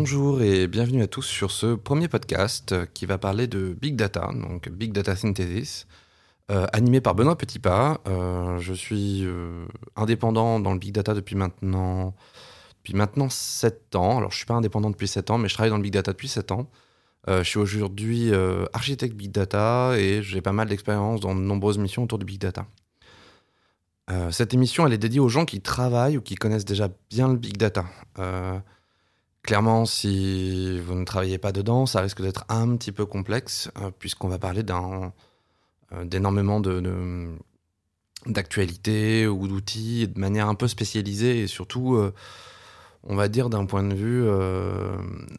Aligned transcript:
bonjour 0.00 0.40
et 0.40 0.66
bienvenue 0.66 1.02
à 1.02 1.06
tous 1.06 1.26
sur 1.26 1.50
ce 1.50 1.74
premier 1.74 2.08
podcast 2.08 2.74
qui 2.94 3.04
va 3.04 3.18
parler 3.18 3.46
de 3.46 3.76
Big 3.78 3.96
Data, 3.96 4.30
donc 4.32 4.70
Big 4.70 4.92
Data 4.92 5.14
Synthesis, 5.14 5.86
euh, 6.50 6.66
animé 6.72 7.02
par 7.02 7.14
Benoît 7.14 7.36
Petitpas. 7.36 8.00
Euh, 8.08 8.56
je 8.60 8.72
suis 8.72 9.26
euh, 9.26 9.66
indépendant 9.96 10.58
dans 10.58 10.72
le 10.72 10.78
Big 10.78 10.94
Data 10.94 11.12
depuis 11.12 11.36
maintenant, 11.36 12.14
depuis 12.78 12.94
maintenant 12.94 13.28
7 13.28 13.94
ans. 13.94 14.16
Alors 14.16 14.30
je 14.30 14.36
ne 14.36 14.38
suis 14.38 14.46
pas 14.46 14.54
indépendant 14.54 14.88
depuis 14.88 15.06
7 15.06 15.30
ans, 15.32 15.36
mais 15.36 15.50
je 15.50 15.54
travaille 15.54 15.68
dans 15.68 15.76
le 15.76 15.82
Big 15.82 15.92
Data 15.92 16.12
depuis 16.12 16.28
7 16.28 16.50
ans. 16.52 16.70
je 17.28 17.42
suis 17.42 17.58
aujourd'hui 17.58 18.32
architecte 18.72 19.14
Big 19.14 19.30
Data 19.30 19.98
et 19.98 20.22
j'ai 20.22 20.40
pas 20.40 20.52
mal 20.52 20.66
d'expérience 20.70 21.20
dans 21.20 21.34
de 21.34 21.40
nombreuses 21.40 21.76
missions 21.76 22.04
autour 22.04 22.16
du 22.16 22.24
Big 22.24 22.40
Data. 22.40 22.64
cette 24.30 24.54
émission, 24.54 24.86
elle 24.86 24.94
est 24.94 24.98
dédiée 24.98 25.20
aux 25.20 25.28
gens 25.28 25.44
qui 25.44 25.60
travaillent 25.60 26.16
ou 26.16 26.22
qui 26.22 26.36
connaissent 26.36 26.64
déjà 26.64 26.88
bien 27.10 27.28
le 27.28 27.36
Big 27.36 27.58
Data. 27.58 27.84
Clairement, 29.50 29.84
si 29.84 30.78
vous 30.78 30.94
ne 30.94 31.04
travaillez 31.04 31.38
pas 31.38 31.50
dedans, 31.50 31.84
ça 31.84 32.02
risque 32.02 32.22
d'être 32.22 32.44
un 32.48 32.76
petit 32.76 32.92
peu 32.92 33.04
complexe, 33.04 33.68
euh, 33.82 33.90
puisqu'on 33.90 34.28
va 34.28 34.38
parler 34.38 34.62
euh, 34.70 36.04
d'énormément 36.04 36.60
de, 36.60 37.34
d'actualités 38.26 39.26
ou 39.26 39.48
d'outils 39.48 40.06
de 40.06 40.20
manière 40.20 40.46
un 40.46 40.54
peu 40.54 40.68
spécialisée 40.68 41.40
et 41.40 41.46
surtout, 41.48 41.96
euh, 41.96 42.14
on 43.02 43.16
va 43.16 43.26
dire 43.26 43.50
d'un 43.50 43.66
point 43.66 43.82
de 43.82 43.92
vue 43.92 44.24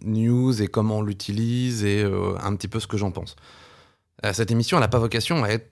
news 0.01 0.61
et 0.61 0.67
comment 0.67 0.97
on 0.97 1.03
l'utilise 1.03 1.85
et 1.85 2.03
un 2.03 2.53
petit 2.57 2.67
peu 2.67 2.81
ce 2.81 2.87
que 2.87 2.97
j'en 2.97 3.11
pense. 3.11 3.37
cette 4.33 4.51
émission, 4.51 4.75
elle 4.75 4.81
n'a 4.83 4.89
pas 4.89 4.99
vocation 4.99 5.45
à 5.45 5.51
être 5.51 5.71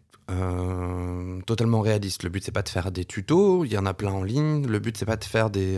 totalement 1.46 1.82
réaliste. 1.82 2.24
Le 2.24 2.30
but, 2.30 2.42
c'est 2.42 2.54
pas 2.54 2.64
de 2.64 2.70
faire 2.70 2.94
des 2.94 3.04
tutos, 3.04 3.66
il 3.66 3.74
y 3.74 3.78
en 3.78 3.86
a 3.86 3.94
plein 3.94 4.14
en 4.14 4.24
ligne. 4.24 4.66
Le 4.66 4.80
but, 4.80 4.96
c'est 4.96 5.06
pas 5.06 5.18
de 5.18 5.26
faire 5.26 5.50
des 5.50 5.78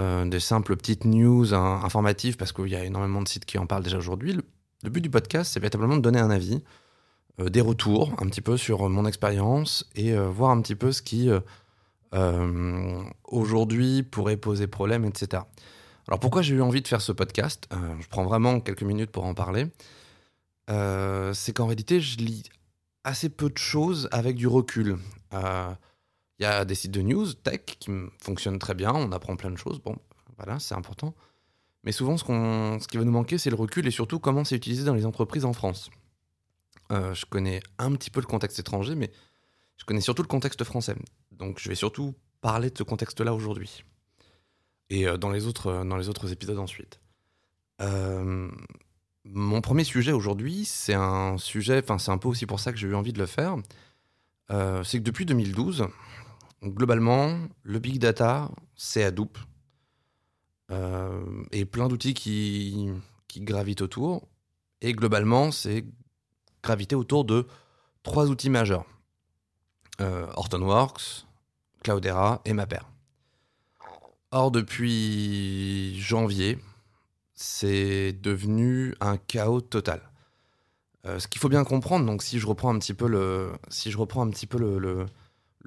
euh, 0.00 0.24
des 0.24 0.38
simples 0.38 0.76
petites 0.76 1.04
news 1.04 1.54
informatives, 1.54 2.36
parce 2.36 2.52
qu'il 2.52 2.68
y 2.68 2.76
a 2.76 2.84
énormément 2.84 3.20
de 3.20 3.28
sites 3.28 3.44
qui 3.44 3.58
en 3.58 3.66
parlent 3.66 3.82
déjà 3.82 3.98
aujourd'hui. 3.98 4.38
Le, 4.84 4.90
but 4.90 5.00
du 5.00 5.10
podcast, 5.10 5.52
c'est 5.52 5.58
véritablement 5.58 5.96
de 5.96 6.02
donner 6.02 6.20
un 6.20 6.30
avis, 6.30 6.62
euh, 7.40 7.48
des 7.48 7.60
retours 7.60 8.14
un 8.18 8.26
petit 8.26 8.40
peu 8.40 8.56
sur 8.56 8.88
mon 8.88 9.06
expérience 9.06 9.88
et 9.96 10.12
euh, 10.12 10.28
voir 10.28 10.50
un 10.50 10.60
petit 10.60 10.76
peu 10.76 10.92
ce 10.92 11.02
qui 11.02 11.30
aujourd'hui 13.24 14.02
pourrait 14.02 14.38
poser 14.38 14.66
problème, 14.66 15.04
etc. 15.04 15.42
Alors 16.06 16.20
pourquoi 16.20 16.40
j'ai 16.40 16.54
eu 16.54 16.62
envie 16.62 16.80
de 16.80 16.88
faire 16.88 17.02
ce 17.02 17.12
podcast? 17.12 17.68
Je 18.00 18.08
prends 18.08 18.24
vraiment 18.24 18.60
quelques 18.60 18.82
minutes 18.82 19.10
pour 19.10 19.26
en 19.26 19.34
parler. 19.34 19.66
c'est 20.68 21.52
qu'en 21.52 21.66
réalité, 21.66 22.00
je 22.00 22.16
lis 22.16 22.44
assez 23.04 23.28
peu 23.28 23.50
de 23.50 23.58
choses 23.58 24.08
avec 24.10 24.36
du 24.36 24.46
recul. 24.46 24.96
Il 26.38 26.44
y 26.44 26.46
a 26.46 26.64
des 26.64 26.74
sites 26.74 26.92
de 26.92 27.02
news, 27.02 27.32
tech, 27.32 27.62
qui 27.64 27.90
fonctionnent 28.20 28.58
très 28.58 28.74
bien, 28.74 28.92
on 28.94 29.10
apprend 29.12 29.36
plein 29.36 29.50
de 29.50 29.56
choses, 29.56 29.80
bon, 29.80 29.96
voilà, 30.36 30.58
c'est 30.58 30.74
important. 30.74 31.14
Mais 31.84 31.92
souvent, 31.92 32.16
ce, 32.16 32.24
ce 32.24 32.88
qui 32.88 32.96
va 32.96 33.04
nous 33.04 33.12
manquer, 33.12 33.38
c'est 33.38 33.50
le 33.50 33.56
recul 33.56 33.86
et 33.86 33.90
surtout 33.90 34.18
comment 34.18 34.44
c'est 34.44 34.56
utilisé 34.56 34.84
dans 34.84 34.94
les 34.94 35.06
entreprises 35.06 35.44
en 35.44 35.52
France. 35.52 35.90
Euh, 36.90 37.14
je 37.14 37.26
connais 37.26 37.60
un 37.78 37.92
petit 37.92 38.10
peu 38.10 38.20
le 38.20 38.26
contexte 38.26 38.58
étranger, 38.58 38.94
mais 38.94 39.10
je 39.76 39.84
connais 39.84 40.00
surtout 40.00 40.22
le 40.22 40.28
contexte 40.28 40.64
français. 40.64 40.94
Donc 41.32 41.58
je 41.58 41.68
vais 41.68 41.74
surtout 41.74 42.14
parler 42.40 42.70
de 42.70 42.78
ce 42.78 42.82
contexte-là 42.82 43.34
aujourd'hui. 43.34 43.84
Et 44.90 45.06
euh, 45.06 45.16
dans, 45.16 45.30
les 45.30 45.46
autres, 45.46 45.84
dans 45.84 45.96
les 45.96 46.08
autres 46.08 46.32
épisodes 46.32 46.58
ensuite. 46.58 47.00
Euh, 47.80 48.50
mon 49.24 49.60
premier 49.60 49.84
sujet 49.84 50.12
aujourd'hui, 50.12 50.64
c'est 50.64 50.94
un 50.94 51.36
sujet, 51.36 51.80
enfin 51.82 51.98
c'est 51.98 52.10
un 52.10 52.18
peu 52.18 52.28
aussi 52.28 52.46
pour 52.46 52.60
ça 52.60 52.72
que 52.72 52.78
j'ai 52.78 52.88
eu 52.88 52.94
envie 52.94 53.12
de 53.12 53.18
le 53.18 53.26
faire. 53.26 53.56
c'est 54.48 54.98
que 54.98 55.04
depuis 55.04 55.26
2012, 55.26 55.86
globalement, 56.62 57.38
le 57.62 57.78
big 57.78 57.98
data, 57.98 58.50
c'est 58.76 59.04
Hadoop. 59.04 59.38
Euh, 60.70 61.44
et 61.50 61.64
plein 61.64 61.88
d'outils 61.88 62.14
qui, 62.14 62.90
gravitent 63.36 63.82
autour. 63.82 64.28
Et 64.80 64.92
globalement, 64.92 65.50
c'est 65.50 65.84
gravité 66.62 66.94
autour 66.94 67.24
de 67.24 67.46
trois 68.02 68.26
outils 68.26 68.50
majeurs. 68.50 68.84
Euh, 70.00 70.26
Hortonworks, 70.36 71.26
Cloudera 71.82 72.42
et 72.44 72.52
Mapper. 72.52 72.80
Or, 74.30 74.50
depuis 74.50 75.98
janvier, 75.98 76.58
c'est 77.34 78.12
devenu 78.12 78.94
un 79.00 79.16
chaos 79.16 79.60
total. 79.60 80.02
Euh, 81.06 81.18
ce 81.18 81.28
qu'il 81.28 81.40
faut 81.40 81.48
bien 81.48 81.64
comprendre, 81.64 82.04
donc 82.04 82.22
si 82.22 82.38
je 82.38 82.46
reprends 82.46 82.70
un 82.70 82.78
petit 82.78 82.92
peu 82.92 83.08
le 83.08 83.52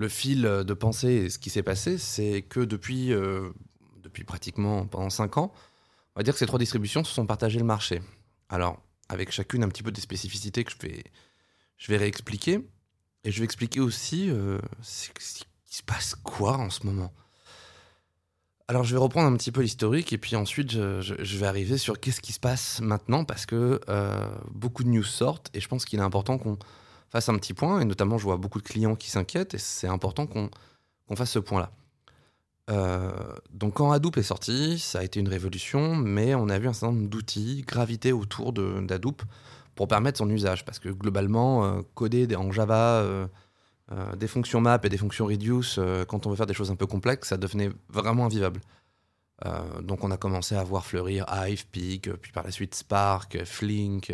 fil 0.09 0.41
de 0.41 0.73
pensée 0.73 1.11
et 1.11 1.29
ce 1.29 1.39
qui 1.39 1.49
s'est 1.49 1.63
passé, 1.63 1.97
c'est 1.97 2.41
que 2.41 2.59
depuis, 2.59 3.13
euh, 3.13 3.49
depuis 4.03 4.23
pratiquement 4.23 4.85
pendant 4.85 5.09
5 5.09 5.37
ans, 5.37 5.51
on 6.15 6.19
va 6.19 6.23
dire 6.23 6.33
que 6.33 6.39
ces 6.39 6.45
trois 6.45 6.59
distributions 6.59 7.03
se 7.03 7.13
sont 7.13 7.25
partagées 7.25 7.59
le 7.59 7.65
marché. 7.65 8.01
Alors, 8.49 8.81
avec 9.09 9.31
chacune 9.31 9.63
un 9.63 9.69
petit 9.69 9.83
peu 9.83 9.91
des 9.91 10.01
spécificités 10.01 10.63
que 10.63 10.71
je 10.71 10.87
vais, 10.87 11.03
je 11.77 11.87
vais 11.87 11.97
réexpliquer. 11.97 12.61
Et 13.23 13.31
je 13.31 13.39
vais 13.39 13.45
expliquer 13.45 13.79
aussi 13.79 14.29
euh, 14.31 14.57
qui 14.81 15.77
se 15.77 15.83
passe 15.83 16.15
quoi 16.15 16.57
en 16.57 16.71
ce 16.71 16.85
moment. 16.87 17.13
Alors, 18.67 18.83
je 18.83 18.95
vais 18.95 18.99
reprendre 18.99 19.27
un 19.27 19.35
petit 19.35 19.51
peu 19.51 19.61
l'historique 19.61 20.13
et 20.13 20.17
puis 20.17 20.35
ensuite, 20.35 20.71
je, 20.71 21.37
vais 21.37 21.45
arriver 21.45 21.77
sur 21.77 21.99
qu'est-ce 21.99 22.21
qui 22.21 22.33
se 22.33 22.39
passe 22.39 22.79
maintenant 22.81 23.25
parce 23.25 23.45
que 23.45 23.79
euh, 23.89 24.27
beaucoup 24.49 24.83
de 24.83 24.89
news 24.89 25.03
sortent 25.03 25.49
et 25.53 25.59
je 25.59 25.67
pense 25.67 25.85
qu'il 25.85 25.99
est 25.99 26.03
important 26.03 26.37
qu'on 26.37 26.57
fasse 27.11 27.29
un 27.29 27.35
petit 27.35 27.53
point, 27.53 27.81
et 27.81 27.85
notamment 27.85 28.17
je 28.17 28.23
vois 28.23 28.37
beaucoup 28.37 28.59
de 28.59 28.63
clients 28.63 28.95
qui 28.95 29.09
s'inquiètent, 29.09 29.53
et 29.53 29.57
c'est 29.57 29.87
important 29.87 30.25
qu'on 30.25 30.49
fasse 31.15 31.31
ce 31.31 31.39
point-là. 31.39 31.71
Euh, 32.69 33.11
donc 33.51 33.75
quand 33.75 33.91
Hadoop 33.91 34.17
est 34.17 34.23
sorti, 34.23 34.79
ça 34.79 34.99
a 34.99 35.03
été 35.03 35.19
une 35.19 35.27
révolution, 35.27 35.95
mais 35.95 36.35
on 36.35 36.47
a 36.47 36.57
vu 36.57 36.67
un 36.69 36.73
certain 36.73 36.93
nombre 36.93 37.09
d'outils 37.09 37.63
graviter 37.67 38.13
autour 38.13 38.53
d'Hadoop 38.53 39.23
pour 39.75 39.87
permettre 39.89 40.19
son 40.19 40.29
usage, 40.29 40.63
parce 40.63 40.79
que 40.79 40.89
globalement, 40.89 41.65
euh, 41.65 41.81
coder 41.95 42.33
en 42.35 42.51
Java 42.51 43.01
euh, 43.01 43.27
des 44.15 44.27
fonctions 44.27 44.61
map 44.61 44.79
et 44.83 44.89
des 44.89 44.97
fonctions 44.97 45.25
reduce, 45.25 45.77
quand 46.07 46.25
on 46.25 46.29
veut 46.29 46.37
faire 46.37 46.45
des 46.45 46.53
choses 46.53 46.71
un 46.71 46.77
peu 46.77 46.87
complexes, 46.87 47.27
ça 47.27 47.37
devenait 47.37 47.71
vraiment 47.89 48.25
invivable. 48.25 48.61
donc 49.81 50.05
on 50.05 50.11
a 50.11 50.17
commencé 50.17 50.55
à 50.55 50.63
voir 50.63 50.85
fleurir 50.85 51.25
Hive, 51.29 51.67
Peak, 51.67 52.09
puis 52.21 52.31
par 52.31 52.45
la 52.45 52.51
suite 52.51 52.73
Spark, 52.73 53.43
Flink, 53.43 54.13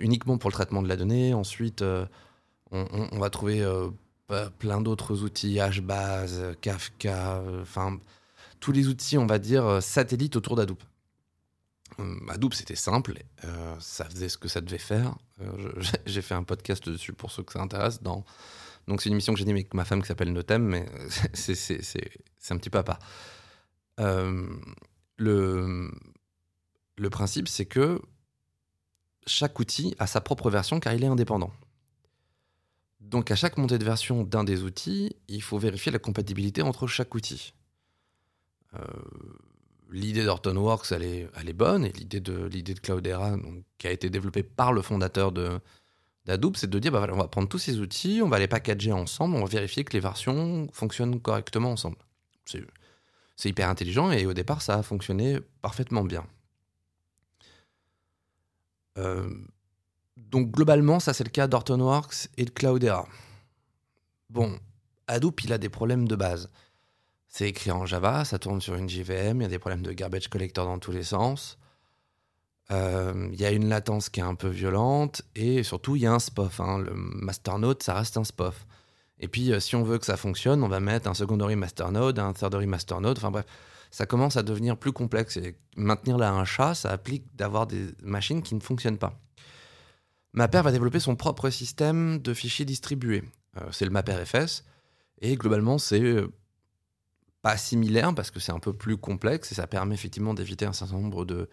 uniquement 0.00 0.38
pour 0.38 0.50
le 0.50 0.54
traitement 0.54 0.82
de 0.82 0.88
la 0.88 0.96
donnée. 0.96 1.34
Ensuite, 1.34 1.82
euh, 1.82 2.06
on, 2.70 3.18
va 3.18 3.30
trouver 3.30 3.62
euh, 3.62 3.90
plein 4.58 4.80
d'autres 4.80 5.22
outils, 5.22 5.58
HBase, 5.58 6.56
Kafka, 6.60 7.42
enfin 7.60 7.98
tous 8.60 8.72
les 8.72 8.88
outils, 8.88 9.18
on 9.18 9.26
va 9.26 9.38
dire, 9.38 9.82
satellites 9.82 10.36
autour 10.36 10.56
d'Hadoop. 10.56 10.82
Hadoop, 12.28 12.54
c'était 12.54 12.74
simple, 12.74 13.22
ça 13.78 14.06
faisait 14.06 14.28
ce 14.28 14.38
que 14.38 14.48
ça 14.48 14.60
devait 14.60 14.78
faire. 14.78 15.14
J'ai 16.06 16.22
fait 16.22 16.34
un 16.34 16.42
podcast 16.42 16.88
dessus 16.88 17.12
pour 17.12 17.30
ceux 17.30 17.42
que 17.42 17.52
ça 17.52 17.60
intéresse. 17.60 18.02
Dans... 18.02 18.24
Donc, 18.88 19.02
c'est 19.02 19.10
une 19.10 19.14
émission 19.14 19.34
que 19.34 19.38
j'ai 19.38 19.44
dit 19.44 19.50
avec 19.50 19.74
ma 19.74 19.84
femme 19.84 20.00
qui 20.00 20.08
s'appelle 20.08 20.32
Notem, 20.32 20.62
mais 20.62 20.86
c'est 21.34 22.50
un 22.50 22.56
petit 22.56 22.70
peu 22.70 22.78
à 22.78 22.84
part. 22.84 22.98
le, 23.98 25.90
le 26.96 27.10
principe, 27.10 27.48
c'est 27.48 27.66
que 27.66 28.00
chaque 29.26 29.58
outil 29.58 29.94
a 29.98 30.06
sa 30.06 30.20
propre 30.20 30.50
version 30.50 30.80
car 30.80 30.92
il 30.94 31.04
est 31.04 31.08
indépendant. 31.08 31.52
Donc 33.00 33.30
à 33.30 33.36
chaque 33.36 33.58
montée 33.58 33.78
de 33.78 33.84
version 33.84 34.24
d'un 34.24 34.44
des 34.44 34.62
outils, 34.62 35.14
il 35.28 35.42
faut 35.42 35.58
vérifier 35.58 35.92
la 35.92 35.98
compatibilité 35.98 36.62
entre 36.62 36.86
chaque 36.86 37.14
outil. 37.14 37.52
Euh, 38.74 38.80
l'idée 39.90 40.24
d'Hortonworks, 40.24 40.90
elle 40.90 41.04
est, 41.04 41.28
elle 41.36 41.48
est 41.48 41.54
bonne, 41.54 41.84
et 41.84 41.92
l'idée 41.92 42.20
de, 42.20 42.44
l'idée 42.46 42.74
de 42.74 42.80
Cloudera, 42.80 43.36
qui 43.78 43.86
a 43.86 43.92
été 43.92 44.10
développée 44.10 44.42
par 44.42 44.72
le 44.72 44.82
fondateur 44.82 45.32
de, 45.32 45.60
d'Hadoop, 46.26 46.56
c'est 46.56 46.68
de 46.68 46.78
dire, 46.78 46.92
bah, 46.92 47.06
on 47.12 47.16
va 47.16 47.28
prendre 47.28 47.48
tous 47.48 47.58
ces 47.58 47.78
outils, 47.78 48.20
on 48.22 48.28
va 48.28 48.38
les 48.38 48.48
packager 48.48 48.92
ensemble, 48.92 49.36
on 49.36 49.40
va 49.40 49.46
vérifier 49.46 49.84
que 49.84 49.92
les 49.92 50.00
versions 50.00 50.68
fonctionnent 50.72 51.20
correctement 51.20 51.70
ensemble. 51.70 51.96
c'est 52.46 53.48
hyper 53.48 53.68
intelligent, 53.68 54.10
et 54.10 54.26
au 54.26 54.32
départ, 54.32 54.62
ça 54.62 54.78
a 54.78 54.82
fonctionné 54.82 55.38
parfaitement 55.62 56.04
bien. 56.04 56.26
Euh, 58.98 59.28
donc 60.16 60.50
globalement, 60.50 61.00
ça 61.00 61.12
c'est 61.12 61.24
le 61.24 61.30
cas 61.30 61.46
d'Hortonworks 61.46 62.28
et 62.36 62.44
de 62.44 62.50
Cloudera. 62.50 63.06
Bon, 64.30 64.58
Hadoop, 65.06 65.44
il 65.44 65.52
a 65.52 65.58
des 65.58 65.68
problèmes 65.68 66.08
de 66.08 66.16
base. 66.16 66.50
C'est 67.28 67.48
écrit 67.48 67.70
en 67.70 67.84
Java, 67.84 68.24
ça 68.24 68.38
tourne 68.38 68.60
sur 68.60 68.74
une 68.74 68.88
JVM, 68.88 69.40
il 69.40 69.42
y 69.42 69.46
a 69.46 69.48
des 69.48 69.58
problèmes 69.58 69.82
de 69.82 69.92
garbage 69.92 70.28
collector 70.28 70.66
dans 70.66 70.78
tous 70.78 70.92
les 70.92 71.02
sens. 71.02 71.58
Euh, 72.70 73.28
il 73.32 73.40
y 73.40 73.44
a 73.44 73.50
une 73.50 73.68
latence 73.68 74.08
qui 74.08 74.20
est 74.20 74.24
un 74.24 74.34
peu 74.34 74.48
violente 74.48 75.22
et 75.34 75.62
surtout 75.62 75.96
il 75.96 76.02
y 76.02 76.06
a 76.06 76.12
un 76.12 76.18
SPOF. 76.18 76.60
Hein. 76.60 76.78
Le 76.78 76.92
masternode, 76.94 77.82
ça 77.82 77.94
reste 77.94 78.16
un 78.16 78.24
SPOF. 78.24 78.66
Et 79.20 79.28
puis 79.28 79.52
euh, 79.52 79.60
si 79.60 79.76
on 79.76 79.82
veut 79.82 79.98
que 79.98 80.06
ça 80.06 80.16
fonctionne, 80.16 80.62
on 80.62 80.68
va 80.68 80.80
mettre 80.80 81.08
un 81.08 81.14
secondary 81.14 81.56
masternode, 81.56 82.18
un 82.18 82.32
thirdary 82.32 82.66
masternode. 82.66 83.18
Enfin 83.18 83.30
bref, 83.30 83.46
ça 83.94 84.06
commence 84.06 84.36
à 84.36 84.42
devenir 84.42 84.76
plus 84.76 84.90
complexe. 84.90 85.36
Et 85.36 85.56
maintenir 85.76 86.18
là 86.18 86.32
un 86.32 86.44
chat, 86.44 86.74
ça 86.74 86.90
applique 86.90 87.36
d'avoir 87.36 87.68
des 87.68 87.94
machines 88.02 88.42
qui 88.42 88.56
ne 88.56 88.60
fonctionnent 88.60 88.98
pas. 88.98 89.20
Mapper 90.32 90.62
va 90.62 90.72
développer 90.72 90.98
son 90.98 91.14
propre 91.14 91.48
système 91.48 92.18
de 92.18 92.34
fichiers 92.34 92.64
distribués. 92.64 93.22
Euh, 93.56 93.68
c'est 93.70 93.84
le 93.84 93.92
Mapper 93.92 94.24
FS. 94.24 94.64
Et 95.20 95.36
globalement, 95.36 95.78
c'est 95.78 96.02
euh, 96.02 96.26
pas 97.40 97.56
similaire 97.56 98.12
parce 98.16 98.32
que 98.32 98.40
c'est 98.40 98.50
un 98.50 98.58
peu 98.58 98.72
plus 98.72 98.96
complexe 98.96 99.52
et 99.52 99.54
ça 99.54 99.68
permet 99.68 99.94
effectivement 99.94 100.34
d'éviter 100.34 100.66
un 100.66 100.72
certain 100.72 100.96
nombre 100.96 101.24
de, 101.24 101.48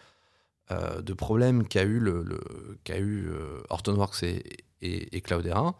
euh, 0.71 1.03
de 1.03 1.13
problèmes 1.13 1.67
qu'a 1.67 1.83
eu, 1.83 1.99
le, 1.99 2.25
qu'a 2.83 2.97
eu 2.97 3.29
Hortonworks 3.69 4.23
et, 4.23 4.41
et, 4.81 5.21
Cloudera. 5.21 5.77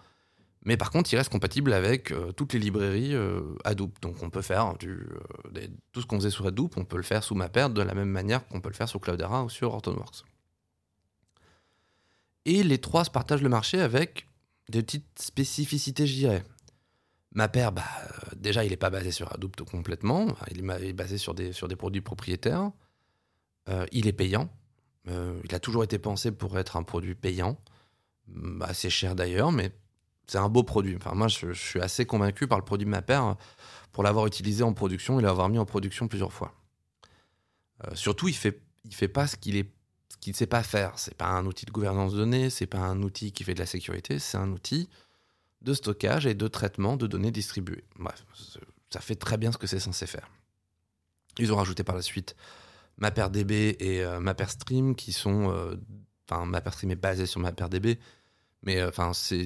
Mais 0.63 0.78
par 0.78 0.92
contre, 0.92 1.12
il 1.12 1.18
reste 1.18 1.31
compatible 1.31 1.74
avec 1.74 2.12
euh, 2.12 2.31
toutes 2.31 2.54
les 2.54 2.60
librairies 2.60 3.16
Hadoop. 3.63 4.00
Donc 4.02 4.22
on 4.22 4.30
peut 4.30 4.42
faire 4.42 4.78
du, 4.78 5.08
tout 5.92 6.02
ce 6.02 6.06
qu'on 6.06 6.18
faisait 6.18 6.30
sur 6.30 6.46
Hadoop, 6.46 6.78
on 6.78 6.86
peut 6.86 6.98
le 6.98 7.04
faire 7.04 7.24
sous 7.24 7.36
Mapper 7.36 7.68
de 7.74 7.81
la 7.81 7.94
même 7.94 8.10
manière 8.10 8.46
qu'on 8.48 8.62
peut 8.62 8.69
le 8.69 8.75
faire 8.75 8.90
sur 8.90 9.00
Cloudera 9.00 9.44
ou 9.44 9.50
sur 9.50 9.74
Hortonworks. 9.74 10.24
Et 12.46 12.63
les 12.63 12.80
trois 12.80 13.06
se 13.06 13.12
partagent 13.12 13.44
le 13.44 13.50
marché 13.50 13.80
avec 13.80 14.28
des 14.69 14.81
petites 14.81 15.19
spécificités, 15.19 16.08
je 16.08 16.13
dirais. 16.13 16.44
Mapper, 17.34 17.69
bah, 17.74 17.84
déjà, 18.36 18.63
il 18.63 18.72
n'est 18.72 18.78
pas 18.78 18.90
basé 18.90 19.12
sur 19.12 19.31
Hadoop 19.34 19.62
complètement. 19.63 20.28
Il 20.52 20.60
est 20.69 20.94
basé 20.94 21.18
sur 21.18 21.34
des, 21.34 21.54
sur 21.54 21.68
des 21.68 21.75
produits 21.75 22.02
propriétaires. 22.02 22.72
il 23.92 24.08
est 24.08 24.13
payant. 24.13 24.50
Euh, 25.08 25.40
il 25.44 25.56
a 25.56 25.60
toujours 25.60 25.84
été 25.84 25.98
pensé 25.98 26.31
pour 26.31 26.58
être 26.60 26.78
un 26.78 26.84
produit 26.84 27.16
payant, 27.16 27.58
assez 28.62 28.90
cher 28.90 29.16
d'ailleurs, 29.16 29.52
mais 29.52 29.72
c'est 30.31 30.38
un 30.38 30.48
beau 30.48 30.63
produit. 30.63 30.95
Enfin, 30.95 31.13
moi, 31.13 31.28
je, 31.28 31.51
suis 31.51 31.81
assez 31.81 32.06
convaincu 32.06 32.48
par 32.48 32.57
le 32.57 32.63
produit 32.63 32.86
de 32.86 32.89
ma 32.89 33.01
paire 33.01 33.36
pour 33.92 34.01
l'avoir 34.01 34.25
utilisé 34.28 34.63
en 34.63 34.72
production 34.72 35.19
et 35.19 35.22
l'avoir 35.22 35.50
mis 35.50 35.60
en 35.60 35.66
production 35.66 36.07
plusieurs 36.07 36.31
fois. 36.31 36.54
Euh, 37.86 37.95
surtout, 37.95 38.30
il 38.30 38.33
fait, 38.33 38.62
il 38.86 38.95
fait 38.95 39.10
pas 39.10 39.28
ce 39.28 39.36
qu'il 39.36 39.57
est, 39.57 39.69
qu'il 40.22 40.31
ne 40.31 40.38
sait 40.38 40.48
pas 40.48 40.63
faire. 40.63 40.98
C'est 40.98 41.16
pas 41.16 41.28
un 41.28 41.45
outil 41.45 41.66
de 41.66 41.72
gouvernance 41.72 42.13
de 42.13 42.19
données, 42.19 42.50
c'est 42.50 42.66
pas 42.66 42.80
un 42.80 43.01
outil 43.01 43.33
qui 43.33 43.44
fait 43.44 43.56
de 43.56 43.60
la 43.60 43.66
sécurité, 43.66 44.19
c'est 44.19 44.38
un 44.38 44.50
outil 44.51 44.88
de 45.63 45.74
stockage 45.74 46.25
et 46.25 46.34
de 46.34 46.48
traitement 46.48 46.95
de 46.95 47.07
données 47.07 47.31
distribuées. 47.31 47.84
Bref, 48.00 48.25
ça 48.89 49.01
fait 49.01 49.16
très 49.16 49.38
bien 49.38 49.51
ce 49.51 49.57
que 49.57 49.68
c'est 49.68 49.81
censé 49.81 50.07
faire. 50.07 50.30
Ils 51.39 51.51
ont 51.51 51.57
rajouté 51.57 51.84
par 51.84 51.95
la 51.98 52.01
suite 52.01 52.38
MapRDB 53.00 53.51
et 53.51 54.01
euh, 54.01 54.94
qui 54.95 55.12
sont. 55.12 55.51
Euh, 55.51 55.75
enfin, 56.30 56.45
MapRStream 56.45 56.92
est 56.92 56.95
basé 56.95 57.25
sur 57.25 57.42
MapRDB, 57.42 57.98
mais 58.63 58.80
euh, 58.80 58.90
enfin, 58.90 59.13
c'est 59.13 59.46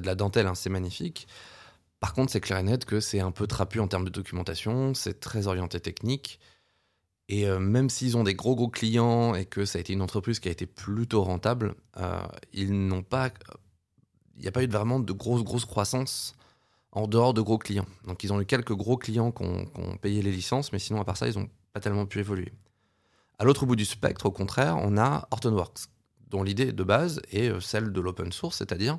de 0.00 0.06
la 0.06 0.14
dentelle, 0.14 0.46
hein, 0.46 0.54
c'est 0.54 0.70
magnifique. 0.70 1.26
Par 2.00 2.14
contre, 2.14 2.32
c'est 2.32 2.40
clair 2.40 2.58
et 2.58 2.62
net 2.62 2.84
que 2.84 3.00
c'est 3.00 3.20
un 3.20 3.30
peu 3.30 3.46
trapu 3.46 3.80
en 3.80 3.88
termes 3.88 4.04
de 4.04 4.10
documentation, 4.10 4.94
c'est 4.94 5.20
très 5.20 5.46
orienté 5.46 5.80
technique. 5.80 6.40
Et 7.28 7.46
même 7.46 7.90
s'ils 7.90 8.16
ont 8.16 8.24
des 8.24 8.34
gros 8.34 8.56
gros 8.56 8.70
clients 8.70 9.36
et 9.36 9.44
que 9.44 9.64
ça 9.64 9.78
a 9.78 9.80
été 9.80 9.92
une 9.92 10.02
entreprise 10.02 10.40
qui 10.40 10.48
a 10.48 10.50
été 10.50 10.66
plutôt 10.66 11.22
rentable, 11.22 11.76
ils 12.52 12.72
n'ont 12.72 13.04
pas. 13.04 13.30
Il 14.36 14.42
n'y 14.42 14.48
a 14.48 14.52
pas 14.52 14.64
eu 14.64 14.66
vraiment 14.66 14.98
de 14.98 15.12
grosse 15.12 15.44
grosse 15.44 15.64
croissance 15.64 16.34
en 16.92 17.06
dehors 17.06 17.34
de 17.34 17.40
gros 17.40 17.58
clients. 17.58 17.86
Donc 18.06 18.24
ils 18.24 18.32
ont 18.32 18.40
eu 18.40 18.46
quelques 18.46 18.74
gros 18.74 18.96
clients 18.96 19.30
qui 19.30 19.42
ont, 19.44 19.64
qui 19.64 19.80
ont 19.80 19.96
payé 19.96 20.22
les 20.22 20.32
licences, 20.32 20.72
mais 20.72 20.78
sinon 20.78 21.00
à 21.00 21.04
part 21.04 21.16
ça, 21.16 21.28
ils 21.28 21.38
n'ont 21.38 21.48
pas 21.72 21.80
tellement 21.80 22.06
pu 22.06 22.18
évoluer. 22.18 22.52
À 23.38 23.44
l'autre 23.44 23.64
bout 23.64 23.76
du 23.76 23.84
spectre, 23.84 24.26
au 24.26 24.30
contraire, 24.30 24.76
on 24.78 24.98
a 24.98 25.26
Hortonworks, 25.30 25.86
dont 26.30 26.42
l'idée 26.42 26.72
de 26.72 26.84
base 26.84 27.20
est 27.30 27.48
euh, 27.48 27.60
celle 27.60 27.92
de 27.92 28.00
l'open 28.00 28.32
source, 28.32 28.58
c'est-à-dire 28.58 28.98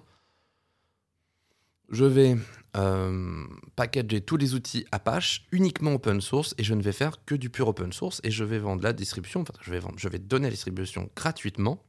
je 1.89 2.05
vais 2.05 2.37
euh, 2.77 3.45
packager 3.75 4.21
tous 4.21 4.37
les 4.37 4.53
outils 4.53 4.85
Apache 4.91 5.45
uniquement 5.51 5.93
open 5.93 6.21
source 6.21 6.55
et 6.57 6.63
je 6.63 6.73
ne 6.73 6.81
vais 6.81 6.93
faire 6.93 7.23
que 7.25 7.35
du 7.35 7.49
pur 7.49 7.67
open 7.67 7.91
source 7.91 8.21
et 8.23 8.31
je 8.31 8.43
vais 8.43 8.59
vendre 8.59 8.81
la 8.81 8.93
distribution, 8.93 9.41
enfin, 9.41 9.53
je 9.61 9.71
vais, 9.71 9.79
vendre, 9.79 9.95
je 9.97 10.07
vais 10.07 10.19
donner 10.19 10.45
la 10.45 10.51
distribution 10.51 11.09
gratuitement. 11.15 11.83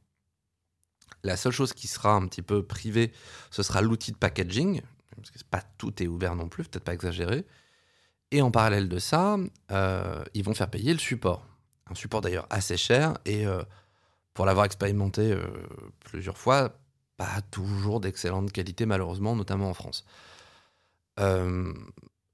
La 1.23 1.37
seule 1.37 1.53
chose 1.53 1.71
qui 1.71 1.87
sera 1.87 2.13
un 2.13 2.27
petit 2.27 2.41
peu 2.41 2.63
privée, 2.63 3.13
ce 3.49 3.63
sera 3.63 3.81
l'outil 3.81 4.11
de 4.11 4.17
packaging, 4.17 4.81
parce 5.15 5.31
que 5.31 5.39
pas 5.49 5.63
tout 5.77 6.03
est 6.03 6.07
ouvert 6.07 6.35
non 6.35 6.49
plus, 6.49 6.65
peut-être 6.65 6.83
pas 6.83 6.93
exagéré. 6.93 7.45
Et 8.31 8.41
en 8.41 8.51
parallèle 8.51 8.89
de 8.89 8.99
ça, 8.99 9.37
euh, 9.71 10.23
ils 10.33 10.43
vont 10.43 10.53
faire 10.53 10.69
payer 10.69 10.91
le 10.91 10.99
support. 10.99 11.47
Un 11.89 11.95
support 11.95 12.19
d'ailleurs 12.19 12.47
assez 12.49 12.75
cher 12.75 13.17
et 13.25 13.45
euh, 13.45 13.61
pour 14.33 14.45
l'avoir 14.45 14.65
expérimenté 14.65 15.31
euh, 15.31 15.45
plusieurs 16.05 16.37
fois, 16.37 16.79
pas 17.17 17.41
toujours 17.51 17.99
d'excellente 17.99 18.51
qualité 18.51 18.85
malheureusement, 18.85 19.35
notamment 19.35 19.69
en 19.69 19.73
France. 19.73 20.05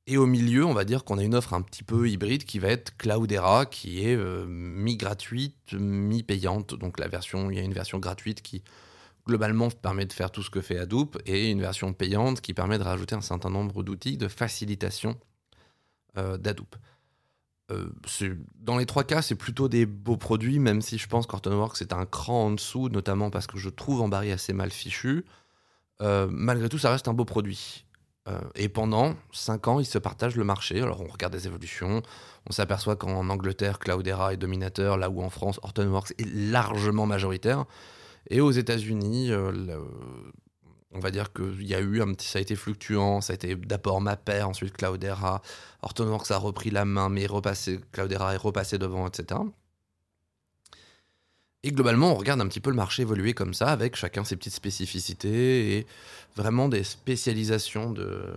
et 0.07 0.17
au 0.17 0.25
milieu, 0.25 0.65
on 0.65 0.73
va 0.73 0.85
dire 0.85 1.03
qu'on 1.03 1.17
a 1.17 1.23
une 1.23 1.35
offre 1.35 1.53
un 1.53 1.61
petit 1.61 1.83
peu 1.83 2.09
hybride 2.09 2.45
qui 2.45 2.59
va 2.59 2.69
être 2.69 2.97
Cloudera, 2.97 3.65
qui 3.65 4.05
est 4.05 4.17
mi-gratuite, 4.47 5.73
mi-payante. 5.73 6.73
Donc 6.73 6.99
la 6.99 7.07
version, 7.07 7.51
il 7.51 7.57
y 7.57 7.59
a 7.59 7.63
une 7.63 7.73
version 7.73 7.99
gratuite 7.99 8.41
qui 8.41 8.63
globalement 9.29 9.69
permet 9.69 10.05
de 10.05 10.13
faire 10.13 10.31
tout 10.31 10.41
ce 10.41 10.49
que 10.49 10.59
fait 10.59 10.79
Hadoop 10.79 11.21
et 11.25 11.51
une 11.51 11.61
version 11.61 11.93
payante 11.93 12.41
qui 12.41 12.55
permet 12.55 12.79
de 12.79 12.83
rajouter 12.83 13.13
un 13.15 13.21
certain 13.21 13.51
nombre 13.51 13.83
d'outils 13.83 14.17
de 14.17 14.27
facilitation 14.27 15.15
euh, 16.17 16.37
d'Hadoop. 16.37 16.75
Euh, 17.71 17.89
dans 18.61 18.77
les 18.77 18.85
trois 18.85 19.03
cas, 19.03 19.21
c'est 19.21 19.35
plutôt 19.35 19.67
des 19.69 19.85
beaux 19.85 20.17
produits, 20.17 20.59
même 20.59 20.81
si 20.81 20.97
je 20.97 21.07
pense 21.07 21.27
qu'Hortonworks 21.27 21.81
est 21.81 21.93
un 21.93 22.05
cran 22.05 22.45
en 22.45 22.51
dessous, 22.51 22.89
notamment 22.89 23.29
parce 23.29 23.47
que 23.47 23.57
je 23.57 23.69
trouve 23.69 24.01
Ambari 24.01 24.31
assez 24.31 24.53
mal 24.53 24.71
fichu. 24.71 25.25
Euh, 26.01 26.27
malgré 26.31 26.69
tout, 26.69 26.77
ça 26.77 26.91
reste 26.91 27.07
un 27.07 27.13
beau 27.13 27.25
produit. 27.25 27.85
et 28.53 28.69
pendant 28.69 29.15
5 29.31 29.67
ans, 29.69 29.79
ils 29.79 29.87
se 29.87 29.97
partagent 29.97 30.35
le 30.35 30.43
marché. 30.43 30.79
Alors, 30.81 31.01
on 31.01 31.07
regarde 31.07 31.33
des 31.33 31.47
évolutions. 31.47 32.03
On 32.47 32.51
s'aperçoit 32.51 32.95
qu'en 32.95 33.27
Angleterre, 33.27 33.79
Cloudera 33.79 34.33
est 34.33 34.37
dominateur, 34.37 34.97
là 34.97 35.09
où 35.09 35.23
en 35.23 35.31
France, 35.31 35.59
Hortonworks 35.63 36.13
est 36.19 36.29
largement 36.31 37.07
majoritaire. 37.07 37.65
Et 38.29 38.39
aux 38.39 38.51
États-Unis, 38.51 39.31
on 40.91 40.99
va 40.99 41.11
dire 41.11 41.31
qu'il 41.33 41.65
y 41.65 41.75
a 41.75 41.81
eu 41.81 42.01
ça 42.19 42.39
a 42.39 42.41
été 42.41 42.55
fluctuant, 42.55 43.21
ça 43.21 43.33
a 43.33 43.35
été 43.35 43.55
d'abord 43.55 44.01
Mapper, 44.01 44.43
ensuite 44.43 44.75
Cloudera, 44.75 45.41
Hortonworks 45.81 46.31
a 46.31 46.37
repris 46.37 46.71
la 46.71 46.85
main, 46.85 47.09
mais 47.09 47.27
repassé, 47.27 47.79
Cloudera 47.91 48.33
est 48.33 48.37
repassé 48.37 48.77
devant, 48.77 49.07
etc. 49.07 49.39
Et 51.63 51.71
globalement, 51.71 52.13
on 52.13 52.15
regarde 52.15 52.39
un 52.41 52.47
petit 52.47 52.61
peu 52.61 52.69
le 52.69 52.75
marché 52.75 53.01
évoluer 53.01 53.33
comme 53.33 53.53
ça, 53.53 53.67
avec 53.67 53.95
chacun 53.95 54.23
ses 54.23 54.37
petites 54.37 54.53
spécificités 54.53 55.77
et 55.77 55.87
vraiment 56.35 56.69
des 56.69 56.83
spécialisations 56.83 57.91
de, 57.91 58.33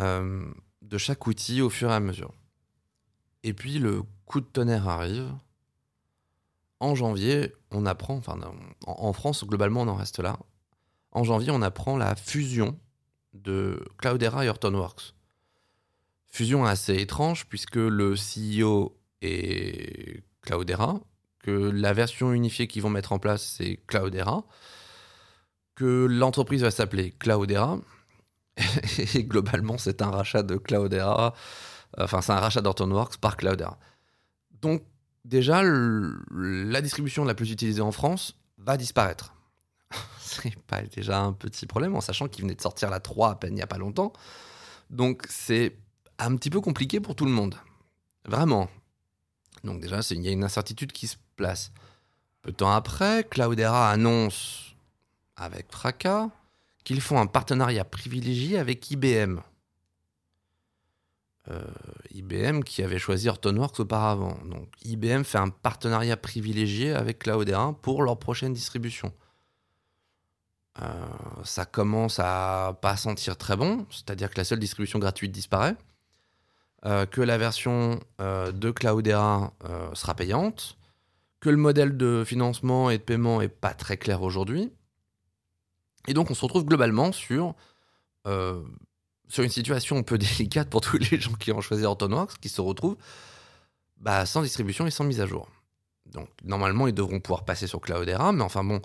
euh, 0.00 0.44
de 0.80 0.98
chaque 0.98 1.26
outil 1.26 1.60
au 1.60 1.68
fur 1.68 1.90
et 1.90 1.94
à 1.94 2.00
mesure. 2.00 2.32
Et 3.44 3.52
puis 3.52 3.78
le 3.78 4.02
coup 4.24 4.40
de 4.40 4.46
tonnerre 4.46 4.88
arrive 4.88 5.30
en 6.82 6.96
janvier, 6.96 7.52
on 7.70 7.86
apprend, 7.86 8.16
enfin 8.16 8.38
en, 8.86 9.12
France 9.12 9.44
globalement 9.44 9.82
on 9.82 9.88
en 9.88 9.94
reste 9.94 10.18
là. 10.18 10.36
En 11.12 11.22
janvier, 11.22 11.52
on 11.52 11.62
apprend 11.62 11.96
la 11.96 12.16
fusion 12.16 12.76
de 13.34 13.84
Cloudera 13.98 14.44
et 14.44 14.48
Hortonworks. 14.48 15.14
Fusion 16.26 16.64
assez 16.64 16.96
étrange 16.96 17.46
puisque 17.46 17.76
le 17.76 18.14
CEO 18.16 18.98
est 19.20 20.24
Cloudera, 20.40 21.00
que 21.44 21.50
la 21.52 21.92
version 21.92 22.32
unifiée 22.32 22.66
qu'ils 22.66 22.82
vont 22.82 22.90
mettre 22.90 23.12
en 23.12 23.20
place 23.20 23.54
c'est 23.56 23.76
Cloudera, 23.86 24.44
que 25.76 26.06
l'entreprise 26.06 26.62
va 26.62 26.72
s'appeler 26.72 27.12
Cloudera 27.12 27.78
et 29.14 29.22
globalement 29.22 29.78
c'est 29.78 30.02
un 30.02 30.10
rachat 30.10 30.42
de 30.42 30.56
Cloudera, 30.56 31.32
enfin 31.96 32.22
c'est 32.22 32.32
un 32.32 32.40
rachat 32.40 32.60
d'Hortonworks 32.60 33.18
par 33.18 33.36
Cloudera. 33.36 33.78
Donc 34.62 34.82
déjà, 35.24 35.62
la 35.62 36.80
distribution 36.80 37.24
la 37.24 37.34
plus 37.34 37.50
utilisée 37.50 37.82
en 37.82 37.92
France 37.92 38.36
va 38.58 38.76
disparaître. 38.76 39.34
c'est 40.18 40.56
pas 40.62 40.82
déjà 40.82 41.20
un 41.20 41.32
petit 41.32 41.66
problème 41.66 41.94
en 41.94 42.00
sachant 42.00 42.28
qu'il 42.28 42.42
venait 42.42 42.54
de 42.54 42.60
sortir 42.60 42.90
la 42.90 43.00
3 43.00 43.30
à 43.30 43.34
peine 43.36 43.52
il 43.52 43.56
n'y 43.56 43.62
a 43.62 43.66
pas 43.66 43.78
longtemps. 43.78 44.12
Donc 44.90 45.24
c'est 45.28 45.76
un 46.18 46.36
petit 46.36 46.50
peu 46.50 46.60
compliqué 46.60 47.00
pour 47.00 47.14
tout 47.14 47.24
le 47.24 47.30
monde. 47.30 47.56
Vraiment. 48.24 48.68
Donc 49.64 49.80
déjà, 49.80 50.00
il 50.10 50.22
y 50.22 50.28
a 50.28 50.32
une 50.32 50.44
incertitude 50.44 50.92
qui 50.92 51.06
se 51.06 51.16
place. 51.36 51.72
Peu 52.42 52.50
de 52.50 52.56
temps 52.56 52.72
après, 52.72 53.24
Cloudera 53.24 53.90
annonce 53.90 54.74
avec 55.36 55.70
fracas 55.70 56.28
qu'ils 56.84 57.00
font 57.00 57.20
un 57.20 57.26
partenariat 57.26 57.84
privilégié 57.84 58.58
avec 58.58 58.90
IBM. 58.90 59.40
Euh, 61.50 61.60
IBM 62.12 62.60
qui 62.60 62.84
avait 62.84 63.00
choisi 63.00 63.28
Hortonworks 63.28 63.80
auparavant. 63.80 64.38
Donc 64.44 64.68
IBM 64.84 65.24
fait 65.24 65.38
un 65.38 65.48
partenariat 65.48 66.16
privilégié 66.16 66.92
avec 66.92 67.18
Cloudera 67.20 67.72
pour 67.82 68.02
leur 68.02 68.16
prochaine 68.18 68.52
distribution. 68.52 69.12
Euh, 70.80 70.86
ça 71.42 71.64
commence 71.64 72.20
à 72.20 72.78
pas 72.80 72.96
sentir 72.96 73.36
très 73.36 73.56
bon, 73.56 73.86
c'est-à-dire 73.90 74.30
que 74.30 74.38
la 74.38 74.44
seule 74.44 74.60
distribution 74.60 75.00
gratuite 75.00 75.32
disparaît, 75.32 75.76
euh, 76.86 77.06
que 77.06 77.20
la 77.20 77.38
version 77.38 77.98
de 78.20 78.70
Cloudera 78.70 79.52
sera 79.94 80.14
payante, 80.14 80.78
que 81.40 81.50
le 81.50 81.56
modèle 81.56 81.96
de 81.96 82.22
financement 82.24 82.88
et 82.88 82.98
de 82.98 83.02
paiement 83.02 83.40
est 83.40 83.48
pas 83.48 83.74
très 83.74 83.96
clair 83.96 84.22
aujourd'hui, 84.22 84.70
et 86.06 86.14
donc 86.14 86.30
on 86.30 86.34
se 86.34 86.42
retrouve 86.42 86.64
globalement 86.64 87.10
sur 87.10 87.54
sur 89.32 89.42
une 89.42 89.50
situation 89.50 89.96
un 89.96 90.02
peu 90.02 90.18
délicate 90.18 90.68
pour 90.68 90.82
tous 90.82 90.98
les 90.98 91.18
gens 91.18 91.32
qui 91.32 91.52
ont 91.52 91.62
choisi 91.62 91.84
Hortonworks, 91.84 92.38
qui 92.38 92.50
se 92.50 92.60
retrouvent 92.60 92.98
bah, 93.98 94.26
sans 94.26 94.42
distribution 94.42 94.86
et 94.86 94.90
sans 94.90 95.04
mise 95.04 95.20
à 95.20 95.26
jour. 95.26 95.48
Donc 96.06 96.28
normalement, 96.44 96.86
ils 96.86 96.92
devront 96.92 97.18
pouvoir 97.18 97.46
passer 97.46 97.66
sur 97.66 97.80
Cloudera, 97.80 98.32
mais 98.32 98.42
enfin 98.42 98.62
bon, 98.62 98.82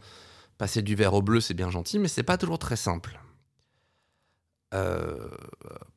passer 0.57 0.81
du 0.81 0.95
vert 0.95 1.13
au 1.13 1.21
bleu, 1.21 1.41
c'est 1.41 1.53
bien 1.53 1.69
gentil, 1.69 1.99
mais 1.99 2.07
c'est 2.07 2.23
pas 2.23 2.37
toujours 2.37 2.59
très 2.59 2.77
simple. 2.77 3.19
Euh, 4.73 5.29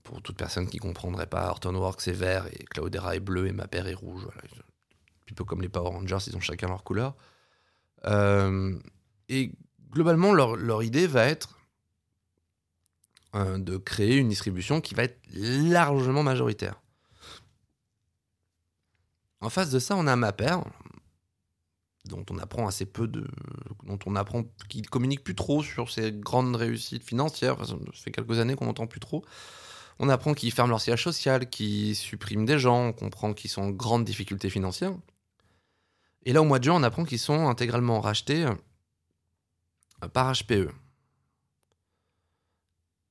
pour 0.03 0.21
toute 0.21 0.37
personne 0.37 0.69
qui 0.69 0.79
comprendrait 0.79 1.29
pas, 1.29 1.49
Hortonworks 1.49 2.09
est 2.09 2.13
vert 2.13 2.47
et 2.49 2.65
Cloudera 2.65 3.15
est 3.15 3.21
bleu 3.21 3.47
et 3.47 3.53
Mapper 3.53 3.89
est 3.89 3.95
rouge. 3.95 4.23
Voilà. 4.25 4.41
Un 5.31 5.35
peu 5.35 5.45
comme 5.45 5.63
les 5.63 5.69
Power 5.69 5.91
Rangers, 5.91 6.19
ils 6.27 6.37
ont 6.37 6.41
chacun 6.41 6.67
leur 6.67 6.83
couleur. 6.83 7.15
Euh, 8.07 8.77
et 9.29 9.53
globalement, 9.93 10.33
leur, 10.33 10.83
idée 10.83 11.07
va 11.07 11.27
être 11.27 11.60
euh, 13.35 13.59
de 13.59 13.77
créer 13.77 14.17
une 14.17 14.29
distribution 14.29 14.81
qui 14.81 14.95
va 14.95 15.05
être 15.05 15.21
largement 15.33 16.23
majoritaire. 16.23 16.81
En 19.41 19.51
face 19.51 19.71
de 19.71 19.79
ça, 19.79 19.97
on 19.97 20.07
a 20.07 20.17
Mapper, 20.17 20.57
dont 22.07 22.25
on 22.31 22.39
apprend 22.39 22.67
assez 22.67 22.87
peu 22.87 23.07
de. 23.07 23.27
dont 23.85 23.99
on 24.07 24.17
apprend. 24.17 24.45
qui 24.69 24.83
communique 24.83 25.25
plus 25.25 25.35
trop 25.35 25.63
sur 25.63 25.91
ses 25.91 26.13
grandes 26.13 26.57
réussites 26.57 27.05
financières. 27.05 27.65
ça 27.67 27.75
fait 27.95 28.11
quelques 28.11 28.39
années 28.39 28.55
qu'on 28.55 28.67
n'entend 28.67 28.87
plus 28.87 29.01
trop. 29.01 29.25
On 29.99 30.09
apprend 30.09 30.35
qu'ils 30.35 30.53
ferment 30.53 30.71
leur 30.71 30.81
siège 30.81 31.05
social, 31.05 31.49
qu'ils 31.49 31.95
suppriment 31.95 32.47
des 32.47 32.59
gens, 32.59 32.87
on 32.89 32.93
comprend 32.93 33.35
qu'ils 33.35 33.51
sont 33.51 33.63
en 33.63 33.71
grande 33.71 34.05
difficulté 34.05 34.49
financière. 34.51 34.93
Et 36.25 36.33
là, 36.33 36.43
au 36.43 36.45
mois 36.45 36.59
de 36.59 36.65
juin, 36.65 36.75
on 36.75 36.83
apprend 36.83 37.05
qu'ils 37.05 37.19
sont 37.19 37.49
intégralement 37.49 38.01
rachetés 38.01 38.45
euh, 38.45 40.09
par 40.09 40.33
HPE. 40.33 40.71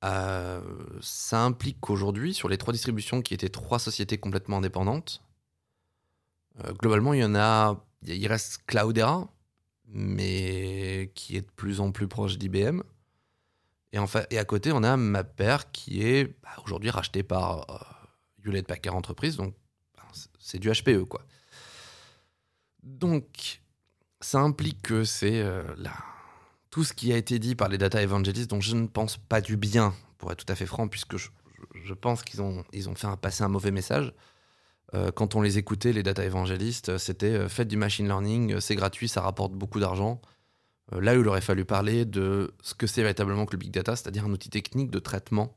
Euh, 0.05 0.61
ça 1.01 1.43
implique 1.43 1.79
qu'aujourd'hui, 1.81 2.33
sur 2.33 2.47
les 2.49 2.57
trois 2.57 2.71
distributions 2.71 3.21
qui 3.21 3.33
étaient 3.33 3.49
trois 3.49 3.79
sociétés 3.79 4.17
complètement 4.17 4.57
indépendantes, 4.57 5.21
euh, 6.63 6.73
globalement, 6.73 7.13
il 7.13 7.21
y 7.21 7.25
en 7.25 7.35
a 7.35 7.83
il 8.03 8.27
reste 8.27 8.63
Cloudera, 8.65 9.27
mais 9.87 11.11
qui 11.15 11.35
est 11.35 11.41
de 11.41 11.51
plus 11.51 11.81
en 11.81 11.91
plus 11.91 12.07
proche 12.07 12.37
d'IBM. 12.37 12.81
Et, 13.91 13.99
enfin, 13.99 14.23
et 14.29 14.37
à 14.37 14.45
côté, 14.45 14.71
on 14.71 14.83
a 14.83 14.95
Mapper 14.97 15.57
qui 15.71 16.03
est 16.03 16.25
bah, 16.43 16.49
aujourd'hui 16.63 16.89
racheté 16.89 17.23
par 17.23 17.69
euh, 17.69 18.45
Hewlett 18.45 18.67
Packard 18.67 18.95
Enterprise, 18.95 19.35
donc 19.35 19.55
bah, 19.95 20.03
c'est 20.39 20.59
du 20.59 20.71
HPE 20.71 21.05
quoi. 21.05 21.25
Donc 22.83 23.61
ça 24.21 24.39
implique 24.39 24.81
que 24.81 25.03
c'est 25.03 25.41
euh, 25.41 25.63
là 25.77 25.93
tout 26.69 26.83
ce 26.83 26.93
qui 26.93 27.11
a 27.13 27.17
été 27.17 27.39
dit 27.39 27.55
par 27.55 27.69
les 27.69 27.77
data 27.77 28.01
evangelists, 28.01 28.49
dont 28.49 28.61
je 28.61 28.75
ne 28.75 28.87
pense 28.87 29.17
pas 29.17 29.41
du 29.41 29.57
bien, 29.57 29.93
pour 30.17 30.31
être 30.31 30.45
tout 30.45 30.51
à 30.51 30.55
fait 30.55 30.65
franc, 30.65 30.87
puisque 30.87 31.17
je, 31.17 31.93
pense 31.93 32.23
qu'ils 32.23 32.41
ont, 32.41 32.63
fait 32.95 33.07
passer 33.19 33.43
un 33.43 33.47
mauvais 33.47 33.71
message. 33.71 34.13
Euh, 34.93 35.11
quand 35.11 35.35
on 35.35 35.41
les 35.41 35.57
écoutait, 35.57 35.93
les 35.93 36.03
data 36.03 36.23
évangélistes, 36.23 36.97
c'était 36.97 37.27
euh, 37.27 37.49
faites 37.49 37.67
du 37.67 37.77
machine 37.77 38.07
learning, 38.07 38.53
euh, 38.53 38.59
c'est 38.59 38.75
gratuit, 38.75 39.07
ça 39.07 39.21
rapporte 39.21 39.53
beaucoup 39.53 39.79
d'argent. 39.79 40.19
là, 40.91 41.13
il 41.13 41.27
aurait 41.27 41.41
fallu 41.41 41.65
parler 41.65 42.05
de 42.05 42.51
ce 42.63 42.73
que 42.73 42.87
c'est 42.87 43.01
véritablement 43.01 43.45
que 43.45 43.51
le 43.51 43.59
big 43.59 43.71
data, 43.71 43.95
c'est-à-dire 43.95 44.25
un 44.25 44.31
outil 44.31 44.49
technique 44.49 44.89
de 44.89 44.99
traitement 44.99 45.55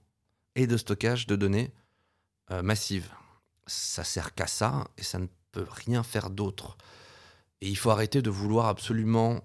et 0.55 0.67
de 0.67 0.77
stockage 0.77 1.27
de 1.27 1.37
données 1.37 1.73
massives. 2.63 3.09
Ça 3.67 4.05
sert 4.05 4.35
qu'à 4.35 4.47
ça 4.47 4.89
et 4.99 5.03
ça 5.03 5.19
ne 5.19 5.27
peut 5.53 5.65
rien 5.71 6.03
faire 6.03 6.29
d'autre. 6.29 6.77
Et 7.63 7.69
il 7.69 7.77
faut 7.77 7.91
arrêter 7.91 8.21
de 8.21 8.29
vouloir 8.29 8.67
absolument 8.67 9.41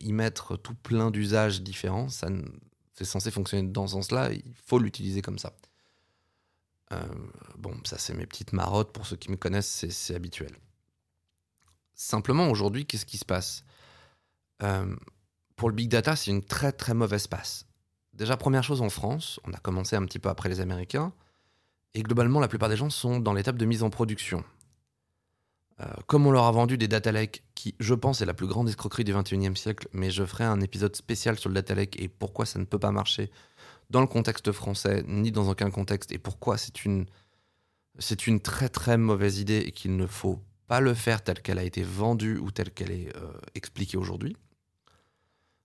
y 0.00 0.12
mettre 0.12 0.56
tout 0.56 0.74
plein 0.74 1.10
d'usages 1.10 1.62
différents. 1.62 2.08
C'est 2.08 3.04
censé 3.04 3.30
fonctionner 3.30 3.66
dans 3.66 3.86
ce 3.86 3.92
sens-là, 3.92 4.32
il 4.32 4.54
faut 4.66 4.78
l'utiliser 4.78 5.22
comme 5.22 5.38
ça. 5.38 5.54
Euh, 6.92 7.00
bon, 7.56 7.74
ça 7.84 7.96
c'est 7.96 8.12
mes 8.12 8.26
petites 8.26 8.52
marottes, 8.52 8.92
pour 8.92 9.06
ceux 9.06 9.16
qui 9.16 9.30
me 9.30 9.36
connaissent, 9.36 9.86
c'est 9.88 10.14
habituel. 10.14 10.50
Simplement, 11.94 12.50
aujourd'hui, 12.50 12.86
qu'est-ce 12.86 13.06
qui 13.06 13.18
se 13.18 13.24
passe? 13.24 13.62
Euh, 14.62 14.96
Pour 15.54 15.68
le 15.68 15.74
big 15.74 15.88
data, 15.88 16.16
c'est 16.16 16.30
une 16.30 16.42
très 16.42 16.72
très 16.72 16.94
mauvaise 16.94 17.28
passe. 17.28 17.66
Déjà, 18.12 18.36
première 18.36 18.64
chose 18.64 18.82
en 18.82 18.90
France, 18.90 19.38
on 19.44 19.52
a 19.52 19.58
commencé 19.58 19.94
un 19.94 20.04
petit 20.04 20.18
peu 20.18 20.28
après 20.28 20.48
les 20.48 20.60
Américains, 20.60 21.12
et 21.94 22.02
globalement, 22.02 22.40
la 22.40 22.48
plupart 22.48 22.68
des 22.68 22.76
gens 22.76 22.90
sont 22.90 23.20
dans 23.20 23.32
l'étape 23.32 23.56
de 23.56 23.66
mise 23.66 23.82
en 23.82 23.90
production. 23.90 24.42
Euh, 25.80 25.84
comme 26.06 26.26
on 26.26 26.30
leur 26.30 26.44
a 26.44 26.52
vendu 26.52 26.76
des 26.76 26.88
data 26.88 27.10
lakes, 27.12 27.42
qui, 27.54 27.74
je 27.78 27.94
pense, 27.94 28.20
est 28.20 28.26
la 28.26 28.34
plus 28.34 28.46
grande 28.46 28.68
escroquerie 28.68 29.04
du 29.04 29.14
21e 29.14 29.54
siècle, 29.56 29.88
mais 29.92 30.10
je 30.10 30.24
ferai 30.24 30.44
un 30.44 30.60
épisode 30.60 30.94
spécial 30.94 31.38
sur 31.38 31.48
le 31.48 31.54
data 31.54 31.74
lake 31.74 32.00
et 32.00 32.08
pourquoi 32.08 32.44
ça 32.44 32.58
ne 32.58 32.64
peut 32.64 32.78
pas 32.78 32.90
marcher 32.90 33.30
dans 33.88 34.00
le 34.00 34.06
contexte 34.06 34.52
français, 34.52 35.04
ni 35.06 35.32
dans 35.32 35.48
aucun 35.48 35.70
contexte, 35.70 36.12
et 36.12 36.18
pourquoi 36.18 36.58
c'est 36.58 36.84
une, 36.84 37.06
c'est 37.98 38.26
une 38.26 38.40
très 38.40 38.68
très 38.68 38.96
mauvaise 38.96 39.40
idée 39.40 39.58
et 39.58 39.72
qu'il 39.72 39.96
ne 39.96 40.06
faut 40.06 40.40
pas 40.68 40.80
le 40.80 40.94
faire 40.94 41.22
telle 41.22 41.42
qu'elle 41.42 41.58
a 41.58 41.64
été 41.64 41.82
vendue 41.82 42.38
ou 42.38 42.50
telle 42.50 42.70
qu'elle 42.70 42.92
est 42.92 43.16
euh, 43.16 43.32
expliquée 43.54 43.96
aujourd'hui. 43.96 44.36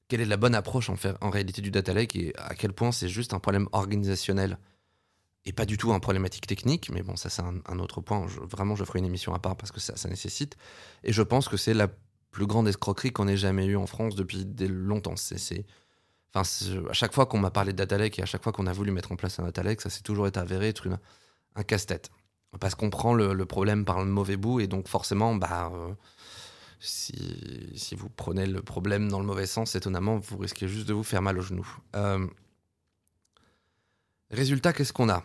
Quelle 0.07 0.21
est 0.21 0.25
la 0.25 0.37
bonne 0.37 0.55
approche 0.55 0.89
en, 0.89 0.95
en 1.21 1.29
réalité 1.29 1.61
du 1.61 1.71
data 1.71 1.93
lake 1.93 2.15
et 2.15 2.33
à 2.37 2.55
quel 2.55 2.73
point 2.73 2.91
c'est 2.91 3.09
juste 3.09 3.33
un 3.33 3.39
problème 3.39 3.67
organisationnel 3.71 4.57
et 5.45 5.53
pas 5.53 5.65
du 5.65 5.77
tout 5.77 5.93
un 5.93 5.99
problématique 5.99 6.47
technique, 6.47 6.89
mais 6.91 7.03
bon, 7.03 7.15
ça 7.15 7.29
c'est 7.29 7.43
un, 7.43 7.79
autre 7.79 8.01
point. 8.01 8.25
vraiment, 8.25 8.75
je 8.75 8.83
ferai 8.83 8.99
une 8.99 9.05
émission 9.05 9.33
à 9.33 9.39
part 9.39 9.55
parce 9.55 9.71
que 9.71 9.79
ça, 9.79 10.09
nécessite. 10.09 10.57
Et 11.03 11.13
je 11.13 11.21
pense 11.21 11.47
que 11.47 11.57
c'est 11.57 11.73
la 11.73 11.87
plus 12.31 12.47
grande 12.47 12.67
escroquerie 12.67 13.11
qu'on 13.11 13.27
ait 13.27 13.37
jamais 13.37 13.65
eue 13.65 13.77
en 13.77 13.85
France 13.85 14.15
depuis 14.15 14.45
longtemps. 14.67 15.15
C'est 15.15 15.65
à 16.33 16.43
chaque 16.93 17.13
fois 17.13 17.27
qu'on 17.27 17.37
m'a 17.37 17.51
parlé 17.51 17.71
de 17.71 17.77
data 17.77 18.03
et 18.05 18.21
à 18.21 18.25
chaque 18.25 18.43
fois 18.43 18.51
qu'on 18.51 18.67
a 18.67 18.73
voulu 18.73 18.91
mettre 18.91 19.11
en 19.11 19.15
place 19.15 19.39
un 19.39 19.43
data 19.43 19.63
ça 19.79 19.89
s'est 19.89 20.01
toujours 20.01 20.27
été 20.27 20.39
avéré 20.39 20.69
être 20.69 20.87
un 21.55 21.63
casse-tête. 21.63 22.09
Parce 22.59 22.75
qu'on 22.75 22.89
prend 22.89 23.13
le, 23.13 23.45
problème 23.45 23.85
par 23.85 23.99
le 23.99 24.05
mauvais 24.05 24.37
bout 24.37 24.59
et 24.59 24.67
donc 24.67 24.87
forcément, 24.87 25.35
bah, 25.35 25.71
euh, 25.73 25.93
si, 26.79 27.95
vous 27.95 28.09
prenez 28.09 28.45
le 28.47 28.61
problème 28.61 29.09
dans 29.09 29.19
le 29.19 29.25
mauvais 29.25 29.45
sens, 29.45 29.75
étonnamment, 29.75 30.17
vous 30.17 30.37
risquez 30.37 30.67
juste 30.67 30.87
de 30.87 30.93
vous 30.93 31.03
faire 31.03 31.21
mal 31.21 31.37
au 31.37 31.41
genou. 31.41 31.67
Euh, 31.95 32.25
résultat, 34.31 34.73
qu'est-ce 34.73 34.93
qu'on 34.93 35.09
a? 35.09 35.23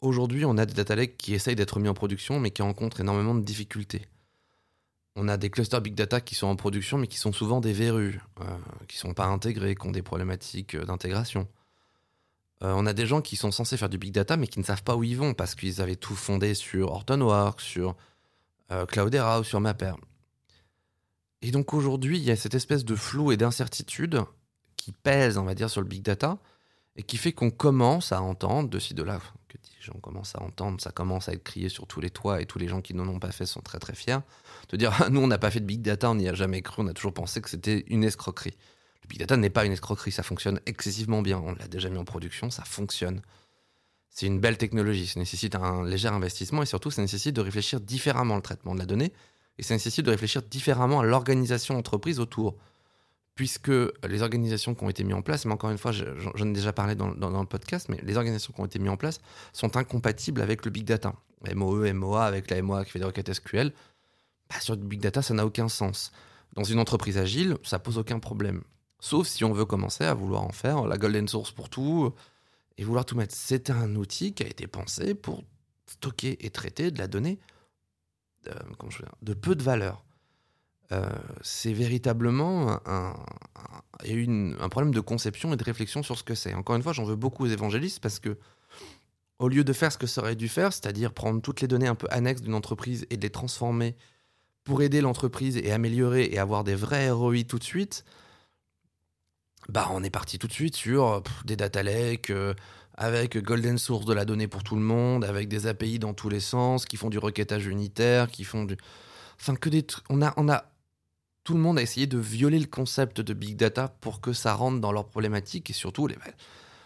Aujourd'hui, 0.00 0.44
on 0.44 0.58
a 0.58 0.66
des 0.66 0.74
data 0.74 0.94
lakes 0.94 1.16
qui 1.16 1.34
essayent 1.34 1.56
d'être 1.56 1.80
mis 1.80 1.88
en 1.88 1.94
production, 1.94 2.38
mais 2.40 2.50
qui 2.50 2.62
rencontrent 2.62 3.00
énormément 3.00 3.34
de 3.34 3.42
difficultés 3.42 4.06
on 5.18 5.26
a 5.26 5.36
des 5.36 5.50
clusters 5.50 5.80
big 5.80 5.94
data 5.94 6.20
qui 6.20 6.36
sont 6.36 6.46
en 6.46 6.54
production, 6.54 6.96
mais 6.96 7.08
qui 7.08 7.18
sont 7.18 7.32
souvent 7.32 7.60
des 7.60 7.72
verrues, 7.72 8.20
euh, 8.40 8.44
qui 8.86 8.96
ne 8.98 9.00
sont 9.00 9.14
pas 9.14 9.26
intégrés, 9.26 9.74
qui 9.74 9.86
ont 9.86 9.90
des 9.90 10.02
problématiques 10.02 10.76
euh, 10.76 10.84
d'intégration. 10.84 11.48
Euh, 12.62 12.72
on 12.76 12.86
a 12.86 12.92
des 12.92 13.04
gens 13.04 13.20
qui 13.20 13.34
sont 13.34 13.50
censés 13.50 13.76
faire 13.76 13.88
du 13.88 13.98
big 13.98 14.12
data, 14.12 14.36
mais 14.36 14.46
qui 14.46 14.60
ne 14.60 14.64
savent 14.64 14.84
pas 14.84 14.94
où 14.94 15.02
ils 15.02 15.16
vont, 15.16 15.34
parce 15.34 15.56
qu'ils 15.56 15.80
avaient 15.80 15.96
tout 15.96 16.14
fondé 16.14 16.54
sur 16.54 16.92
Hortonworks, 16.92 17.60
sur 17.60 17.96
Cloudera 18.88 19.40
ou 19.40 19.44
sur 19.44 19.60
Mapper. 19.60 19.94
Et 21.40 21.50
donc 21.50 21.72
aujourd'hui, 21.72 22.18
il 22.18 22.24
y 22.24 22.30
a 22.30 22.36
cette 22.36 22.54
espèce 22.54 22.84
de 22.84 22.94
flou 22.94 23.32
et 23.32 23.36
d'incertitude 23.36 24.22
qui 24.76 24.92
pèse, 24.92 25.38
on 25.38 25.44
va 25.44 25.54
dire, 25.54 25.70
sur 25.70 25.80
le 25.80 25.86
big 25.86 26.02
data, 26.02 26.38
et 26.98 27.04
qui 27.04 27.16
fait 27.16 27.32
qu'on 27.32 27.50
commence 27.50 28.10
à 28.12 28.20
entendre 28.20 28.68
de 28.68 28.78
ci, 28.80 28.92
de 28.92 29.04
là, 29.04 29.20
que 29.46 29.56
dis-je, 29.56 29.92
on 29.94 30.00
commence 30.00 30.34
à 30.34 30.42
entendre, 30.42 30.80
ça 30.80 30.90
commence 30.90 31.28
à 31.28 31.32
être 31.32 31.44
crié 31.44 31.68
sur 31.68 31.86
tous 31.86 32.00
les 32.00 32.10
toits, 32.10 32.42
et 32.42 32.44
tous 32.44 32.58
les 32.58 32.66
gens 32.66 32.82
qui 32.82 32.92
n'en 32.92 33.08
ont 33.08 33.20
pas 33.20 33.30
fait 33.30 33.46
sont 33.46 33.60
très 33.60 33.78
très 33.78 33.94
fiers 33.94 34.18
de 34.68 34.76
dire 34.76 34.92
ah, 35.00 35.08
nous 35.08 35.20
on 35.20 35.28
n'a 35.28 35.38
pas 35.38 35.52
fait 35.52 35.60
de 35.60 35.64
big 35.64 35.80
data, 35.80 36.10
on 36.10 36.16
n'y 36.16 36.28
a 36.28 36.34
jamais 36.34 36.60
cru, 36.60 36.82
on 36.82 36.88
a 36.88 36.92
toujours 36.92 37.14
pensé 37.14 37.40
que 37.40 37.48
c'était 37.48 37.84
une 37.86 38.02
escroquerie. 38.02 38.56
Le 39.04 39.08
big 39.08 39.20
data 39.20 39.36
n'est 39.36 39.48
pas 39.48 39.64
une 39.64 39.72
escroquerie, 39.72 40.10
ça 40.10 40.24
fonctionne 40.24 40.60
excessivement 40.66 41.22
bien. 41.22 41.38
On 41.38 41.54
l'a 41.54 41.68
déjà 41.68 41.88
mis 41.88 41.98
en 41.98 42.04
production, 42.04 42.50
ça 42.50 42.64
fonctionne. 42.64 43.22
C'est 44.10 44.26
une 44.26 44.40
belle 44.40 44.58
technologie, 44.58 45.06
ça 45.06 45.20
nécessite 45.20 45.54
un 45.54 45.84
léger 45.84 46.08
investissement 46.08 46.62
et 46.62 46.66
surtout 46.66 46.90
ça 46.90 47.00
nécessite 47.00 47.36
de 47.36 47.40
réfléchir 47.40 47.80
différemment 47.80 48.34
le 48.34 48.42
traitement 48.42 48.74
de 48.74 48.80
la 48.80 48.86
donnée 48.86 49.12
et 49.56 49.62
ça 49.62 49.72
nécessite 49.72 50.04
de 50.04 50.10
réfléchir 50.10 50.42
différemment 50.42 50.98
à 50.98 51.04
l'organisation 51.04 51.78
entreprise 51.78 52.18
autour. 52.18 52.56
Puisque 53.38 53.70
les 54.08 54.22
organisations 54.22 54.74
qui 54.74 54.82
ont 54.82 54.90
été 54.90 55.04
mises 55.04 55.14
en 55.14 55.22
place, 55.22 55.44
mais 55.44 55.52
encore 55.52 55.70
une 55.70 55.78
fois, 55.78 55.92
j'en 55.92 56.48
ai 56.48 56.52
déjà 56.52 56.72
parlé 56.72 56.96
dans, 56.96 57.06
le 57.08 57.46
podcast, 57.46 57.88
mais 57.88 58.00
les 58.02 58.16
organisations 58.16 58.52
qui 58.52 58.60
ont 58.60 58.64
été 58.64 58.80
mises 58.80 58.90
en 58.90 58.96
place 58.96 59.20
sont 59.52 59.76
incompatibles 59.76 60.40
avec 60.40 60.64
le 60.64 60.72
big 60.72 60.84
data. 60.84 61.14
MOE, 61.54 61.92
MOA, 61.92 62.24
avec 62.24 62.50
la 62.50 62.60
MOA 62.60 62.84
qui 62.84 62.90
fait 62.90 62.98
des 62.98 63.04
requêtes 63.04 63.32
SQL, 63.32 63.72
bah, 64.50 64.58
sur 64.60 64.76
du 64.76 64.84
big 64.84 65.00
data, 65.00 65.22
ça 65.22 65.34
n'a 65.34 65.46
aucun 65.46 65.68
sens. 65.68 66.10
Dans 66.54 66.64
une 66.64 66.80
entreprise 66.80 67.16
agile, 67.16 67.58
ça 67.62 67.78
pose 67.78 67.96
aucun 67.96 68.18
problème. 68.18 68.64
Sauf 68.98 69.28
si 69.28 69.44
on 69.44 69.52
veut 69.52 69.66
commencer 69.66 70.02
à 70.02 70.14
vouloir 70.14 70.42
en 70.42 70.50
faire 70.50 70.84
la 70.88 70.98
golden 70.98 71.28
source 71.28 71.52
pour 71.52 71.68
tout 71.68 72.12
et 72.76 72.82
vouloir 72.82 73.04
tout 73.04 73.16
mettre. 73.16 73.36
C'est 73.36 73.70
un 73.70 73.94
outil 73.94 74.34
qui 74.34 74.42
a 74.42 74.48
été 74.48 74.66
pensé 74.66 75.14
pour 75.14 75.44
stocker 75.86 76.44
et 76.44 76.50
traiter 76.50 76.90
de 76.90 76.98
la 76.98 77.06
donnée 77.06 77.38
je 78.88 79.02
de 79.22 79.34
peu 79.34 79.54
de 79.54 79.62
valeur. 79.62 80.04
Euh, 80.90 81.08
c'est 81.42 81.72
véritablement 81.72 82.80
un, 82.86 83.14
un, 84.00 84.68
problème 84.70 84.94
de 84.94 85.00
conception 85.00 85.52
et 85.52 85.56
de 85.56 85.64
réflexion 85.64 86.02
sur 86.02 86.16
ce 86.16 86.22
que 86.24 86.34
c'est. 86.34 86.54
Encore 86.54 86.76
une 86.76 86.82
fois, 86.82 86.92
j'en 86.92 87.04
veux 87.04 87.16
beaucoup 87.16 87.44
aux 87.44 87.48
évangélistes 87.48 88.00
parce 88.00 88.18
que, 88.18 88.38
au 89.38 89.48
lieu 89.48 89.64
de 89.64 89.72
faire 89.72 89.92
ce 89.92 89.98
que 89.98 90.06
ça 90.06 90.22
aurait 90.22 90.36
dû 90.36 90.48
faire, 90.48 90.72
c'est-à-dire 90.72 91.12
prendre 91.12 91.42
toutes 91.42 91.60
les 91.60 91.68
données 91.68 91.86
un 91.86 91.94
peu 91.94 92.06
annexes 92.10 92.40
d'une 92.40 92.54
entreprise 92.54 93.06
et 93.10 93.16
de 93.16 93.22
les 93.22 93.30
transformer 93.30 93.96
pour 94.64 94.82
aider 94.82 95.00
l'entreprise 95.00 95.56
et 95.56 95.72
améliorer 95.72 96.28
et 96.30 96.38
avoir 96.38 96.64
des 96.64 96.74
vrais 96.74 97.10
ROI 97.10 97.44
tout 97.46 97.58
de 97.58 97.64
suite, 97.64 98.04
bah 99.68 99.88
on 99.92 100.02
est 100.02 100.10
parti 100.10 100.38
tout 100.38 100.46
de 100.46 100.52
suite 100.52 100.76
sur 100.76 101.22
des 101.44 101.56
data 101.56 101.82
lakes, 101.82 102.30
euh, 102.30 102.54
avec 102.98 103.38
golden 103.38 103.78
source 103.78 104.06
de 104.06 104.12
la 104.12 104.24
donnée 104.24 104.48
pour 104.48 104.64
tout 104.64 104.74
le 104.74 104.82
monde, 104.82 105.24
avec 105.24 105.48
des 105.48 105.66
API 105.66 105.98
dans 105.98 106.14
tous 106.14 106.28
les 106.28 106.40
sens, 106.40 106.84
qui 106.84 106.96
font 106.96 107.10
du 107.10 107.18
requêtage 107.18 107.66
unitaire, 107.66 108.28
qui 108.28 108.44
font 108.44 108.64
du... 108.64 108.76
Enfin, 109.40 109.54
que 109.54 109.68
des... 109.68 109.86
On 110.10 110.20
a, 110.20 110.34
on 110.36 110.48
a... 110.48 110.64
Tout 111.48 111.54
le 111.54 111.60
monde 111.60 111.78
a 111.78 111.82
essayé 111.82 112.06
de 112.06 112.18
violer 112.18 112.58
le 112.58 112.66
concept 112.66 113.22
de 113.22 113.32
big 113.32 113.56
data 113.56 113.88
pour 113.88 114.20
que 114.20 114.34
ça 114.34 114.52
rentre 114.52 114.82
dans 114.82 114.92
leurs 114.92 115.08
problématiques 115.08 115.70
et 115.70 115.72
surtout, 115.72 116.06
les... 116.06 116.14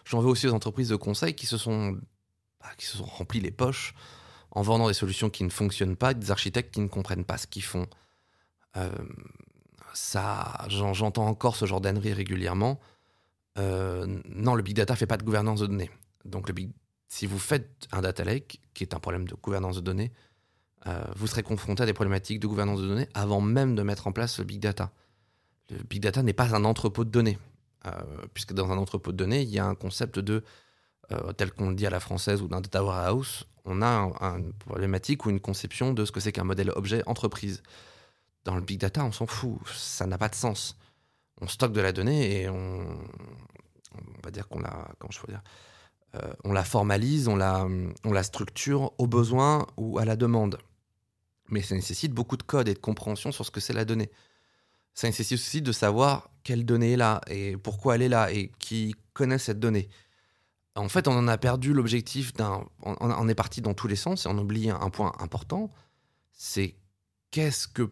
j'en 0.04 0.20
veux 0.20 0.28
aussi 0.28 0.46
aux 0.46 0.52
entreprises 0.52 0.90
de 0.90 0.94
conseil 0.94 1.34
qui 1.34 1.46
se 1.46 1.58
sont, 1.58 1.98
bah, 2.60 2.68
qui 2.78 2.86
se 2.86 2.98
sont 2.98 3.04
remplies 3.04 3.40
les 3.40 3.50
poches 3.50 3.92
en 4.52 4.62
vendant 4.62 4.86
des 4.86 4.94
solutions 4.94 5.30
qui 5.30 5.42
ne 5.42 5.48
fonctionnent 5.48 5.96
pas, 5.96 6.14
des 6.14 6.30
architectes 6.30 6.72
qui 6.72 6.80
ne 6.80 6.86
comprennent 6.86 7.24
pas 7.24 7.38
ce 7.38 7.48
qu'ils 7.48 7.64
font. 7.64 7.88
Euh, 8.76 8.88
ça, 9.94 10.64
j'entends 10.68 11.26
encore 11.26 11.56
ce 11.56 11.66
genre 11.66 11.80
d'ânerie 11.80 12.12
régulièrement. 12.12 12.78
Euh, 13.58 14.20
non, 14.28 14.54
le 14.54 14.62
big 14.62 14.76
data 14.76 14.94
fait 14.94 15.06
pas 15.08 15.16
de 15.16 15.24
gouvernance 15.24 15.58
de 15.58 15.66
données. 15.66 15.90
Donc, 16.24 16.46
le 16.46 16.54
big, 16.54 16.70
si 17.08 17.26
vous 17.26 17.40
faites 17.40 17.88
un 17.90 18.00
data 18.00 18.22
lake, 18.22 18.60
qui 18.74 18.84
est 18.84 18.94
un 18.94 19.00
problème 19.00 19.26
de 19.26 19.34
gouvernance 19.34 19.74
de 19.74 19.80
données, 19.80 20.12
euh, 20.86 21.04
vous 21.16 21.26
serez 21.26 21.42
confronté 21.42 21.82
à 21.82 21.86
des 21.86 21.92
problématiques 21.92 22.40
de 22.40 22.46
gouvernance 22.46 22.80
de 22.80 22.88
données 22.88 23.08
avant 23.14 23.40
même 23.40 23.74
de 23.74 23.82
mettre 23.82 24.06
en 24.06 24.12
place 24.12 24.38
le 24.38 24.44
big 24.44 24.60
data. 24.60 24.90
Le 25.70 25.82
big 25.84 26.02
data 26.02 26.22
n'est 26.22 26.32
pas 26.32 26.54
un 26.54 26.64
entrepôt 26.64 27.04
de 27.04 27.10
données, 27.10 27.38
puisque 28.34 28.52
dans 28.52 28.70
un 28.70 28.76
entrepôt 28.76 29.12
de 29.12 29.16
données, 29.16 29.42
il 29.42 29.48
y 29.48 29.58
a 29.58 29.64
un 29.64 29.74
concept 29.74 30.18
de, 30.18 30.42
tel 31.38 31.52
qu'on 31.52 31.70
le 31.70 31.74
dit 31.74 31.86
à 31.86 31.90
la 31.90 32.00
française 32.00 32.42
ou 32.42 32.48
d'un 32.48 32.60
data 32.60 32.84
warehouse, 32.84 33.46
on 33.64 33.82
a 33.82 34.10
une 34.36 34.52
problématique 34.52 35.24
ou 35.26 35.30
une 35.30 35.40
conception 35.40 35.92
de 35.92 36.04
ce 36.04 36.12
que 36.12 36.20
c'est 36.20 36.32
qu'un 36.32 36.44
modèle 36.44 36.70
objet 36.70 37.02
entreprise. 37.06 37.62
Dans 38.44 38.56
le 38.56 38.60
big 38.60 38.80
data, 38.80 39.04
on 39.04 39.12
s'en 39.12 39.26
fout, 39.26 39.58
ça 39.72 40.06
n'a 40.06 40.18
pas 40.18 40.28
de 40.28 40.34
sens. 40.34 40.76
On 41.40 41.46
stocke 41.46 41.72
de 41.72 41.80
la 41.80 41.92
donnée 41.92 42.42
et 42.42 42.48
on, 42.48 42.98
va 44.24 44.30
dire 44.30 44.48
qu'on 44.48 44.60
la, 44.60 44.88
comment 44.98 45.12
je 45.12 45.20
dire, 45.26 45.42
euh, 46.16 46.32
on 46.44 46.52
la 46.52 46.64
formalise, 46.64 47.28
on 47.28 47.36
la, 47.36 47.66
on 48.04 48.12
la 48.12 48.22
structure 48.22 48.92
au 48.98 49.06
besoin 49.06 49.66
ou 49.76 49.98
à 49.98 50.04
la 50.04 50.16
demande. 50.16 50.58
Mais 51.52 51.60
ça 51.60 51.74
nécessite 51.74 52.12
beaucoup 52.12 52.38
de 52.38 52.42
code 52.42 52.66
et 52.66 52.74
de 52.74 52.78
compréhension 52.78 53.30
sur 53.30 53.44
ce 53.44 53.50
que 53.50 53.60
c'est 53.60 53.74
la 53.74 53.84
donnée. 53.84 54.10
Ça 54.94 55.06
nécessite 55.06 55.38
aussi 55.38 55.60
de 55.60 55.70
savoir 55.70 56.30
quelle 56.42 56.64
donnée 56.64 56.92
est 56.92 56.96
là 56.96 57.20
et 57.28 57.58
pourquoi 57.58 57.94
elle 57.94 58.02
est 58.02 58.08
là 58.08 58.32
et 58.32 58.50
qui 58.58 58.96
connaît 59.12 59.38
cette 59.38 59.60
donnée. 59.60 59.88
En 60.74 60.88
fait, 60.88 61.06
on 61.08 61.12
en 61.12 61.28
a 61.28 61.36
perdu 61.36 61.74
l'objectif 61.74 62.32
d'un. 62.32 62.66
On, 62.82 63.28
est 63.28 63.34
parti 63.34 63.60
dans 63.60 63.74
tous 63.74 63.86
les 63.86 63.96
sens 63.96 64.24
et 64.24 64.28
on 64.30 64.38
oublie 64.38 64.70
un, 64.70 64.88
point 64.88 65.12
important 65.18 65.70
c'est 66.32 66.74
qu'est-ce 67.30 67.68
que 67.68 67.90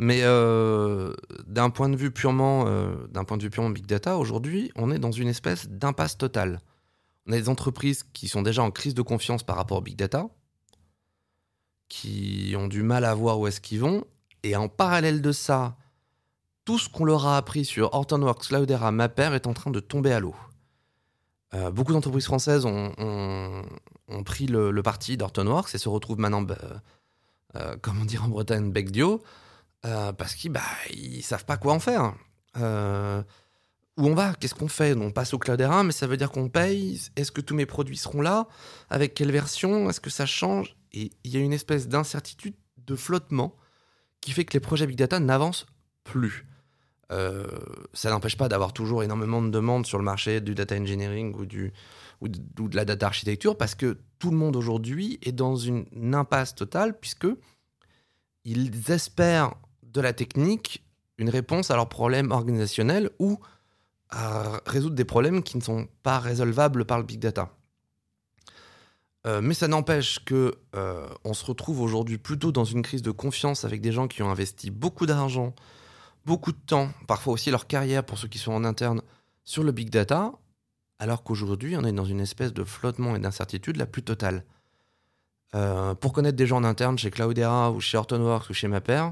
Mais 0.00 0.20
euh, 0.22 1.12
d'un 1.48 1.70
point 1.70 1.88
de 1.88 1.96
vue 1.96 2.12
purement, 2.12 2.68
euh, 2.68 2.94
d'un 3.08 3.24
point 3.24 3.36
de 3.36 3.42
vue 3.42 3.50
purement 3.50 3.70
big 3.70 3.84
data, 3.84 4.16
aujourd'hui, 4.16 4.70
on 4.76 4.92
est 4.92 5.00
dans 5.00 5.10
une 5.10 5.26
espèce 5.26 5.68
d'impasse 5.68 6.16
totale. 6.16 6.60
On 7.26 7.32
a 7.32 7.36
des 7.36 7.48
entreprises 7.48 8.04
qui 8.12 8.28
sont 8.28 8.42
déjà 8.42 8.62
en 8.62 8.70
crise 8.70 8.94
de 8.94 9.02
confiance 9.02 9.42
par 9.42 9.56
rapport 9.56 9.78
au 9.78 9.80
big 9.80 9.96
data, 9.96 10.28
qui 11.88 12.54
ont 12.56 12.68
du 12.68 12.84
mal 12.84 13.04
à 13.04 13.12
voir 13.12 13.40
où 13.40 13.48
est-ce 13.48 13.60
qu'ils 13.60 13.80
vont, 13.80 14.04
et 14.44 14.54
en 14.54 14.68
parallèle 14.68 15.20
de 15.20 15.32
ça, 15.32 15.76
tout 16.68 16.78
ce 16.78 16.90
qu'on 16.90 17.06
leur 17.06 17.26
a 17.26 17.38
appris 17.38 17.64
sur 17.64 17.94
Hortonworks, 17.94 18.48
Cloudera, 18.48 18.92
Mapper 18.92 19.30
est 19.32 19.46
en 19.46 19.54
train 19.54 19.70
de 19.70 19.80
tomber 19.80 20.12
à 20.12 20.20
l'eau. 20.20 20.36
Euh, 21.54 21.70
beaucoup 21.70 21.94
d'entreprises 21.94 22.26
françaises 22.26 22.66
ont, 22.66 22.92
pris 24.26 24.46
le, 24.46 24.82
parti 24.82 25.16
d'Hortonworks 25.16 25.74
et 25.74 25.78
se 25.78 25.88
retrouvent 25.88 26.18
maintenant, 26.18 26.42
bah, 26.42 26.58
comment 27.80 28.04
dire 28.04 28.24
en 28.24 28.28
Bretagne, 28.28 28.70
bec 28.70 28.90
euh, 28.98 30.12
parce 30.12 30.34
qu'ils 30.34 30.52
bah, 30.52 30.60
ils 30.90 31.22
savent 31.22 31.46
pas 31.46 31.56
quoi 31.56 31.72
en 31.72 31.80
faire. 31.80 32.12
Euh, 32.58 33.22
où 33.96 34.06
on 34.06 34.14
va? 34.14 34.34
Qu'est-ce 34.34 34.54
qu'on 34.54 34.68
fait? 34.68 34.94
On 34.94 35.10
passe 35.10 35.32
au 35.32 35.38
Cloudera, 35.38 35.84
mais 35.84 35.92
ça 35.92 36.06
veut 36.06 36.18
dire 36.18 36.30
qu'on 36.30 36.50
paye? 36.50 37.00
Est-ce 37.16 37.32
que 37.32 37.40
tous 37.40 37.54
mes 37.54 37.64
produits 37.64 37.96
seront 37.96 38.20
là? 38.20 38.46
Avec 38.90 39.14
quelle 39.14 39.32
version? 39.32 39.88
Est-ce 39.88 40.02
que 40.02 40.10
ça 40.10 40.26
change? 40.26 40.76
Et 40.92 41.12
il 41.24 41.32
y 41.32 41.38
a 41.38 41.40
une 41.40 41.54
espèce 41.54 41.88
d'incertitude, 41.88 42.56
de 42.76 42.94
flottement, 42.94 43.56
qui 44.20 44.32
fait 44.32 44.44
que 44.44 44.52
les 44.52 44.60
projets 44.60 44.86
Big 44.86 44.98
Data 44.98 45.18
n'avancent 45.18 45.64
plus. 46.04 46.44
Euh, 47.10 47.46
ça 47.94 48.10
n'empêche 48.10 48.36
pas 48.36 48.48
d'avoir 48.48 48.72
toujours 48.72 49.02
énormément 49.02 49.40
de 49.40 49.48
demandes 49.48 49.86
sur 49.86 49.98
le 49.98 50.04
marché 50.04 50.40
du 50.40 50.54
data 50.54 50.76
engineering 50.76 51.34
ou, 51.34 51.46
du, 51.46 51.72
ou, 52.20 52.28
de, 52.28 52.76
la 52.76 52.84
data 52.84 53.06
architecture 53.06 53.56
parce 53.56 53.74
que 53.74 53.98
tout 54.18 54.30
le 54.30 54.36
monde 54.36 54.56
aujourd'hui 54.56 55.18
est 55.22 55.32
dans 55.32 55.56
une 55.56 55.86
impasse 56.14 56.54
totale 56.54 56.98
puisque 56.98 57.26
ils 58.44 58.90
espèrent 58.90 59.54
de 59.82 60.00
la 60.00 60.12
technique 60.12 60.84
une 61.16 61.30
réponse 61.30 61.70
à 61.70 61.76
leurs 61.76 61.88
problèmes 61.88 62.30
organisationnels 62.30 63.10
ou 63.18 63.38
à 64.10 64.60
résoudre 64.66 64.94
des 64.94 65.04
problèmes 65.04 65.42
qui 65.42 65.56
ne 65.56 65.62
sont 65.62 65.88
pas 66.02 66.18
résolvables 66.18 66.84
par 66.84 66.98
le 66.98 67.04
big 67.04 67.20
data. 67.20 67.50
Euh, 69.26 69.40
mais 69.42 69.54
ça 69.54 69.68
n'empêche 69.68 70.24
que 70.24 70.54
euh, 70.76 71.08
on 71.24 71.34
se 71.34 71.44
retrouve 71.44 71.80
aujourd'hui 71.82 72.18
plutôt 72.18 72.52
dans 72.52 72.64
une 72.64 72.82
crise 72.82 73.02
de 73.02 73.10
confiance 73.10 73.64
avec 73.64 73.80
des 73.80 73.92
gens 73.92 74.08
qui 74.08 74.22
ont 74.22 74.30
investi 74.30 74.70
beaucoup 74.70 75.06
d'argent, 75.06 75.54
beaucoup 76.28 76.52
de 76.52 76.58
temps, 76.58 76.90
parfois 77.06 77.32
aussi 77.32 77.50
leur 77.50 77.66
carrière 77.66 78.04
pour 78.04 78.18
ceux 78.18 78.28
qui 78.28 78.38
sont 78.38 78.52
en 78.52 78.62
interne 78.62 79.00
sur 79.44 79.64
le 79.64 79.72
big 79.72 79.88
data, 79.88 80.32
alors 80.98 81.24
qu'aujourd'hui 81.24 81.74
on 81.74 81.84
est 81.84 81.92
dans 81.92 82.04
une 82.04 82.20
espèce 82.20 82.52
de 82.52 82.64
flottement 82.64 83.16
et 83.16 83.18
d'incertitude 83.18 83.76
la 83.76 83.86
plus 83.86 84.02
totale. 84.02 84.44
Euh, 85.54 85.94
pour 85.94 86.12
connaître 86.12 86.36
des 86.36 86.46
gens 86.46 86.58
en 86.58 86.64
interne 86.64 86.98
chez 86.98 87.10
Cloudera 87.10 87.72
ou 87.72 87.80
chez 87.80 87.96
Hortonworks 87.96 88.50
ou 88.50 88.52
chez 88.52 88.68
Mapper, 88.68 89.08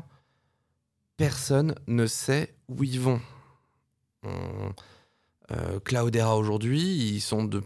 personne 1.17 1.75
ne 1.87 2.07
sait 2.07 2.55
où 2.69 2.85
ils 2.85 3.01
vont. 3.01 3.21
Euh, 4.27 5.81
Cloudera 5.85 6.37
aujourd'hui, 6.37 6.83
ils 6.83 7.23
sont 7.23 7.45
de. 7.45 7.63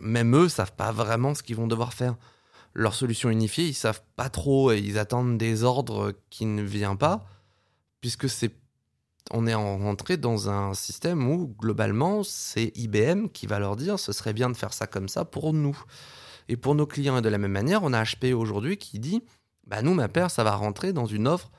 même 0.00 0.36
eux 0.36 0.48
savent 0.48 0.72
pas 0.72 0.90
vraiment 0.90 1.34
ce 1.34 1.42
qu'ils 1.42 1.56
vont 1.56 1.66
devoir 1.66 1.92
faire. 1.92 2.16
Leur 2.74 2.94
solution 2.94 3.30
unifiée, 3.30 3.66
ils 3.66 3.74
savent 3.74 4.02
pas 4.16 4.28
trop 4.28 4.72
et 4.72 4.78
ils 4.78 4.98
attendent 4.98 5.38
des 5.38 5.62
ordres 5.62 6.12
qui 6.30 6.44
ne 6.44 6.62
viennent 6.62 6.98
pas, 6.98 7.26
puisque 8.00 8.28
c'est 8.28 8.52
on 9.30 9.46
est 9.46 9.54
rentré 9.54 10.18
dans 10.18 10.50
un 10.50 10.74
système 10.74 11.26
où 11.26 11.54
globalement 11.58 12.22
c'est 12.22 12.72
IBM 12.76 13.28
qui 13.28 13.46
va 13.46 13.58
leur 13.58 13.74
dire 13.74 13.98
ce 13.98 14.12
serait 14.12 14.34
bien 14.34 14.50
de 14.50 14.54
faire 14.54 14.74
ça 14.74 14.86
comme 14.86 15.08
ça 15.08 15.24
pour 15.24 15.54
nous 15.54 15.82
et 16.48 16.58
pour 16.58 16.74
nos 16.74 16.86
clients. 16.86 17.16
Et 17.16 17.22
de 17.22 17.28
la 17.30 17.38
même 17.38 17.52
manière, 17.52 17.82
on 17.84 17.94
a 17.94 18.02
HP 18.02 18.34
aujourd'hui 18.34 18.76
qui 18.76 18.98
dit 18.98 19.22
bah 19.66 19.82
nous, 19.82 19.94
ma 19.94 20.08
paire, 20.08 20.30
ça 20.30 20.44
va 20.44 20.54
rentrer 20.54 20.92
dans 20.92 21.06
une 21.06 21.26
offre 21.26 21.50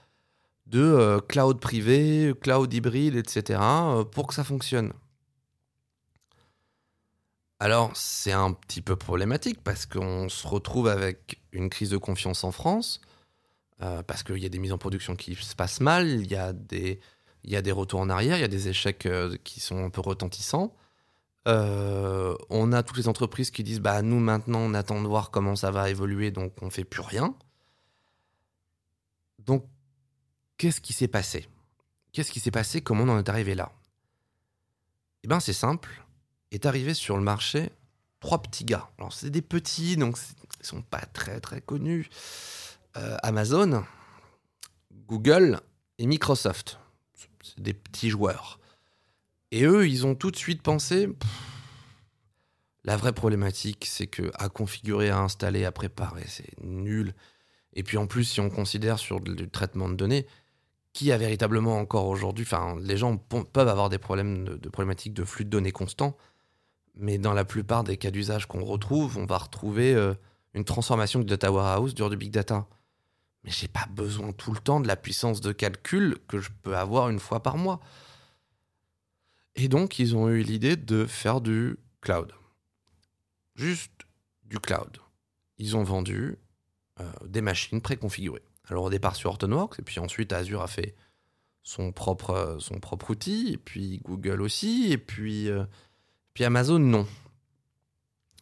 de 0.68 0.82
euh, 0.82 1.20
cloud 1.20 1.60
privé, 1.60 2.34
cloud 2.40 2.72
hybride, 2.74 3.16
etc., 3.16 3.60
euh, 3.62 4.04
pour 4.04 4.28
que 4.28 4.34
ça 4.34 4.44
fonctionne. 4.44 4.94
Alors, 7.60 7.96
c'est 7.96 8.32
un 8.32 8.52
petit 8.54 8.82
peu 8.82 8.96
problématique 8.96 9.64
parce 9.64 9.86
qu'on 9.86 10.30
se 10.30 10.48
retrouve 10.48 10.88
avec 10.88 11.42
une 11.52 11.70
crise 11.70 11.90
de 11.90 11.98
confiance 11.98 12.44
en 12.44 12.52
France, 12.52 13.02
euh, 13.82 14.04
parce 14.04 14.24
qu'il 14.24 14.38
y 14.38 14.46
a 14.46 14.50
des 14.50 14.60
mises 14.60 14.74
en 14.74 14.78
production 14.78 15.16
qui 15.16 15.36
se 15.36 15.56
passent 15.56 15.80
mal, 15.80 16.08
il 16.08 16.28
y, 16.30 16.36
a 16.36 16.54
des, 16.54 17.00
y 17.44 17.56
a 17.56 17.62
des 17.62 17.72
retours 17.72 18.02
en 18.02 18.10
arrière, 18.10 18.38
il 18.38 18.42
y 18.42 18.46
a 18.46 18.50
des 18.50 18.68
échecs 18.68 19.08
qui 19.44 19.60
sont 19.62 19.86
un 19.86 19.90
peu 19.90 20.02
retentissants. 20.02 20.76
on 21.46 22.72
a 22.74 22.84
toutes 22.84 22.98
les 22.98 23.08
entreprises 23.08 23.52
qui 23.52 23.64
disent 23.64 23.80
bah 23.82 24.02
nous 24.02 24.20
maintenant 24.20 24.60
on 24.60 24.74
attend 24.74 25.02
de 25.02 25.08
voir 25.08 25.32
comment 25.32 25.56
ça 25.56 25.72
va 25.72 25.90
évoluer 25.90 26.32
donc 26.32 26.54
on 26.62 26.70
fait 26.70 26.84
plus 26.84 27.02
rien. 27.02 27.36
Donc, 29.46 29.66
qu'est-ce 30.58 30.82
qui 30.82 30.94
s'est 30.94 31.08
passé? 31.08 31.48
Qu'est-ce 32.12 32.32
qui 32.32 32.40
s'est 32.40 32.52
passé? 32.52 32.82
Comment 32.82 33.04
on 33.04 33.10
en 33.10 33.20
est 33.20 33.30
arrivé 33.30 33.56
là? 33.56 33.72
Eh 35.24 35.28
bien, 35.28 35.40
c'est 35.40 35.54
simple. 35.54 36.05
Est 36.52 36.66
arrivé 36.66 36.94
sur 36.94 37.18
le 37.18 37.24
marché 37.24 37.72
trois 38.26 38.42
petits 38.42 38.66
gars. 38.66 38.90
Alors, 38.98 39.14
c'est 39.14 39.30
des 39.30 39.44
petits, 39.44 39.98
donc 39.98 40.18
ils 40.60 40.66
sont 40.66 40.82
pas 40.82 41.06
très 41.14 41.40
très 41.40 41.62
connus. 41.62 42.10
Euh, 42.98 43.18
Amazon, 43.22 43.84
Google 45.08 45.60
et 46.00 46.08
Microsoft. 46.08 46.80
C'est 47.44 47.60
des 47.60 47.74
petits 47.74 48.10
joueurs. 48.10 48.60
Et 49.52 49.64
eux, 49.64 49.88
ils 49.88 50.08
ont 50.08 50.16
tout 50.16 50.32
de 50.32 50.36
suite 50.36 50.64
pensé. 50.64 51.08
la 52.84 52.98
vraie 52.98 53.14
problématique, 53.14 53.86
c'est 53.88 54.08
que 54.08 54.32
à 54.36 54.50
configurer, 54.50 55.10
à 55.10 55.20
installer, 55.20 55.64
à 55.64 55.72
préparer, 55.72 56.26
c'est 56.28 56.60
nul. 56.62 57.14
Et 57.74 57.84
puis 57.84 57.98
en 57.98 58.08
plus, 58.08 58.24
si 58.24 58.40
on 58.40 58.50
considère 58.50 58.98
sur 58.98 59.20
le 59.20 59.48
traitement 59.50 59.90
de 59.90 59.96
données, 59.96 60.26
qui 60.94 61.12
a 61.12 61.18
véritablement 61.18 61.78
encore 61.78 62.08
aujourd'hui, 62.08 62.46
enfin, 62.46 62.78
les 62.82 62.98
gens 62.98 63.18
peuvent 63.18 63.68
avoir 63.68 63.90
des 63.90 63.98
problèmes 63.98 64.46
de, 64.46 64.70
problématiques 64.70 65.14
de 65.14 65.26
flux 65.26 65.46
de 65.46 65.50
données 65.50 65.74
constant, 65.74 66.16
mais 66.98 67.18
dans 67.18 67.34
la 67.34 67.46
plupart 67.46 67.84
des 67.84 67.98
cas 67.98 68.12
d'usage 68.12 68.48
qu'on 68.48 68.64
retrouve, 68.64 69.18
on 69.18 69.26
va 69.26 69.38
retrouver 69.38 69.94
euh, 69.94 70.14
une 70.54 70.64
transformation 70.64 71.20
du 71.20 71.26
data 71.26 71.52
warehouse 71.52 71.94
sur 71.96 72.10
du 72.10 72.18
big 72.18 72.32
data. 72.32 72.68
Mais 73.44 73.52
j'ai 73.52 73.68
pas 73.68 73.86
besoin 73.92 74.32
tout 74.32 74.54
le 74.54 74.60
temps 74.60 74.80
de 74.80 74.88
la 74.88 74.96
puissance 74.96 75.42
de 75.42 75.52
calcul 75.52 76.18
que 76.28 76.40
je 76.40 76.50
peux 76.64 76.76
avoir 76.76 77.10
une 77.10 77.20
fois 77.20 77.44
par 77.44 77.58
mois. 77.58 77.80
Et 79.56 79.68
donc, 79.68 80.00
ils 80.00 80.16
ont 80.16 80.30
eu 80.30 80.42
l'idée 80.42 80.76
de 80.76 81.06
faire 81.06 81.42
du 81.42 81.78
cloud. 82.02 82.34
Juste 83.56 83.92
du 84.44 84.60
cloud. 84.60 84.98
Ils 85.58 85.78
ont 85.78 85.84
vendu 85.84 86.38
euh, 87.00 87.12
des 87.26 87.42
machines 87.42 87.82
préconfigurées. 87.82 88.44
Alors 88.68 88.86
au 88.86 88.90
départ 88.90 89.16
sur 89.16 89.30
Hortonworks, 89.30 89.80
et 89.80 89.84
puis 89.84 90.00
ensuite 90.00 90.34
Azure 90.34 90.62
a 90.62 90.68
fait 90.68 90.96
son 91.62 91.92
propre, 91.92 92.32
euh, 92.32 92.60
son 92.60 92.80
propre 92.80 93.12
outil, 93.12 93.52
et 93.54 93.58
puis 93.58 94.02
Google 94.04 94.42
aussi, 94.42 94.92
et 94.92 94.98
puis, 94.98 95.50
puis 96.36 96.44
Amazon 96.44 96.78
non. 96.78 97.08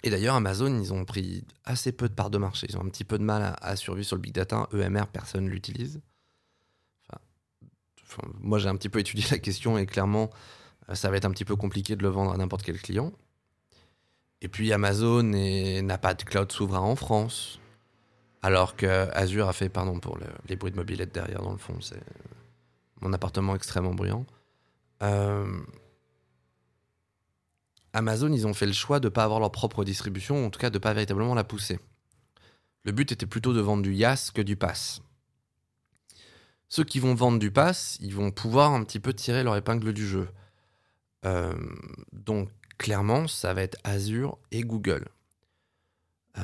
Et 0.02 0.10
d'ailleurs, 0.10 0.36
Amazon, 0.36 0.78
ils 0.82 0.92
ont 0.92 1.06
pris 1.06 1.46
assez 1.64 1.94
peu 1.94 2.10
de 2.10 2.14
parts 2.14 2.32
de 2.32 2.38
marché. 2.38 2.68
Ils 2.70 2.76
ont 2.76 2.82
un 2.82 2.90
petit 2.90 3.06
peu 3.06 3.18
de 3.18 3.24
mal 3.24 3.56
à, 3.62 3.76
survivre 3.78 4.06
sur 4.06 4.18
le 4.18 4.22
big 4.22 4.34
data. 4.34 4.68
EMR, 4.74 5.08
personne 5.08 5.46
ne 5.46 5.50
l'utilise. 5.50 6.02
moi, 8.42 8.60
j'ai 8.60 8.68
un 8.68 8.76
petit 8.76 8.90
peu 8.90 9.00
étudié 9.00 9.24
la 9.32 9.38
question 9.38 9.78
et 9.78 9.86
clairement, 9.86 10.30
ça 10.92 11.10
va 11.10 11.18
être 11.18 11.26
un 11.26 11.32
petit 11.32 11.46
peu 11.46 11.56
compliqué 11.56 11.96
de 11.96 12.04
le 12.04 12.10
vendre 12.10 12.34
à 12.34 12.38
n'importe 12.38 12.64
quel 12.64 12.82
client. 12.82 13.14
Et 14.42 14.50
puis 14.50 14.74
Amazon 14.74 15.24
n'a 15.24 15.98
pas 15.98 16.16
de 16.16 16.24
cloud 16.24 16.52
souverain 16.52 16.82
en 16.82 16.98
France. 16.98 17.60
Alors 18.42 18.76
que 18.76 19.10
Azure 19.14 19.48
a 19.48 19.54
fait, 19.54 19.70
pardon 19.70 20.00
pour 20.00 20.18
les 20.50 20.58
bruits 20.58 20.72
de 20.72 20.76
mobilette 20.76 21.14
derrière 21.14 21.44
dans 21.44 21.54
le 21.54 21.58
fond, 21.58 21.80
c'est 21.80 22.04
mon 23.00 23.14
appartement 23.14 23.56
extrêmement 23.56 23.94
bruyant. 23.94 24.26
Euh, 25.02 25.62
Amazon, 27.94 28.32
ils 28.34 28.48
ont 28.48 28.54
fait 28.54 28.66
le 28.66 28.74
choix 28.74 29.00
de 29.00 29.08
ne 29.08 29.14
pas 29.14 29.24
avoir 29.24 29.40
leur 29.40 29.52
propre 29.52 29.84
distribution, 29.84 30.46
en 30.46 30.50
tout 30.50 30.60
cas 30.60 30.70
de 30.70 30.78
ne 30.78 30.82
pas 30.82 30.94
véritablement 30.94 31.36
la 31.36 31.44
pousser. 31.44 31.80
Le 32.84 32.92
but 32.92 33.12
était 33.12 33.26
plutôt 33.26 33.54
de 33.54 33.62
vendre 33.62 33.84
du 33.84 33.94
YAS 33.94 34.32
que 34.34 34.42
du 34.42 34.56
PASS. 34.56 35.02
Ceux 36.70 36.84
qui 36.84 37.00
vont 37.00 37.14
vendre 37.14 37.38
du 37.38 37.52
PASS, 37.52 37.98
ils 38.02 38.16
vont 38.16 38.32
pouvoir 38.32 38.74
un 38.74 38.84
petit 38.84 39.00
peu 39.00 39.14
tirer 39.14 39.44
leur 39.44 39.56
épingle 39.56 39.94
du 39.94 40.08
jeu. 40.08 40.28
Euh, 41.24 41.54
donc 42.12 42.50
clairement, 42.78 43.28
ça 43.28 43.54
va 43.54 43.62
être 43.62 43.78
Azure 43.84 44.38
et 44.52 44.64
Google. 44.64 45.08
Euh, 46.38 46.42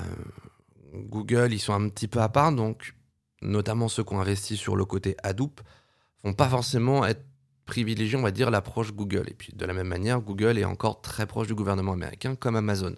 Google, 0.93 1.51
ils 1.51 1.59
sont 1.59 1.73
un 1.73 1.89
petit 1.89 2.07
peu 2.07 2.21
à 2.21 2.29
part, 2.29 2.51
donc 2.51 2.95
notamment 3.41 3.88
ceux 3.88 4.03
qui 4.03 4.13
ont 4.13 4.21
investi 4.21 4.55
sur 4.55 4.75
le 4.75 4.85
côté 4.85 5.15
Hadoop, 5.23 5.62
vont 6.23 6.33
pas 6.33 6.49
forcément 6.49 7.05
être 7.05 7.23
privilégiés, 7.69 8.17
on 8.17 8.23
va 8.23 8.32
dire, 8.32 8.49
l'approche 8.49 8.91
Google. 8.91 9.25
Et 9.29 9.36
puis 9.36 9.53
de 9.53 9.65
la 9.65 9.73
même 9.73 9.88
manière, 9.88 10.19
Google 10.19 10.58
est 10.58 10.65
encore 10.65 11.01
très 11.01 11.27
proche 11.27 11.47
du 11.47 11.55
gouvernement 11.55 11.93
américain, 11.93 12.36
comme 12.36 12.55
Amazon. 12.55 12.95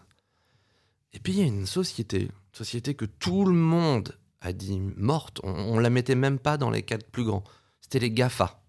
Et 1.13 1.19
puis 1.19 1.33
il 1.33 1.39
y 1.39 1.43
a 1.43 1.45
une 1.45 1.67
société, 1.67 2.21
une 2.21 2.31
société 2.53 2.95
que 2.95 3.05
tout 3.05 3.45
le 3.45 3.53
monde 3.53 4.17
a 4.39 4.53
dit 4.53 4.79
morte, 4.79 5.41
on, 5.43 5.75
ne 5.75 5.81
la 5.81 5.89
mettait 5.89 6.15
même 6.15 6.39
pas 6.39 6.57
dans 6.57 6.71
les 6.71 6.83
quatre 6.83 7.05
plus 7.11 7.25
grands, 7.25 7.43
c'était 7.81 7.99
les 7.99 8.11
GAFA. 8.11 8.63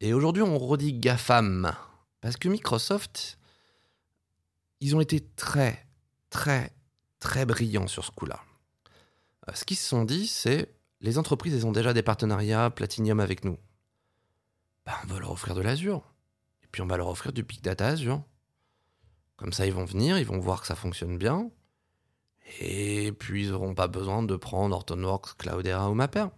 Et 0.00 0.14
aujourd'hui, 0.14 0.42
on 0.42 0.56
redit 0.58 0.94
GAFAM, 0.94 1.72
parce 2.20 2.36
que 2.36 2.48
Microsoft, 2.48 3.38
ils 4.80 4.94
ont 4.94 5.00
été 5.00 5.20
très, 5.20 5.86
très, 6.30 6.72
très 7.18 7.44
brillants 7.44 7.88
sur 7.88 8.04
ce 8.04 8.12
coup-là. 8.12 8.40
Euh, 9.48 9.52
ce 9.54 9.64
qu'ils 9.64 9.76
se 9.76 9.88
sont 9.88 10.04
dit, 10.04 10.28
c'est 10.28 10.72
les 11.00 11.18
entreprises, 11.18 11.54
elles 11.54 11.66
ont 11.66 11.72
déjà 11.72 11.92
des 11.92 12.02
partenariats 12.02 12.70
Platinium 12.70 13.18
avec 13.18 13.44
nous. 13.44 13.58
Ben, 14.88 14.94
on 15.04 15.12
va 15.12 15.20
leur 15.20 15.32
offrir 15.32 15.54
de 15.54 15.60
l'Azure. 15.60 16.02
Et 16.62 16.66
puis 16.72 16.80
on 16.80 16.86
va 16.86 16.96
leur 16.96 17.08
offrir 17.08 17.34
du 17.34 17.42
Big 17.42 17.60
Data 17.60 17.88
Azure. 17.88 18.22
Comme 19.36 19.52
ça, 19.52 19.66
ils 19.66 19.72
vont 19.72 19.84
venir, 19.84 20.16
ils 20.16 20.24
vont 20.24 20.38
voir 20.38 20.62
que 20.62 20.66
ça 20.66 20.74
fonctionne 20.74 21.18
bien. 21.18 21.50
Et 22.60 23.12
puis, 23.12 23.44
ils 23.44 23.50
n'auront 23.50 23.74
pas 23.74 23.86
besoin 23.86 24.22
de 24.22 24.34
prendre 24.34 24.74
Hortonworks, 24.74 25.36
Cloudera 25.36 25.90
ou 25.90 25.94
Mapper. 25.94 26.28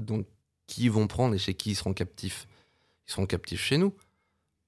Donc, 0.00 0.26
qui 0.66 0.88
vont 0.88 1.06
prendre 1.06 1.36
et 1.36 1.38
chez 1.38 1.54
qui 1.54 1.70
ils 1.70 1.74
seront 1.76 1.94
captifs? 1.94 2.48
Ils 3.06 3.12
seront 3.12 3.26
captifs 3.26 3.62
chez 3.62 3.78
nous. 3.78 3.94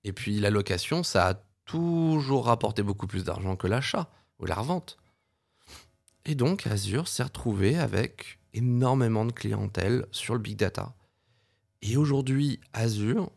Et 0.04 0.12
puis, 0.12 0.38
la 0.38 0.50
location, 0.50 1.02
ça 1.02 1.30
a 1.30 1.34
toujours 1.64 2.46
rapporté 2.46 2.84
beaucoup 2.84 3.08
plus 3.08 3.24
d'argent 3.24 3.56
que 3.56 3.66
l'achat 3.66 4.08
ou 4.38 4.46
la 4.46 4.54
revente. 4.54 4.98
Et 6.26 6.36
donc 6.36 6.68
Azure 6.68 7.08
s'est 7.08 7.24
retrouvé 7.24 7.76
avec 7.76 8.38
énormément 8.54 9.24
de 9.24 9.32
clientèle 9.32 10.06
sur 10.12 10.34
le 10.34 10.40
big 10.40 10.56
data. 10.56 10.94
Et 11.82 11.96
aujourd'hui, 11.96 12.60
Azure 12.72 13.30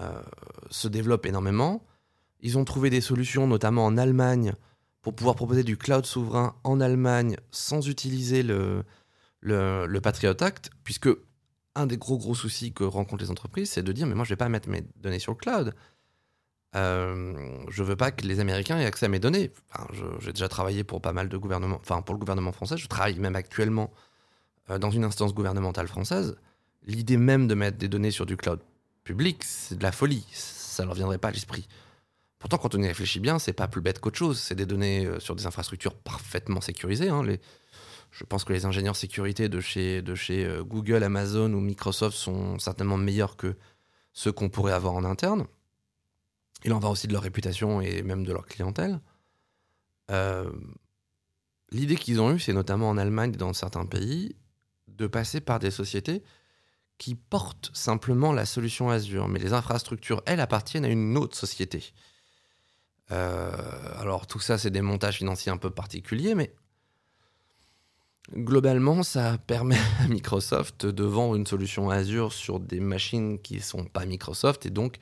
euh, 0.00 0.22
se 0.70 0.88
développe 0.88 1.26
énormément. 1.26 1.84
Ils 2.40 2.58
ont 2.58 2.64
trouvé 2.64 2.90
des 2.90 3.00
solutions, 3.00 3.46
notamment 3.46 3.84
en 3.84 3.96
Allemagne, 3.96 4.54
pour 5.02 5.14
pouvoir 5.14 5.36
proposer 5.36 5.64
du 5.64 5.76
cloud 5.76 6.06
souverain 6.06 6.56
en 6.64 6.80
Allemagne 6.80 7.36
sans 7.50 7.88
utiliser 7.88 8.42
le, 8.42 8.84
Patriot 10.02 10.40
Act, 10.42 10.70
puisque 10.84 11.08
un 11.74 11.86
des 11.86 11.96
gros 11.96 12.18
gros 12.18 12.34
soucis 12.34 12.72
que 12.72 12.84
rencontrent 12.84 13.22
les 13.22 13.30
entreprises, 13.30 13.70
c'est 13.70 13.82
de 13.82 13.92
dire 13.92 14.06
mais 14.06 14.14
moi 14.14 14.24
je 14.24 14.30
vais 14.30 14.36
pas 14.36 14.48
mettre 14.48 14.68
mes 14.68 14.84
données 14.96 15.18
sur 15.18 15.32
le 15.32 15.38
cloud. 15.38 15.74
Euh, 16.76 17.64
je 17.68 17.82
veux 17.82 17.96
pas 17.96 18.10
que 18.10 18.26
les 18.26 18.40
Américains 18.40 18.78
aient 18.78 18.84
accès 18.84 19.06
à 19.06 19.08
mes 19.08 19.20
données. 19.20 19.50
j'ai 20.20 20.32
déjà 20.32 20.48
travaillé 20.48 20.84
pour 20.84 21.00
pas 21.00 21.12
mal 21.12 21.28
de 21.28 21.36
gouvernements, 21.36 21.78
enfin 21.80 22.02
pour 22.02 22.14
le 22.14 22.18
gouvernement 22.18 22.52
français. 22.52 22.76
Je 22.76 22.86
travaille 22.88 23.18
même 23.18 23.36
actuellement 23.36 23.90
euh, 24.70 24.78
dans 24.78 24.90
une 24.90 25.04
instance 25.04 25.32
gouvernementale 25.32 25.88
française. 25.88 26.36
L'idée 26.88 27.18
même 27.18 27.46
de 27.46 27.54
mettre 27.54 27.76
des 27.76 27.88
données 27.88 28.10
sur 28.10 28.24
du 28.24 28.36
cloud 28.36 28.60
public, 29.04 29.44
c'est 29.44 29.76
de 29.76 29.82
la 29.82 29.92
folie. 29.92 30.26
Ça 30.32 30.86
leur 30.86 30.94
viendrait 30.94 31.18
pas 31.18 31.28
à 31.28 31.30
l'esprit. 31.30 31.68
Pourtant, 32.38 32.56
quand 32.56 32.74
on 32.74 32.82
y 32.82 32.86
réfléchit 32.86 33.20
bien, 33.20 33.38
c'est 33.38 33.52
pas 33.52 33.68
plus 33.68 33.82
bête 33.82 34.00
qu'autre 34.00 34.16
chose. 34.16 34.40
C'est 34.40 34.54
des 34.54 34.64
données 34.64 35.04
euh, 35.04 35.20
sur 35.20 35.36
des 35.36 35.46
infrastructures 35.46 35.94
parfaitement 35.94 36.62
sécurisées. 36.62 37.10
Hein. 37.10 37.24
Je 38.10 38.24
pense 38.24 38.44
que 38.44 38.54
les 38.54 38.64
ingénieurs 38.64 38.96
sécurité 38.96 39.50
de 39.50 39.60
chez, 39.60 40.00
de 40.00 40.14
chez 40.14 40.46
euh, 40.46 40.64
Google, 40.64 41.02
Amazon 41.02 41.52
ou 41.52 41.60
Microsoft 41.60 42.16
sont 42.16 42.58
certainement 42.58 42.96
meilleurs 42.96 43.36
que 43.36 43.54
ceux 44.14 44.32
qu'on 44.32 44.48
pourrait 44.48 44.72
avoir 44.72 44.94
en 44.94 45.04
interne. 45.04 45.46
Il 46.64 46.72
en 46.72 46.78
va 46.78 46.88
aussi 46.88 47.06
de 47.06 47.12
leur 47.12 47.22
réputation 47.22 47.82
et 47.82 48.02
même 48.02 48.24
de 48.24 48.32
leur 48.32 48.46
clientèle. 48.46 49.00
Euh, 50.10 50.50
l'idée 51.70 51.96
qu'ils 51.96 52.20
ont 52.20 52.32
eue, 52.32 52.38
c'est 52.38 52.54
notamment 52.54 52.88
en 52.88 52.96
Allemagne 52.96 53.34
et 53.34 53.36
dans 53.36 53.52
certains 53.52 53.84
pays, 53.84 54.36
de 54.86 55.06
passer 55.06 55.40
par 55.40 55.58
des 55.58 55.70
sociétés 55.70 56.22
qui 56.98 57.14
portent 57.14 57.70
simplement 57.72 58.32
la 58.32 58.44
solution 58.44 58.90
Azure, 58.90 59.28
mais 59.28 59.38
les 59.38 59.52
infrastructures, 59.52 60.22
elles, 60.26 60.40
appartiennent 60.40 60.84
à 60.84 60.88
une 60.88 61.16
autre 61.16 61.36
société. 61.36 61.92
Euh, 63.12 63.52
alors 63.98 64.26
tout 64.26 64.40
ça, 64.40 64.58
c'est 64.58 64.70
des 64.70 64.82
montages 64.82 65.16
financiers 65.16 65.52
un 65.52 65.56
peu 65.56 65.70
particuliers, 65.70 66.34
mais 66.34 66.52
globalement, 68.34 69.02
ça 69.02 69.38
permet 69.38 69.78
à 70.00 70.08
Microsoft 70.08 70.86
de 70.86 71.04
vendre 71.04 71.36
une 71.36 71.46
solution 71.46 71.88
Azure 71.88 72.32
sur 72.32 72.60
des 72.60 72.80
machines 72.80 73.38
qui 73.38 73.56
ne 73.56 73.62
sont 73.62 73.84
pas 73.84 74.04
Microsoft, 74.04 74.66
et 74.66 74.70
donc 74.70 74.98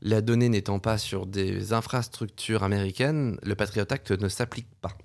la 0.00 0.20
donnée 0.20 0.48
n'étant 0.48 0.78
pas 0.78 0.98
sur 0.98 1.26
des 1.26 1.72
infrastructures 1.72 2.62
américaines, 2.62 3.38
le 3.42 3.54
Patriot 3.54 3.86
Act 3.90 4.12
ne 4.12 4.28
s'applique 4.28 4.72
pas. 4.80 4.96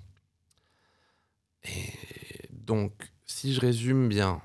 Et 1.64 2.48
donc, 2.50 2.92
si 3.26 3.52
je 3.54 3.60
résume 3.60 4.08
bien, 4.08 4.40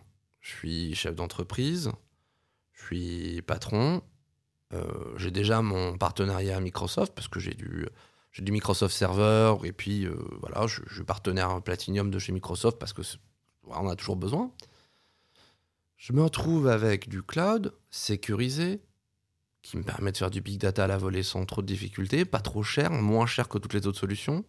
je 0.46 0.52
suis 0.52 0.94
chef 0.94 1.16
d'entreprise, 1.16 1.92
je 2.74 2.86
suis 2.86 3.42
patron, 3.42 4.04
euh, 4.74 5.18
j'ai 5.18 5.32
déjà 5.32 5.64
mon 5.64 5.98
partenariat 5.98 6.58
à 6.58 6.60
Microsoft 6.60 7.14
parce 7.16 7.28
que 7.28 7.40
j'ai 7.40 7.56
du, 7.56 7.88
Microsoft 8.52 8.96
Server 8.96 9.56
et 9.64 9.72
puis 9.72 10.06
euh, 10.06 10.16
voilà, 10.42 10.68
je, 10.68 10.82
je, 10.86 10.96
suis 10.96 11.04
partenaire 11.04 11.64
Platinum 11.64 12.12
de 12.12 12.20
chez 12.20 12.32
Microsoft 12.32 12.78
parce 12.78 12.94
que 12.94 13.02
on 13.64 13.90
a 13.90 13.96
toujours 13.96 14.18
besoin. 14.18 14.52
Je 15.98 16.14
me 16.14 16.22
retrouve 16.22 16.68
avec 16.68 17.10
du 17.10 17.24
cloud 17.24 17.74
sécurisé, 17.90 18.84
qui 19.64 19.78
me 19.78 19.84
permet 19.84 20.12
de 20.12 20.18
faire 20.18 20.30
du 20.30 20.42
big 20.42 20.60
data 20.60 20.84
à 20.84 20.88
la 20.88 21.00
volée 21.00 21.24
sans 21.24 21.44
trop 21.46 21.64
de 21.64 21.68
difficultés, 21.68 22.24
pas 22.24 22.42
trop 22.42 22.62
cher, 22.62 22.92
moins 22.92 23.26
cher 23.26 23.50
que 23.50 23.58
toutes 23.58 23.74
les 23.74 23.88
autres 23.88 23.98
solutions. 23.98 24.46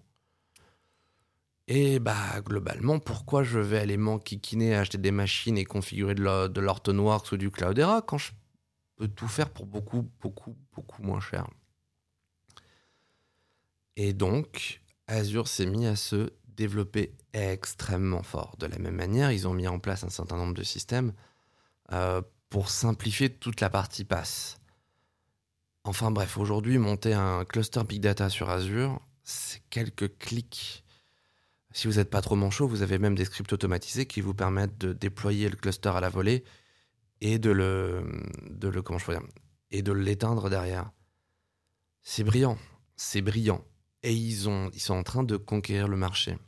Et 1.69 1.99
bah 1.99 2.41
globalement, 2.43 3.01
pourquoi 3.01 3.43
je 3.43 3.59
vais 3.59 3.79
aller 3.79 3.97
m'enquiquiner 3.97 4.77
acheter 4.77 4.99
des 4.99 5.11
machines 5.11 5.59
et 5.59 5.65
configurer 5.65 6.15
de 6.15 6.61
l'Hortonworks 6.61 7.33
ou 7.33 7.37
du 7.37 7.51
Cloudera 7.51 8.03
quand 8.03 8.19
je 8.19 8.33
peut 8.97 9.09
tout 9.09 9.29
faire 9.29 9.51
pour 9.51 9.67
beaucoup, 9.67 10.09
beaucoup, 10.21 10.57
beaucoup 10.73 11.03
moins 11.03 11.21
cher? 11.21 11.49
Et 13.97 14.13
donc, 14.13 14.81
Azure 15.09 15.49
s'est 15.49 15.67
mis 15.67 15.87
à 15.87 15.97
se 15.97 16.33
développer 16.47 17.15
extrêmement 17.33 18.23
fort. 18.23 18.57
De 18.59 18.67
la 18.67 18.79
même 18.79 18.95
manière, 18.95 19.33
ils 19.33 19.49
ont 19.49 19.55
mis 19.55 19.69
en 19.69 19.79
place 19.79 20.05
un 20.05 20.11
certain 20.11 20.37
nombre 20.37 20.55
de 20.55 20.63
systèmes 20.63 21.13
euh, 21.93 22.23
pour 22.49 22.71
simplifier 22.71 23.31
toute 23.31 23.61
la 23.61 23.71
partie 23.71 24.05
pass. 24.05 24.59
Enfin 25.85 26.11
bref, 26.11 26.39
aujourd'hui, 26.39 26.79
monter 26.79 27.13
un 27.13 27.45
cluster 27.45 27.83
Big 27.85 28.01
Data 28.01 28.29
sur 28.31 28.51
Azure, 28.51 29.01
c'est 29.25 29.63
quelques 29.69 30.17
clics. 30.19 30.85
Si 31.77 31.87
vous 31.89 31.97
n'êtes 31.97 32.09
pas 32.09 32.23
trop 32.23 32.37
manchot, 32.37 32.67
vous 32.67 32.81
avez 32.81 32.99
même 32.99 33.15
des 33.15 33.27
scripts 33.27 33.53
automatisés 33.53 34.07
qui 34.07 34.23
vous 34.23 34.33
permettent 34.33 34.79
de 34.79 34.95
déployer 34.95 35.51
le 35.51 35.57
cluster 35.57 35.91
à 35.91 36.01
la 36.01 36.09
volée 36.09 36.43
et 37.21 37.39
de 37.39 37.51
le, 37.51 38.03
et 39.71 39.83
de 39.83 39.93
l'éteindre 39.93 40.49
derrière. 40.49 40.91
C'est 42.03 42.25
brillant, 42.25 42.57
c'est 42.97 43.21
brillant 43.21 43.63
et 44.03 44.15
ils, 44.15 44.49
ont, 44.49 44.71
ils 44.73 44.81
sont 44.81 44.95
en 44.95 45.03
train 45.03 45.23
de 45.23 45.37
conquérir 45.37 45.87
le 45.87 45.99
marché. 45.99 46.39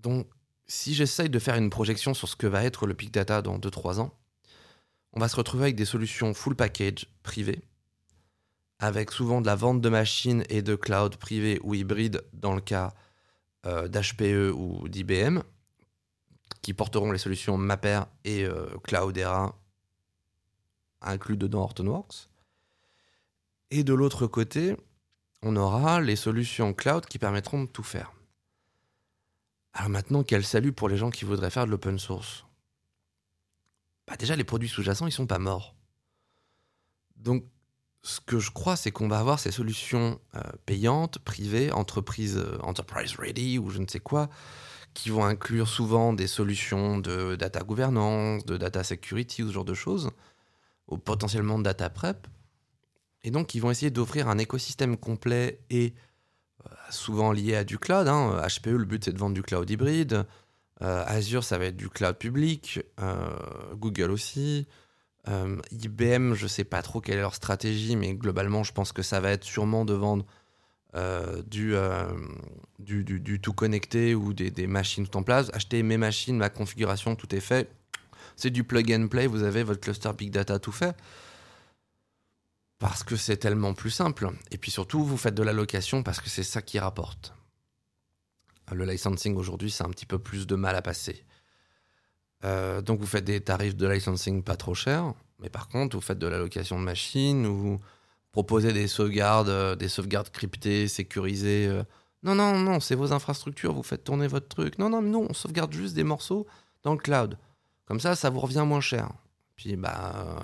Donc, 0.00 0.26
si 0.66 0.92
j'essaye 0.92 1.30
de 1.30 1.38
faire 1.38 1.54
une 1.54 1.70
projection 1.70 2.12
sur 2.12 2.26
ce 2.28 2.34
que 2.34 2.48
va 2.48 2.64
être 2.64 2.88
le 2.88 2.94
Big 2.94 3.12
Data 3.12 3.40
dans 3.40 3.60
2-3 3.60 4.00
ans, 4.00 4.18
on 5.12 5.20
va 5.20 5.28
se 5.28 5.36
retrouver 5.36 5.62
avec 5.62 5.76
des 5.76 5.84
solutions 5.84 6.34
full 6.34 6.56
package 6.56 7.06
privées, 7.22 7.62
avec 8.80 9.12
souvent 9.12 9.40
de 9.40 9.46
la 9.46 9.54
vente 9.54 9.80
de 9.80 9.88
machines 9.88 10.42
et 10.48 10.60
de 10.60 10.74
cloud 10.74 11.14
privé 11.18 11.60
ou 11.62 11.74
hybride 11.74 12.24
dans 12.32 12.56
le 12.56 12.60
cas 12.60 12.94
d'HPE 13.64 14.52
ou 14.54 14.88
d'IBM, 14.88 15.42
qui 16.62 16.74
porteront 16.74 17.12
les 17.12 17.18
solutions 17.18 17.56
Mapper 17.56 18.02
et 18.24 18.44
euh, 18.44 18.66
Cloudera, 18.82 19.56
inclus 21.00 21.36
dedans 21.36 21.62
Hortonworks. 21.62 22.28
Et 23.70 23.84
de 23.84 23.94
l'autre 23.94 24.26
côté, 24.26 24.76
on 25.42 25.56
aura 25.56 26.00
les 26.00 26.16
solutions 26.16 26.74
cloud 26.74 27.06
qui 27.06 27.18
permettront 27.18 27.62
de 27.62 27.68
tout 27.68 27.82
faire. 27.82 28.12
Alors 29.72 29.88
maintenant, 29.88 30.22
quel 30.22 30.44
salut 30.44 30.72
pour 30.72 30.88
les 30.88 30.96
gens 30.96 31.10
qui 31.10 31.24
voudraient 31.24 31.50
faire 31.50 31.66
de 31.66 31.70
l'open 31.70 31.98
source 31.98 32.44
bah 34.06 34.16
Déjà, 34.16 34.34
les 34.34 34.44
produits 34.44 34.68
sous-jacents, 34.68 35.06
ils 35.06 35.12
sont 35.12 35.28
pas 35.28 35.38
morts. 35.38 35.74
Donc, 37.16 37.44
ce 38.02 38.20
que 38.20 38.38
je 38.38 38.50
crois, 38.50 38.76
c'est 38.76 38.90
qu'on 38.90 39.08
va 39.08 39.18
avoir 39.18 39.38
ces 39.38 39.50
solutions 39.50 40.18
euh, 40.34 40.40
payantes, 40.64 41.18
privées, 41.18 41.70
entreprise, 41.72 42.38
euh, 42.38 42.58
enterprise 42.62 43.14
ready 43.16 43.58
ou 43.58 43.70
je 43.70 43.78
ne 43.78 43.86
sais 43.86 44.00
quoi, 44.00 44.30
qui 44.94 45.10
vont 45.10 45.24
inclure 45.24 45.68
souvent 45.68 46.12
des 46.12 46.26
solutions 46.26 46.98
de 46.98 47.36
data 47.36 47.60
gouvernance, 47.60 48.44
de 48.46 48.56
data 48.56 48.84
security 48.84 49.42
ou 49.42 49.48
ce 49.48 49.52
genre 49.52 49.64
de 49.64 49.74
choses, 49.74 50.10
ou 50.88 50.96
potentiellement 50.96 51.58
de 51.58 51.64
data 51.64 51.90
prep. 51.90 52.26
Et 53.22 53.30
donc, 53.30 53.54
ils 53.54 53.60
vont 53.60 53.70
essayer 53.70 53.90
d'offrir 53.90 54.28
un 54.28 54.38
écosystème 54.38 54.96
complet 54.96 55.60
et 55.68 55.92
euh, 56.64 56.74
souvent 56.90 57.32
lié 57.32 57.54
à 57.54 57.64
du 57.64 57.78
cloud. 57.78 58.08
Hein. 58.08 58.40
HPE, 58.48 58.70
le 58.70 58.86
but, 58.86 59.04
c'est 59.04 59.12
de 59.12 59.18
vendre 59.18 59.34
du 59.34 59.42
cloud 59.42 59.68
hybride. 59.68 60.26
Azure, 60.82 61.44
ça 61.44 61.58
va 61.58 61.66
être 61.66 61.76
du 61.76 61.90
cloud 61.90 62.16
public. 62.16 62.80
Google 63.74 64.10
aussi. 64.10 64.66
IBM, 65.26 66.34
je 66.34 66.46
sais 66.46 66.64
pas 66.64 66.82
trop 66.82 67.00
quelle 67.00 67.18
est 67.18 67.20
leur 67.20 67.34
stratégie, 67.34 67.96
mais 67.96 68.14
globalement, 68.14 68.64
je 68.64 68.72
pense 68.72 68.92
que 68.92 69.02
ça 69.02 69.20
va 69.20 69.30
être 69.30 69.44
sûrement 69.44 69.84
de 69.84 69.94
vendre 69.94 70.24
du, 71.46 71.74
du, 72.78 73.20
du, 73.20 73.40
tout 73.40 73.52
connecté 73.52 74.14
ou 74.14 74.32
des, 74.32 74.50
des, 74.50 74.66
machines 74.66 75.06
tout 75.06 75.18
en 75.18 75.22
place. 75.22 75.50
Acheter 75.52 75.82
mes 75.82 75.98
machines, 75.98 76.36
ma 76.36 76.48
configuration, 76.48 77.14
tout 77.14 77.32
est 77.34 77.40
fait. 77.40 77.70
C'est 78.36 78.50
du 78.50 78.64
plug 78.64 78.90
and 78.92 79.08
play, 79.08 79.26
vous 79.26 79.42
avez 79.42 79.62
votre 79.62 79.80
cluster 79.80 80.10
big 80.16 80.30
data 80.30 80.58
tout 80.58 80.72
fait. 80.72 80.96
Parce 82.78 83.04
que 83.04 83.14
c'est 83.14 83.36
tellement 83.36 83.74
plus 83.74 83.90
simple. 83.90 84.30
Et 84.50 84.56
puis 84.56 84.70
surtout, 84.70 85.04
vous 85.04 85.18
faites 85.18 85.34
de 85.34 85.42
la 85.42 85.52
location 85.52 86.02
parce 86.02 86.20
que 86.20 86.30
c'est 86.30 86.42
ça 86.42 86.62
qui 86.62 86.78
rapporte. 86.78 87.34
Le 88.72 88.86
licensing 88.86 89.36
aujourd'hui, 89.36 89.70
c'est 89.70 89.84
un 89.84 89.90
petit 89.90 90.06
peu 90.06 90.18
plus 90.18 90.46
de 90.46 90.54
mal 90.54 90.74
à 90.74 90.80
passer. 90.80 91.24
Euh, 92.44 92.80
donc 92.80 93.00
vous 93.00 93.06
faites 93.06 93.24
des 93.24 93.40
tarifs 93.40 93.76
de 93.76 93.86
licensing 93.86 94.42
pas 94.42 94.56
trop 94.56 94.74
chers, 94.74 95.12
mais 95.40 95.50
par 95.50 95.68
contre, 95.68 95.96
vous 95.96 96.02
faites 96.02 96.18
de 96.18 96.26
la 96.26 96.38
location 96.38 96.78
de 96.78 96.84
machines, 96.84 97.46
ou 97.46 97.56
vous 97.56 97.80
proposez 98.32 98.72
des 98.72 98.88
sauvegardes, 98.88 99.48
euh, 99.48 99.76
des 99.76 99.88
sauvegardes 99.88 100.30
cryptées, 100.30 100.88
sécurisées. 100.88 101.66
Euh. 101.68 101.84
Non, 102.22 102.34
non, 102.34 102.58
non, 102.58 102.80
c'est 102.80 102.94
vos 102.94 103.12
infrastructures, 103.12 103.74
vous 103.74 103.82
faites 103.82 104.04
tourner 104.04 104.26
votre 104.26 104.48
truc. 104.48 104.78
Non, 104.78 104.88
non, 104.88 105.02
non, 105.02 105.26
on 105.28 105.34
sauvegarde 105.34 105.72
juste 105.72 105.94
des 105.94 106.04
morceaux 106.04 106.46
dans 106.82 106.92
le 106.92 106.98
cloud. 106.98 107.38
Comme 107.86 108.00
ça, 108.00 108.14
ça 108.14 108.30
vous 108.30 108.40
revient 108.40 108.64
moins 108.66 108.80
cher. 108.80 109.10
Puis, 109.56 109.76
bah, 109.76 110.36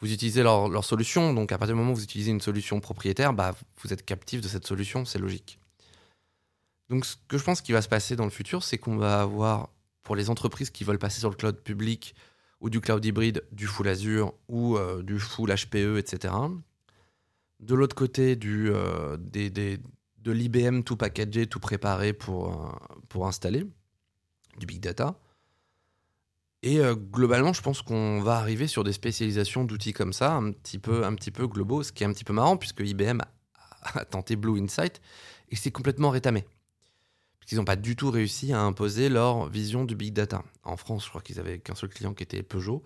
vous, 0.00 0.12
utilisez 0.12 0.42
leur, 0.42 0.84
solution. 0.84 1.32
Donc, 1.32 1.52
à 1.52 1.58
partir 1.58 1.74
du 1.74 1.80
moment 1.80 1.92
où 1.92 1.96
vous 1.96 2.02
utilisez 2.02 2.30
une 2.30 2.40
solution 2.40 2.80
propriétaire, 2.80 3.32
bah, 3.32 3.54
vous 3.82 3.92
êtes 3.92 4.04
captif 4.04 4.40
de 4.40 4.48
cette 4.48 4.66
solution, 4.66 5.04
c'est 5.04 5.18
logique. 5.18 5.58
Donc, 6.90 7.04
ce 7.04 7.16
que 7.28 7.38
je 7.38 7.44
pense 7.44 7.60
qui 7.60 7.72
va 7.72 7.82
se 7.82 7.88
passer 7.88 8.16
dans 8.16 8.24
le 8.24 8.30
futur, 8.30 8.62
c'est 8.62 8.78
qu'on 8.78 8.96
va 8.96 9.20
avoir, 9.20 9.70
pour 10.08 10.16
les 10.16 10.30
entreprises 10.30 10.70
qui 10.70 10.84
veulent 10.84 10.98
passer 10.98 11.20
sur 11.20 11.28
le 11.28 11.36
cloud 11.36 11.60
public 11.60 12.14
ou 12.62 12.70
du 12.70 12.80
cloud 12.80 13.04
hybride, 13.04 13.44
du 13.52 13.66
full 13.66 13.88
Azure 13.88 14.32
ou 14.48 14.78
euh, 14.78 15.02
du 15.02 15.18
full 15.18 15.54
HPE, 15.54 15.98
etc. 15.98 16.32
De 17.60 17.74
l'autre 17.74 17.94
côté, 17.94 18.34
du, 18.34 18.70
euh, 18.70 19.18
de 19.18 20.32
l'IBM 20.32 20.80
tout 20.80 20.96
packagé, 20.96 21.46
tout 21.46 21.60
préparé 21.60 22.14
pour, 22.14 22.48
euh, 22.48 22.70
pour 23.10 23.26
installer, 23.26 23.66
du 24.56 24.64
big 24.64 24.80
data. 24.80 25.20
Et 26.62 26.80
globalement, 27.12 27.52
je 27.52 27.60
pense 27.60 27.82
qu'on 27.82 28.22
va 28.22 28.38
arriver 28.38 28.66
sur 28.66 28.84
des 28.84 28.94
spécialisations 28.94 29.62
d'outils 29.64 29.92
comme 29.92 30.14
ça, 30.14 30.32
un 30.32 30.52
petit 30.52 30.78
peu, 30.78 31.04
un 31.04 31.14
petit 31.14 31.30
peu 31.30 31.46
globaux, 31.46 31.82
ce 31.82 31.92
qui 31.92 32.02
est 32.02 32.06
un 32.06 32.12
petit 32.14 32.24
peu 32.24 32.32
marrant 32.32 32.56
puisque 32.56 32.80
IBM 32.80 33.20
a, 33.82 34.04
tenté 34.06 34.36
Blue 34.36 34.58
Insight 34.58 35.02
et 35.50 35.56
c'est 35.56 35.70
complètement 35.70 36.08
rétamé. 36.08 36.46
Qu'ils 37.48 37.58
n'ont 37.58 37.64
pas 37.64 37.76
du 37.76 37.96
tout 37.96 38.10
réussi 38.10 38.52
à 38.52 38.60
imposer 38.60 39.08
leur 39.08 39.48
vision 39.48 39.84
du 39.84 39.96
big 39.96 40.12
data. 40.12 40.44
En 40.64 40.76
France, 40.76 41.04
je 41.04 41.08
crois 41.08 41.22
qu'ils 41.22 41.40
avaient 41.40 41.58
qu'un 41.58 41.74
seul 41.74 41.88
client 41.88 42.12
qui 42.12 42.22
était 42.22 42.42
Peugeot, 42.42 42.82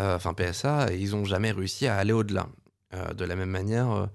euh, 0.00 0.16
enfin 0.16 0.34
PSA, 0.34 0.92
et 0.92 0.98
ils 0.98 1.12
n'ont 1.12 1.24
jamais 1.24 1.52
réussi 1.52 1.86
à 1.86 1.96
aller 1.96 2.12
au-delà. 2.12 2.48
Euh, 2.94 3.14
de 3.14 3.24
la 3.24 3.36
même 3.36 3.50
manière, 3.50 4.08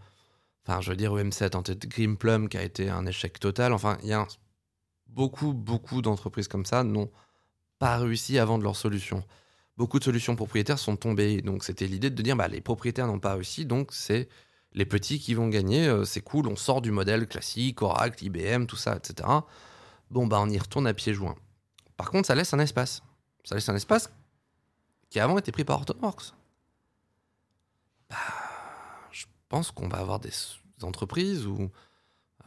enfin, 0.65 0.81
je 0.81 0.89
veux 0.89 0.97
dire, 0.97 1.13
EM7 1.13 1.55
en 1.55 1.63
tête 1.63 1.87
Grimplum 1.87 2.49
qui 2.49 2.57
a 2.57 2.63
été 2.63 2.89
un 2.89 3.05
échec 3.05 3.39
total. 3.39 3.71
Enfin, 3.71 3.97
il 4.03 4.09
y 4.09 4.13
a 4.13 4.27
beaucoup, 5.07 5.53
beaucoup 5.53 6.01
d'entreprises 6.01 6.47
comme 6.47 6.65
ça 6.65 6.83
n'ont 6.83 7.09
pas 7.79 7.97
réussi 7.97 8.37
à 8.39 8.45
vendre 8.45 8.63
leur 8.63 8.75
solution. 8.75 9.23
Beaucoup 9.77 9.99
de 9.99 10.03
solutions 10.03 10.35
propriétaires 10.35 10.79
sont 10.79 10.95
tombées. 10.95 11.41
Donc 11.41 11.63
c'était 11.63 11.87
l'idée 11.87 12.09
de 12.09 12.21
dire 12.21 12.35
bah, 12.35 12.47
les 12.47 12.61
propriétaires 12.61 13.07
n'ont 13.07 13.19
pas 13.19 13.33
réussi, 13.33 13.65
donc 13.65 13.89
c'est 13.91 14.27
les 14.73 14.85
petits 14.85 15.19
qui 15.19 15.33
vont 15.33 15.47
gagner. 15.47 15.87
Euh, 15.87 16.05
c'est 16.05 16.21
cool, 16.21 16.47
on 16.47 16.55
sort 16.55 16.81
du 16.81 16.91
modèle 16.91 17.27
classique, 17.27 17.81
Oracle, 17.81 18.23
IBM, 18.23 18.65
tout 18.65 18.75
ça, 18.75 18.95
etc. 18.95 19.27
Bon, 20.09 20.27
bah 20.27 20.39
on 20.41 20.49
y 20.49 20.57
retourne 20.57 20.87
à 20.87 20.93
pieds 20.93 21.13
joints. 21.13 21.35
Par 21.97 22.09
contre, 22.09 22.27
ça 22.27 22.35
laisse 22.35 22.53
un 22.53 22.59
espace. 22.59 23.03
Ça 23.43 23.55
laisse 23.55 23.69
un 23.69 23.75
espace 23.75 24.09
qui 25.09 25.19
avant 25.19 25.37
été 25.37 25.51
pris 25.51 25.65
par 25.65 25.77
Hortonworks. 25.77 26.33
Bah, 28.09 28.15
je 29.11 29.25
pense 29.49 29.71
qu'on 29.71 29.87
va 29.87 29.97
avoir 29.97 30.19
des 30.19 30.31
entreprises 30.81 31.45
ou 31.45 31.69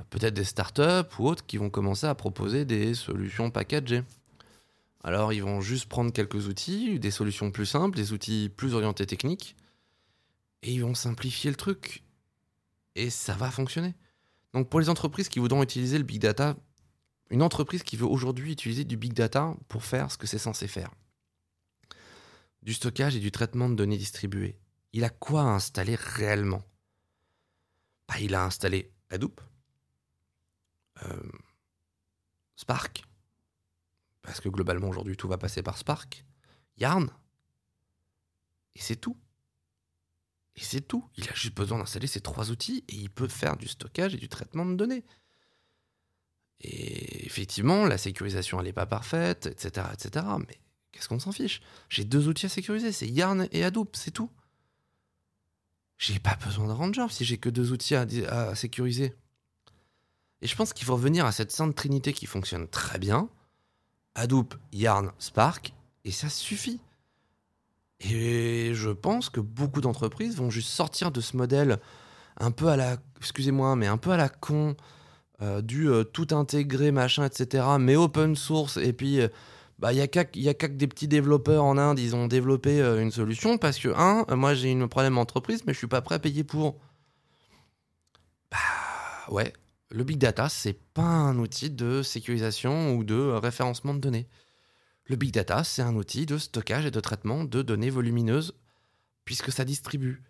euh, 0.01 0.05
peut-être 0.11 0.35
des 0.35 0.45
startups 0.45 1.19
ou 1.19 1.29
autres 1.29 1.45
qui 1.47 1.59
vont 1.59 1.71
commencer 1.71 2.07
à 2.07 2.15
proposer 2.15 2.65
des 2.65 2.95
solutions 2.95 3.51
packagées. 3.51 4.03
Alors 5.05 5.35
ils 5.35 5.43
vont 5.43 5.61
juste 5.61 5.87
prendre 5.87 6.13
quelques 6.13 6.49
outils, 6.49 6.99
des 6.99 7.11
solutions 7.11 7.51
plus 7.51 7.67
simples, 7.67 7.97
des 7.97 8.15
outils 8.15 8.49
plus 8.49 8.75
orientés 8.75 9.07
techniques, 9.07 9.55
et 10.63 10.73
ils 10.73 10.83
vont 10.83 10.95
simplifier 10.95 11.51
le 11.51 11.57
truc. 11.57 12.04
Et 12.95 13.11
ça 13.11 13.35
va 13.35 13.51
fonctionner. 13.51 13.95
Donc 14.53 14.69
pour 14.69 14.81
les 14.81 14.89
entreprises 14.89 15.29
qui 15.29 15.41
voudront 15.41 15.63
utiliser 15.63 15.99
le 15.99 16.05
big 16.05 16.21
data, 16.21 16.57
une 17.31 17.43
entreprise 17.43 17.83
qui 17.83 17.97
veut 17.97 18.07
aujourd'hui 18.07 18.53
utiliser 18.53 18.85
du 18.85 18.97
big 18.97 19.13
data 19.13 19.57
pour 19.69 19.85
faire 19.85 20.11
ce 20.11 20.19
que 20.19 20.27
c'est 20.27 20.39
censé 20.39 20.69
faire, 20.69 20.91
du 22.63 22.73
stockage 22.73 23.17
et 23.17 23.21
du 23.21 23.33
traitement 23.33 23.69
de 23.69 23.75
données 23.75 23.99
distribuées, 23.99 24.59
il 24.93 25.05
a 25.05 25.11
quoi 25.11 25.43
à 25.43 25.47
installer 25.47 25.97
réellement? 25.97 26.63
Bah, 28.09 28.21
Il 28.21 28.35
a 28.35 28.45
installé 28.45 28.93
Hadoop, 29.11 29.41
euh, 31.05 31.33
Spark, 32.55 33.05
parce 34.23 34.41
que 34.41 34.49
globalement 34.49 34.89
aujourd'hui 34.89 35.17
tout 35.17 35.29
va 35.29 35.39
passer 35.39 35.63
par 35.63 35.79
Spark, 35.79 36.25
Yarn, 36.79 37.11
et 38.77 38.81
c'est 38.81 38.97
tout. 38.97 39.17
Et 40.57 40.63
c'est 40.63 40.81
tout. 40.81 41.05
Il 41.17 41.29
a 41.29 41.35
juste 41.35 41.55
besoin 41.57 41.79
d'installer 41.79 42.07
ces 42.07 42.21
trois 42.21 42.51
outils 42.51 42.85
et 42.89 42.95
il 42.95 43.11
peut 43.11 43.29
faire 43.29 43.57
du 43.57 43.67
stockage 43.67 44.15
et 44.15 44.19
du 44.19 44.29
traitement 44.29 44.65
de 44.65 44.75
données. 44.75 45.05
Et 46.61 47.27
effectivement, 47.27 47.87
la 47.87 47.99
sécurisation, 47.99 48.61
elle 48.61 48.67
n'est 48.67 48.73
pas 48.73 48.87
parfaite, 48.87 49.47
etc. 49.47 49.87
etc. 49.93 50.25
mais 50.47 50.61
qu'est-ce 50.93 51.09
qu'on 51.09 51.19
s'en 51.19 51.33
fiche? 51.33 51.61
J'ai 51.89 52.05
deux 52.05 52.29
outils 52.29 52.47
à 52.47 52.49
sécuriser, 52.49 52.93
c'est 52.93 53.09
Yarn 53.09 53.49
et 53.51 53.65
Hadoop, 53.65 53.97
c'est 53.97 54.13
tout. 54.13 54.31
J'ai 55.99 56.19
pas 56.19 56.37
besoin 56.37 56.67
de 56.67 56.73
Ranger 56.73 57.07
si 57.11 57.25
j'ai 57.25 57.39
que 57.39 57.49
deux 57.49 57.73
outils 57.73 57.95
à, 57.95 58.07
à 58.31 58.55
sécuriser. 58.55 59.15
Et 60.41 60.47
je 60.47 60.57
pense 60.57 60.73
qu'il 60.73 60.87
faut 60.87 60.95
revenir 60.95 61.27
à 61.27 61.33
cette 61.33 61.53
sainte 61.53 61.75
trinité 61.75 62.13
qui 62.13 62.27
fonctionne 62.27 62.69
très 62.69 62.99
bien, 62.99 63.29
Hadoop, 64.15 64.55
Yarn, 64.73 65.13
Spark, 65.19 65.75
et 66.05 66.13
ça 66.13 66.29
suffit. 66.29 66.81
Et 68.11 68.73
je 68.75 68.91
pense 68.91 69.31
que 69.31 69.41
beaucoup 69.41 69.81
d'entreprises 69.81 70.37
vont 70.37 70.51
juste 70.51 70.69
sortir 70.69 71.11
de 71.11 71.21
ce 71.21 71.37
modèle 71.37 71.79
un 72.39 72.51
peu 72.51 72.69
à 72.69 72.77
la, 72.77 72.97
excusez-moi, 73.19 73.77
mais 73.77 73.87
un 73.87 73.97
peu 73.97 74.11
à 74.11 74.17
la 74.17 74.29
con, 74.29 74.77
euh, 75.43 75.63
du 75.63 75.89
euh, 75.89 76.05
tout 76.05 76.29
intégré, 76.31 76.93
machin, 76.93 77.25
etc., 77.25 77.65
mais 77.81 77.97
open 77.97 78.37
source, 78.37 78.77
et 78.77 78.93
puis 78.93 79.21
euh, 79.21 79.29
bah, 79.79 79.93
il 79.93 79.97
n'y 79.97 80.01
a 80.03 80.07
qu'à 80.07 80.25
que 80.25 80.67
des 80.67 80.87
petits 80.87 81.09
développeurs 81.09 81.65
en 81.65 81.77
Inde, 81.77 81.99
ils 81.99 82.15
ont 82.15 82.29
développé 82.29 82.81
une 82.81 83.11
solution 83.11 83.59
parce 83.59 83.79
que, 83.79 83.89
un, 83.97 84.25
moi 84.37 84.55
j'ai 84.55 84.73
un 84.73 84.87
problème 84.87 85.19
entreprise, 85.19 85.65
mais 85.67 85.73
je 85.73 85.79
suis 85.79 85.87
pas 85.89 86.03
prêt 86.03 86.15
à 86.15 86.19
payer 86.21 86.45
pour. 86.45 86.77
Bah 88.51 88.59
ouais, 89.31 89.53
le 89.91 90.05
big 90.05 90.19
data, 90.19 90.49
c'est 90.49 90.79
pas 90.95 91.03
un 91.03 91.39
outil 91.39 91.71
de 91.71 92.03
sécurisation 92.03 92.95
ou 92.95 93.03
de 93.03 93.17
référencement 93.17 93.95
de 93.95 93.99
données. 93.99 94.29
Le 95.07 95.17
big 95.17 95.33
data, 95.33 95.65
c'est 95.65 95.83
un 95.83 95.97
outil 95.97 96.25
de 96.27 96.39
stockage 96.39 96.87
et 96.87 96.91
de 96.91 97.01
traitement 97.01 97.45
de 97.45 97.63
données 97.63 97.91
volumineuses, 97.91 98.55
puisque 99.25 99.53
ça 99.53 99.65
distribue 99.65 100.23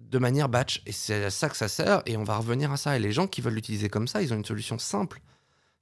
de 0.00 0.18
manière 0.18 0.48
batch. 0.48 0.82
Et 0.86 0.92
c'est 0.92 1.24
à 1.24 1.30
ça 1.30 1.48
que 1.48 1.56
ça 1.56 1.68
sert, 1.68 2.02
et 2.06 2.16
on 2.16 2.24
va 2.24 2.36
revenir 2.36 2.72
à 2.72 2.76
ça. 2.76 2.96
Et 2.96 3.00
les 3.00 3.12
gens 3.12 3.28
qui 3.28 3.40
veulent 3.40 3.54
l'utiliser 3.54 3.88
comme 3.88 4.08
ça, 4.08 4.22
ils 4.22 4.32
ont 4.32 4.36
une 4.36 4.44
solution 4.44 4.78
simple. 4.78 5.20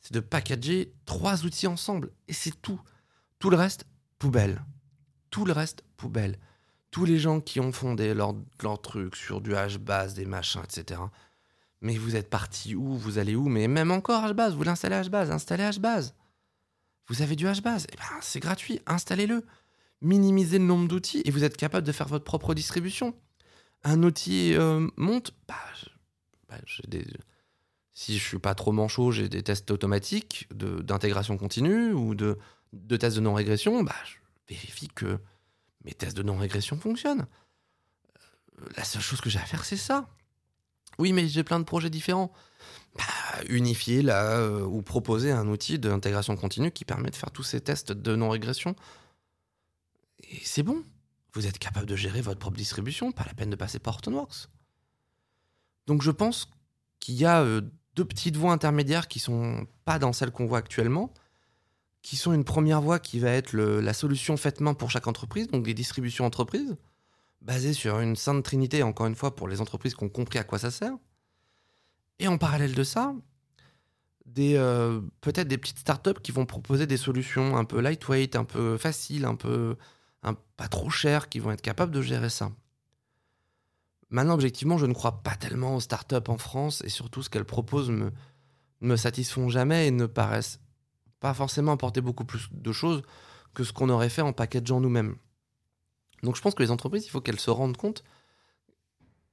C'est 0.00 0.12
de 0.12 0.20
packager 0.20 0.92
trois 1.06 1.44
outils 1.44 1.66
ensemble. 1.66 2.10
Et 2.28 2.32
c'est 2.32 2.60
tout. 2.60 2.80
Tout 3.38 3.50
le 3.50 3.56
reste, 3.56 3.86
poubelle. 4.18 4.62
Tout 5.30 5.44
le 5.44 5.52
reste, 5.52 5.82
poubelle. 5.96 6.38
Tous 6.90 7.04
les 7.04 7.18
gens 7.18 7.40
qui 7.40 7.60
ont 7.60 7.72
fondé 7.72 8.12
leur, 8.14 8.34
leur 8.62 8.82
truc 8.82 9.16
sur 9.16 9.40
du 9.40 9.52
HBase, 9.52 10.14
des 10.14 10.26
machins, 10.26 10.62
etc. 10.62 11.00
Mais 11.80 11.96
vous 11.96 12.16
êtes 12.16 12.28
parti 12.28 12.74
où? 12.74 12.96
Vous 12.96 13.18
allez 13.18 13.34
où? 13.34 13.48
Mais 13.48 13.68
même 13.68 13.90
encore 13.90 14.28
HBase, 14.28 14.54
vous 14.54 14.64
l'installez 14.64 15.08
HBase, 15.08 15.30
installez 15.30 15.70
HBase. 15.78 16.14
Vous 17.10 17.22
avez 17.22 17.36
du 17.36 17.44
HBase, 17.44 17.86
eh 17.92 17.96
ben, 17.96 18.04
c'est 18.22 18.40
gratuit, 18.40 18.80
installez-le. 18.86 19.44
Minimisez 20.00 20.58
le 20.58 20.64
nombre 20.64 20.88
d'outils 20.88 21.20
et 21.26 21.30
vous 21.30 21.44
êtes 21.44 21.58
capable 21.58 21.86
de 21.86 21.92
faire 21.92 22.08
votre 22.08 22.24
propre 22.24 22.54
distribution 22.54 23.14
un 23.82 24.02
outil 24.02 24.54
euh, 24.54 24.86
monte, 24.96 25.32
bah, 25.48 25.54
bah 26.48 26.56
si 27.94 28.18
je 28.18 28.24
suis 28.24 28.38
pas 28.38 28.54
trop 28.54 28.72
manchot, 28.72 29.10
j'ai 29.10 29.28
des 29.28 29.42
tests 29.42 29.70
automatiques 29.70 30.48
d'intégration 30.52 31.36
continue 31.36 31.92
ou 31.92 32.14
de, 32.14 32.38
de 32.72 32.96
tests 32.96 33.16
de 33.16 33.20
non-régression, 33.20 33.82
bah, 33.82 33.94
je 34.04 34.16
vérifie 34.54 34.88
que 34.88 35.18
mes 35.84 35.92
tests 35.92 36.16
de 36.16 36.22
non-régression 36.22 36.78
fonctionnent. 36.78 37.26
Euh, 38.60 38.66
la 38.76 38.84
seule 38.84 39.02
chose 39.02 39.20
que 39.20 39.30
j'ai 39.30 39.38
à 39.38 39.44
faire, 39.44 39.64
c'est 39.64 39.76
ça. 39.76 40.08
Oui, 40.98 41.12
mais 41.12 41.26
j'ai 41.28 41.44
plein 41.44 41.58
de 41.58 41.64
projets 41.64 41.90
différents. 41.90 42.32
Bah, 42.96 43.04
unifier 43.48 44.02
là, 44.02 44.38
euh, 44.38 44.64
ou 44.64 44.82
proposer 44.82 45.30
un 45.30 45.46
outil 45.48 45.78
d'intégration 45.78 46.36
continue 46.36 46.72
qui 46.72 46.84
permet 46.84 47.10
de 47.10 47.16
faire 47.16 47.30
tous 47.30 47.44
ces 47.44 47.60
tests 47.60 47.92
de 47.92 48.16
non-régression. 48.16 48.74
Et 50.24 50.40
c'est 50.44 50.62
bon. 50.62 50.84
Vous 51.34 51.46
êtes 51.46 51.58
capable 51.58 51.86
de 51.86 51.94
gérer 51.94 52.20
votre 52.20 52.40
propre 52.40 52.56
distribution, 52.56 53.12
pas 53.12 53.24
la 53.24 53.34
peine 53.34 53.50
de 53.50 53.56
passer 53.56 53.78
par 53.78 53.94
Hortonworks. 53.94 54.48
Donc 55.86 56.02
je 56.02 56.10
pense 56.10 56.50
qu'il 56.98 57.14
y 57.14 57.24
a 57.24 57.42
euh, 57.42 57.62
deux 57.94 58.04
petites 58.04 58.36
voies 58.36 58.52
intermédiaires 58.52 59.06
qui 59.06 59.20
sont 59.20 59.66
pas 59.84 59.98
dans 59.98 60.12
celles 60.12 60.32
qu'on 60.32 60.46
voit 60.46 60.58
actuellement, 60.58 61.12
qui 62.02 62.16
sont 62.16 62.32
une 62.32 62.44
première 62.44 62.80
voie 62.80 62.98
qui 62.98 63.20
va 63.20 63.30
être 63.30 63.54
la 63.56 63.92
solution 63.92 64.36
faite 64.36 64.60
main 64.60 64.74
pour 64.74 64.90
chaque 64.90 65.06
entreprise, 65.06 65.48
donc 65.48 65.64
des 65.64 65.74
distributions 65.74 66.24
entreprises, 66.24 66.76
basées 67.42 67.74
sur 67.74 68.00
une 68.00 68.16
sainte 68.16 68.42
trinité, 68.44 68.82
encore 68.82 69.06
une 69.06 69.14
fois, 69.14 69.36
pour 69.36 69.48
les 69.48 69.60
entreprises 69.60 69.94
qui 69.94 70.04
ont 70.04 70.08
compris 70.08 70.38
à 70.38 70.44
quoi 70.44 70.58
ça 70.58 70.70
sert. 70.70 70.94
Et 72.20 72.28
en 72.28 72.38
parallèle 72.38 72.74
de 72.74 72.84
ça, 72.84 73.14
euh, 74.38 75.00
peut-être 75.22 75.48
des 75.48 75.58
petites 75.58 75.78
startups 75.78 76.20
qui 76.22 76.32
vont 76.32 76.46
proposer 76.46 76.86
des 76.86 76.96
solutions 76.96 77.56
un 77.56 77.64
peu 77.64 77.80
lightweight, 77.80 78.36
un 78.36 78.44
peu 78.44 78.76
faciles, 78.76 79.24
un 79.24 79.34
peu 79.34 79.76
pas 80.56 80.68
trop 80.68 80.90
cher, 80.90 81.30
qui 81.30 81.38
vont 81.38 81.50
être 81.50 81.62
capables 81.62 81.92
de 81.92 82.02
gérer 82.02 82.28
ça. 82.28 82.52
Maintenant, 84.10 84.34
objectivement, 84.34 84.76
je 84.76 84.84
ne 84.84 84.92
crois 84.92 85.22
pas 85.22 85.34
tellement 85.34 85.76
aux 85.76 85.80
startups 85.80 86.28
en 86.28 86.36
France 86.36 86.82
et 86.84 86.90
surtout 86.90 87.22
ce 87.22 87.30
qu'elles 87.30 87.46
proposent 87.46 87.90
me, 87.90 88.12
me 88.82 88.96
satisfont 88.96 89.48
jamais 89.48 89.86
et 89.86 89.90
ne 89.90 90.04
paraissent 90.04 90.60
pas 91.20 91.32
forcément 91.32 91.72
apporter 91.72 92.02
beaucoup 92.02 92.26
plus 92.26 92.48
de 92.52 92.72
choses 92.72 93.02
que 93.54 93.64
ce 93.64 93.72
qu'on 93.72 93.88
aurait 93.88 94.10
fait 94.10 94.20
en 94.20 94.34
packageant 94.34 94.80
nous-mêmes. 94.80 95.16
Donc 96.22 96.36
je 96.36 96.42
pense 96.42 96.54
que 96.54 96.62
les 96.62 96.70
entreprises, 96.70 97.06
il 97.06 97.10
faut 97.10 97.22
qu'elles 97.22 97.40
se 97.40 97.50
rendent 97.50 97.78
compte 97.78 98.04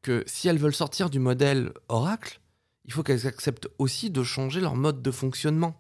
que 0.02 0.23
si 0.26 0.47
elles 0.47 0.58
veulent 0.58 0.73
sortir 0.73 1.10
du 1.10 1.19
modèle 1.19 1.73
Oracle, 1.89 2.39
il 2.88 2.93
faut 2.93 3.04
qu'elles 3.04 3.28
acceptent 3.28 3.69
aussi 3.78 4.10
de 4.10 4.23
changer 4.23 4.62
leur 4.62 4.76
mode 4.76 5.02
de 5.02 5.12
fonctionnement. 5.12 5.80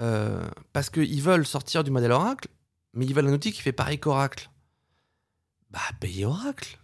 Euh, 0.00 0.48
parce 0.72 0.90
qu'ils 0.90 1.22
veulent 1.22 1.46
sortir 1.46 1.84
du 1.84 1.90
modèle 1.90 2.12
Oracle, 2.12 2.48
mais 2.94 3.06
ils 3.06 3.14
veulent 3.14 3.28
un 3.28 3.34
outil 3.34 3.52
qui 3.52 3.62
fait 3.62 3.72
pareil 3.72 4.00
qu'Oracle. 4.00 4.50
Bah, 5.70 5.80
payez 6.00 6.24
Oracle. 6.24 6.78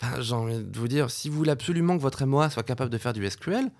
Enfin, 0.00 0.20
j'ai 0.20 0.34
envie 0.34 0.62
de 0.62 0.78
vous 0.78 0.88
dire, 0.88 1.10
si 1.10 1.28
vous 1.28 1.36
voulez 1.36 1.50
absolument 1.50 1.96
que 1.96 2.02
votre 2.02 2.24
MOA 2.26 2.50
soit 2.50 2.62
capable 2.62 2.90
de 2.90 2.98
faire 2.98 3.12
du 3.12 3.28
SQL, 3.28 3.70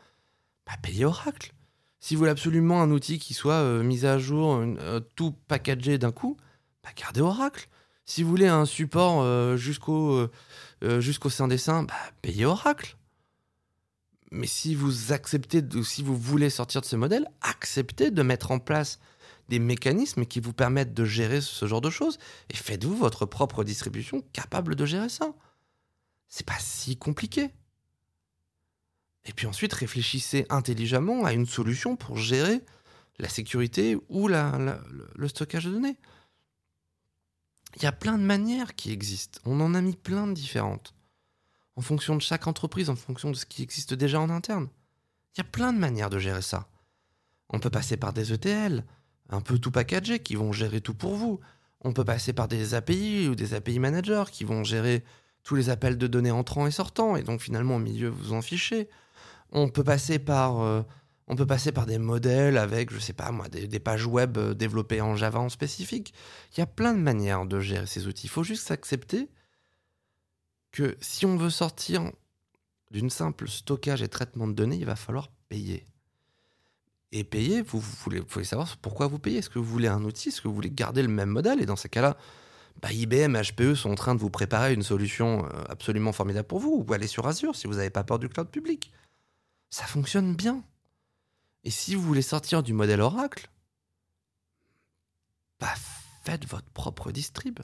bah, 0.66 0.72
payez 0.82 1.04
Oracle. 1.04 1.52
Si 2.00 2.14
vous 2.14 2.20
voulez 2.20 2.30
absolument 2.30 2.82
un 2.82 2.90
outil 2.90 3.18
qui 3.18 3.34
soit 3.34 3.54
euh, 3.54 3.82
mis 3.82 4.06
à 4.06 4.18
jour, 4.18 4.54
euh, 4.54 5.00
tout 5.16 5.32
packagé 5.48 5.98
d'un 5.98 6.12
coup, 6.12 6.36
bah, 6.82 6.90
gardez 6.96 7.20
Oracle. 7.20 7.68
Si 8.04 8.22
vous 8.22 8.30
voulez 8.30 8.46
un 8.46 8.64
support 8.64 9.22
euh, 9.22 9.56
jusqu'au 9.56 10.28
jusqu'au 10.82 11.30
sein 11.30 11.48
des 11.48 11.58
seins, 11.58 11.82
bah, 11.82 11.94
payez 12.22 12.44
Oracle. 12.44 12.96
Mais 14.30 14.46
si 14.46 14.74
vous 14.74 15.12
acceptez, 15.12 15.62
de, 15.62 15.82
si 15.82 16.02
vous 16.02 16.16
voulez 16.16 16.50
sortir 16.50 16.80
de 16.80 16.86
ce 16.86 16.96
modèle, 16.96 17.28
acceptez 17.42 18.10
de 18.10 18.22
mettre 18.22 18.50
en 18.50 18.58
place 18.58 18.98
des 19.48 19.58
mécanismes 19.58 20.26
qui 20.26 20.40
vous 20.40 20.52
permettent 20.52 20.94
de 20.94 21.04
gérer 21.04 21.40
ce 21.40 21.66
genre 21.66 21.80
de 21.80 21.90
choses 21.90 22.18
et 22.50 22.56
faites-vous 22.56 22.96
votre 22.96 23.26
propre 23.26 23.62
distribution 23.62 24.22
capable 24.32 24.74
de 24.74 24.84
gérer 24.84 25.08
ça. 25.08 25.32
C'est 26.28 26.46
pas 26.46 26.58
si 26.58 26.96
compliqué. 26.96 27.50
Et 29.24 29.32
puis 29.32 29.46
ensuite, 29.46 29.72
réfléchissez 29.72 30.46
intelligemment 30.50 31.24
à 31.24 31.32
une 31.32 31.46
solution 31.46 31.96
pour 31.96 32.16
gérer 32.16 32.62
la 33.18 33.28
sécurité 33.28 33.96
ou 34.08 34.28
le 34.28 35.28
stockage 35.28 35.64
de 35.64 35.70
données. 35.70 35.96
Il 37.76 37.82
y 37.82 37.86
a 37.86 37.92
plein 37.92 38.18
de 38.18 38.22
manières 38.22 38.74
qui 38.74 38.90
existent. 38.90 39.40
On 39.44 39.60
en 39.60 39.74
a 39.74 39.80
mis 39.80 39.96
plein 39.96 40.26
de 40.26 40.32
différentes. 40.32 40.94
En 41.76 41.82
fonction 41.82 42.16
de 42.16 42.22
chaque 42.22 42.46
entreprise, 42.46 42.90
en 42.90 42.96
fonction 42.96 43.30
de 43.30 43.36
ce 43.36 43.46
qui 43.46 43.62
existe 43.62 43.94
déjà 43.94 44.20
en 44.20 44.30
interne. 44.30 44.68
Il 45.34 45.38
y 45.38 45.40
a 45.42 45.44
plein 45.44 45.72
de 45.72 45.78
manières 45.78 46.10
de 46.10 46.18
gérer 46.18 46.42
ça. 46.42 46.68
On 47.50 47.60
peut 47.60 47.70
passer 47.70 47.96
par 47.96 48.12
des 48.12 48.32
ETL, 48.32 48.84
un 49.28 49.40
peu 49.40 49.58
tout 49.58 49.70
packagé, 49.70 50.18
qui 50.18 50.34
vont 50.34 50.52
gérer 50.52 50.80
tout 50.80 50.94
pour 50.94 51.14
vous. 51.14 51.40
On 51.82 51.92
peut 51.92 52.04
passer 52.04 52.32
par 52.32 52.48
des 52.48 52.74
API 52.74 53.28
ou 53.28 53.34
des 53.34 53.54
API 53.54 53.78
managers 53.78 54.24
qui 54.32 54.44
vont 54.44 54.64
gérer 54.64 55.04
tous 55.42 55.54
les 55.54 55.70
appels 55.70 55.98
de 55.98 56.06
données 56.06 56.30
entrants 56.30 56.66
et 56.66 56.70
sortants, 56.70 57.14
et 57.14 57.22
donc 57.22 57.40
finalement 57.40 57.76
au 57.76 57.78
milieu 57.78 58.08
vous 58.08 58.32
en 58.32 58.42
fichez. 58.42 58.88
On 59.52 59.68
peut 59.68 59.84
passer 59.84 60.18
par, 60.18 60.60
euh, 60.60 60.82
des 61.86 61.98
modèles 61.98 62.58
avec, 62.58 62.92
je 62.92 62.98
sais 62.98 63.12
pas 63.12 63.30
moi, 63.30 63.48
des, 63.48 63.68
des, 63.68 63.78
pages 63.78 64.06
web 64.06 64.38
euh, 64.38 64.54
développées 64.54 65.00
en 65.00 65.14
Java 65.14 65.38
en 65.38 65.48
spécifique. 65.48 66.14
Il 66.52 66.60
y 66.60 66.62
a 66.62 66.66
plein 66.66 66.94
de 66.94 66.98
manières 66.98 67.44
de 67.44 67.60
gérer 67.60 67.86
ces 67.86 68.08
outils. 68.08 68.26
Il 68.26 68.30
faut 68.30 68.42
juste 68.42 68.70
accepter 68.70 69.28
que 70.76 70.96
si 71.00 71.24
on 71.24 71.36
veut 71.36 71.50
sortir 71.50 72.12
d'une 72.90 73.10
simple 73.10 73.48
stockage 73.48 74.02
et 74.02 74.08
traitement 74.08 74.46
de 74.46 74.52
données, 74.52 74.76
il 74.76 74.84
va 74.84 74.96
falloir 74.96 75.30
payer 75.48 75.86
et 77.12 77.24
payer, 77.24 77.62
vous, 77.62 77.80
voulez, 77.80 78.20
vous, 78.20 78.44
savoir 78.44 78.76
pourquoi 78.78 79.06
vous 79.06 79.18
payez. 79.18 79.38
Est-ce 79.38 79.48
que 79.48 79.58
vous 79.58 79.64
voulez 79.64 79.88
un 79.88 80.04
outil? 80.04 80.28
Est-ce 80.28 80.42
que 80.42 80.48
vous 80.48 80.54
voulez 80.54 80.70
garder 80.70 81.02
le 81.02 81.08
même 81.08 81.30
modèle? 81.30 81.62
Et 81.62 81.66
dans 81.66 81.76
ces 81.76 81.88
cas-là, 81.88 82.16
bah, 82.82 82.92
IBM, 82.92 83.40
HPE 83.40 83.74
sont 83.74 83.90
en 83.90 83.94
train 83.94 84.14
de 84.14 84.20
vous 84.20 84.28
préparer 84.28 84.74
une 84.74 84.82
solution 84.82 85.46
euh, 85.46 85.64
absolument 85.68 86.12
formidable 86.12 86.46
pour 86.46 86.58
vous. 86.58 86.84
Ou 86.86 86.92
aller 86.92 87.06
sur 87.06 87.26
Azure 87.26 87.56
si 87.56 87.66
vous 87.66 87.74
n'avez 87.74 87.90
pas 87.90 88.04
peur 88.04 88.18
du 88.18 88.28
cloud 88.28 88.48
public. 88.50 88.92
Ça 89.70 89.84
fonctionne 89.86 90.34
bien. 90.34 90.62
Et 91.64 91.70
si 91.70 91.94
vous 91.94 92.02
voulez 92.02 92.22
sortir 92.22 92.62
du 92.62 92.74
modèle 92.74 93.00
Oracle, 93.00 93.48
bah, 95.58 95.74
faites 96.24 96.46
votre 96.46 96.70
propre 96.70 97.12
distrib. 97.12 97.60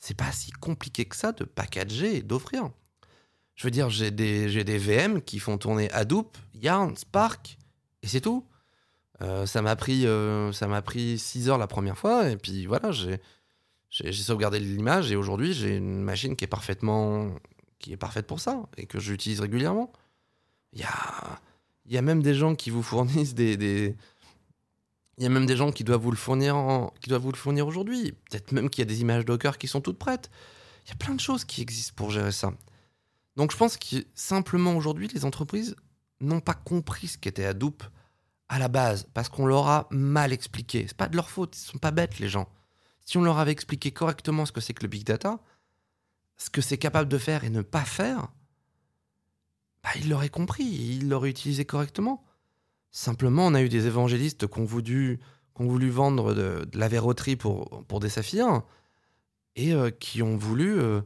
C'est 0.00 0.16
pas 0.16 0.32
si 0.32 0.50
compliqué 0.50 1.04
que 1.04 1.14
ça 1.14 1.32
de 1.32 1.44
packager 1.44 2.16
et 2.16 2.22
d'offrir. 2.22 2.70
Je 3.54 3.66
veux 3.66 3.70
dire, 3.70 3.90
j'ai 3.90 4.10
des, 4.10 4.64
des 4.64 4.78
VM 4.78 5.20
qui 5.20 5.38
font 5.38 5.58
tourner 5.58 5.90
Hadoop, 5.92 6.38
Yarn, 6.54 6.96
Spark, 6.96 7.58
et 8.02 8.08
c'est 8.08 8.22
tout. 8.22 8.46
Euh, 9.22 9.44
ça 9.44 9.60
m'a 9.60 9.76
pris, 9.76 10.06
euh, 10.06 10.50
ça 10.52 10.66
m'a 10.66 10.80
pris 10.80 11.18
6 11.18 11.50
heures 11.50 11.58
la 11.58 11.66
première 11.66 11.98
fois, 11.98 12.30
et 12.30 12.38
puis 12.38 12.64
voilà, 12.64 12.90
j'ai, 12.90 13.20
j'ai, 13.90 14.12
sauvegardé 14.12 14.58
l'image, 14.58 15.12
et 15.12 15.16
aujourd'hui, 15.16 15.52
j'ai 15.52 15.76
une 15.76 16.00
machine 16.00 16.36
qui 16.36 16.44
est 16.44 16.48
parfaitement, 16.48 17.34
qui 17.78 17.92
est 17.92 17.98
parfaite 17.98 18.26
pour 18.26 18.40
ça, 18.40 18.62
et 18.78 18.86
que 18.86 18.98
j'utilise 18.98 19.40
régulièrement. 19.40 19.92
Il 20.72 20.80
y 20.80 20.84
a, 20.84 21.40
y 21.86 21.98
a 21.98 22.02
même 22.02 22.22
des 22.22 22.34
gens 22.34 22.54
qui 22.54 22.70
vous 22.70 22.82
fournissent 22.82 23.34
des, 23.34 23.58
des... 23.58 23.94
il 25.18 25.24
y 25.24 25.26
a 25.26 25.28
même 25.28 25.46
des 25.46 25.56
gens 25.56 25.70
qui 25.72 25.84
doivent 25.84 26.00
vous 26.00 26.10
le 26.10 26.16
fournir, 26.16 26.90
qui 27.00 27.10
doivent 27.10 27.22
vous 27.22 27.32
le 27.32 27.36
fournir 27.36 27.66
aujourd'hui. 27.66 28.12
Peut-être 28.12 28.52
même 28.52 28.70
qu'il 28.70 28.82
y 28.82 28.86
a 28.86 28.88
des 28.88 29.00
images 29.00 29.24
Docker 29.24 29.58
qui 29.58 29.68
sont 29.68 29.80
toutes 29.80 29.98
prêtes. 29.98 30.30
Il 30.86 30.88
y 30.88 30.92
a 30.92 30.96
plein 30.96 31.14
de 31.14 31.20
choses 31.20 31.44
qui 31.44 31.60
existent 31.60 31.92
pour 31.94 32.10
gérer 32.10 32.32
ça. 32.32 32.52
Donc 33.36 33.52
je 33.52 33.56
pense 33.56 33.76
que 33.76 33.96
simplement 34.14 34.76
aujourd'hui, 34.76 35.08
les 35.08 35.24
entreprises 35.24 35.76
n'ont 36.20 36.40
pas 36.40 36.54
compris 36.54 37.08
ce 37.08 37.18
qu'était 37.18 37.44
Hadoop 37.44 37.84
à 38.48 38.58
la 38.58 38.68
base, 38.68 39.06
parce 39.14 39.28
qu'on 39.28 39.46
leur 39.46 39.68
a 39.68 39.86
mal 39.90 40.32
expliqué. 40.32 40.84
C'est 40.88 40.96
pas 40.96 41.08
de 41.08 41.14
leur 41.14 41.30
faute, 41.30 41.56
ils 41.56 41.64
sont 41.64 41.78
pas 41.78 41.92
bêtes 41.92 42.18
les 42.18 42.28
gens. 42.28 42.48
Si 43.04 43.16
on 43.16 43.22
leur 43.22 43.38
avait 43.38 43.52
expliqué 43.52 43.92
correctement 43.92 44.44
ce 44.44 44.52
que 44.52 44.60
c'est 44.60 44.74
que 44.74 44.82
le 44.82 44.88
big 44.88 45.04
data, 45.04 45.38
ce 46.36 46.50
que 46.50 46.60
c'est 46.60 46.78
capable 46.78 47.08
de 47.08 47.18
faire 47.18 47.44
et 47.44 47.50
ne 47.50 47.62
pas 47.62 47.84
faire, 47.84 48.28
bah, 49.84 49.90
ils 49.96 50.08
l'auraient 50.08 50.30
compris, 50.30 50.64
ils 50.64 51.08
l'auraient 51.08 51.30
utilisé 51.30 51.64
correctement. 51.64 52.24
Simplement, 52.90 53.46
on 53.46 53.54
a 53.54 53.62
eu 53.62 53.68
des 53.68 53.86
évangélistes 53.86 54.48
qui 54.48 54.58
ont 54.58 54.64
voulu, 54.64 55.20
vendre 55.90 56.34
de, 56.34 56.68
la 56.74 56.88
verroterie 56.88 57.36
pour, 57.36 57.84
pour 57.86 58.00
des 58.00 58.08
saphirs 58.08 58.62
et 59.56 59.72
euh, 59.72 59.90
qui 59.90 60.22
ont 60.22 60.36
voulu. 60.36 60.78
Euh, 60.78 61.00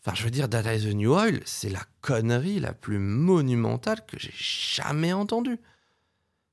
enfin, 0.00 0.14
je 0.14 0.24
veux 0.24 0.30
dire, 0.30 0.48
Data 0.48 0.74
is 0.74 0.90
the 0.90 0.94
New 0.94 1.12
Oil, 1.12 1.40
c'est 1.44 1.70
la 1.70 1.84
connerie 2.00 2.60
la 2.60 2.72
plus 2.72 2.98
monumentale 2.98 4.04
que 4.06 4.18
j'ai 4.18 4.34
jamais 4.34 5.12
entendue. 5.12 5.60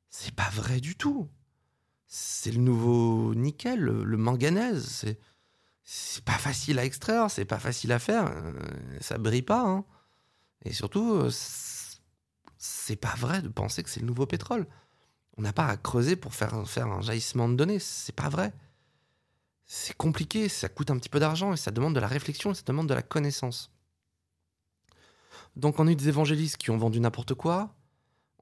C'est 0.09 0.35
pas 0.35 0.49
vrai 0.51 0.79
du 0.79 0.95
tout. 0.95 1.29
C'est 2.07 2.51
le 2.51 2.59
nouveau 2.59 3.33
nickel, 3.33 3.79
le, 3.79 4.17
manganèse. 4.17 4.85
C'est, 4.85 5.19
c'est 5.83 6.23
pas 6.23 6.37
facile 6.37 6.77
à 6.79 6.85
extraire, 6.85 7.31
c'est 7.31 7.45
pas 7.45 7.59
facile 7.59 7.93
à 7.93 7.99
faire. 7.99 8.27
Euh, 8.27 8.51
ça 8.99 9.17
brille 9.17 9.41
pas. 9.41 9.65
Hein. 9.65 9.85
Et 10.65 10.73
surtout, 10.73 11.29
c'est 12.63 12.95
pas 12.95 13.15
vrai 13.17 13.41
de 13.41 13.47
penser 13.47 13.81
que 13.81 13.89
c'est 13.89 14.01
le 14.01 14.05
nouveau 14.05 14.27
pétrole. 14.27 14.67
On 15.35 15.41
n'a 15.41 15.51
pas 15.51 15.65
à 15.65 15.77
creuser 15.77 16.15
pour 16.15 16.35
faire, 16.35 16.67
faire 16.69 16.85
un 16.85 17.01
jaillissement 17.01 17.49
de 17.49 17.55
données. 17.55 17.79
C'est 17.79 18.15
pas 18.15 18.29
vrai. 18.29 18.53
C'est 19.65 19.97
compliqué, 19.97 20.47
ça 20.47 20.69
coûte 20.69 20.91
un 20.91 20.97
petit 20.99 21.09
peu 21.09 21.19
d'argent 21.19 21.53
et 21.53 21.57
ça 21.57 21.71
demande 21.71 21.95
de 21.95 21.99
la 21.99 22.07
réflexion 22.07 22.51
et 22.51 22.53
ça 22.53 22.61
demande 22.67 22.87
de 22.87 22.93
la 22.93 23.01
connaissance. 23.01 23.71
Donc 25.55 25.79
on 25.79 25.87
a 25.87 25.91
eu 25.91 25.95
des 25.95 26.09
évangélistes 26.09 26.57
qui 26.57 26.69
ont 26.69 26.77
vendu 26.77 26.99
n'importe 26.99 27.33
quoi. 27.33 27.73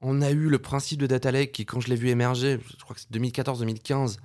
On 0.02 0.20
a 0.20 0.30
eu 0.30 0.50
le 0.50 0.58
principe 0.58 1.00
de 1.00 1.06
Data 1.06 1.30
Lake 1.30 1.52
qui, 1.52 1.64
quand 1.64 1.80
je 1.80 1.88
l'ai 1.88 1.96
vu 1.96 2.10
émerger, 2.10 2.58
je 2.78 2.82
crois 2.82 2.94
que 2.94 3.00
c'est 3.00 3.10
2014-2015, 3.12 4.18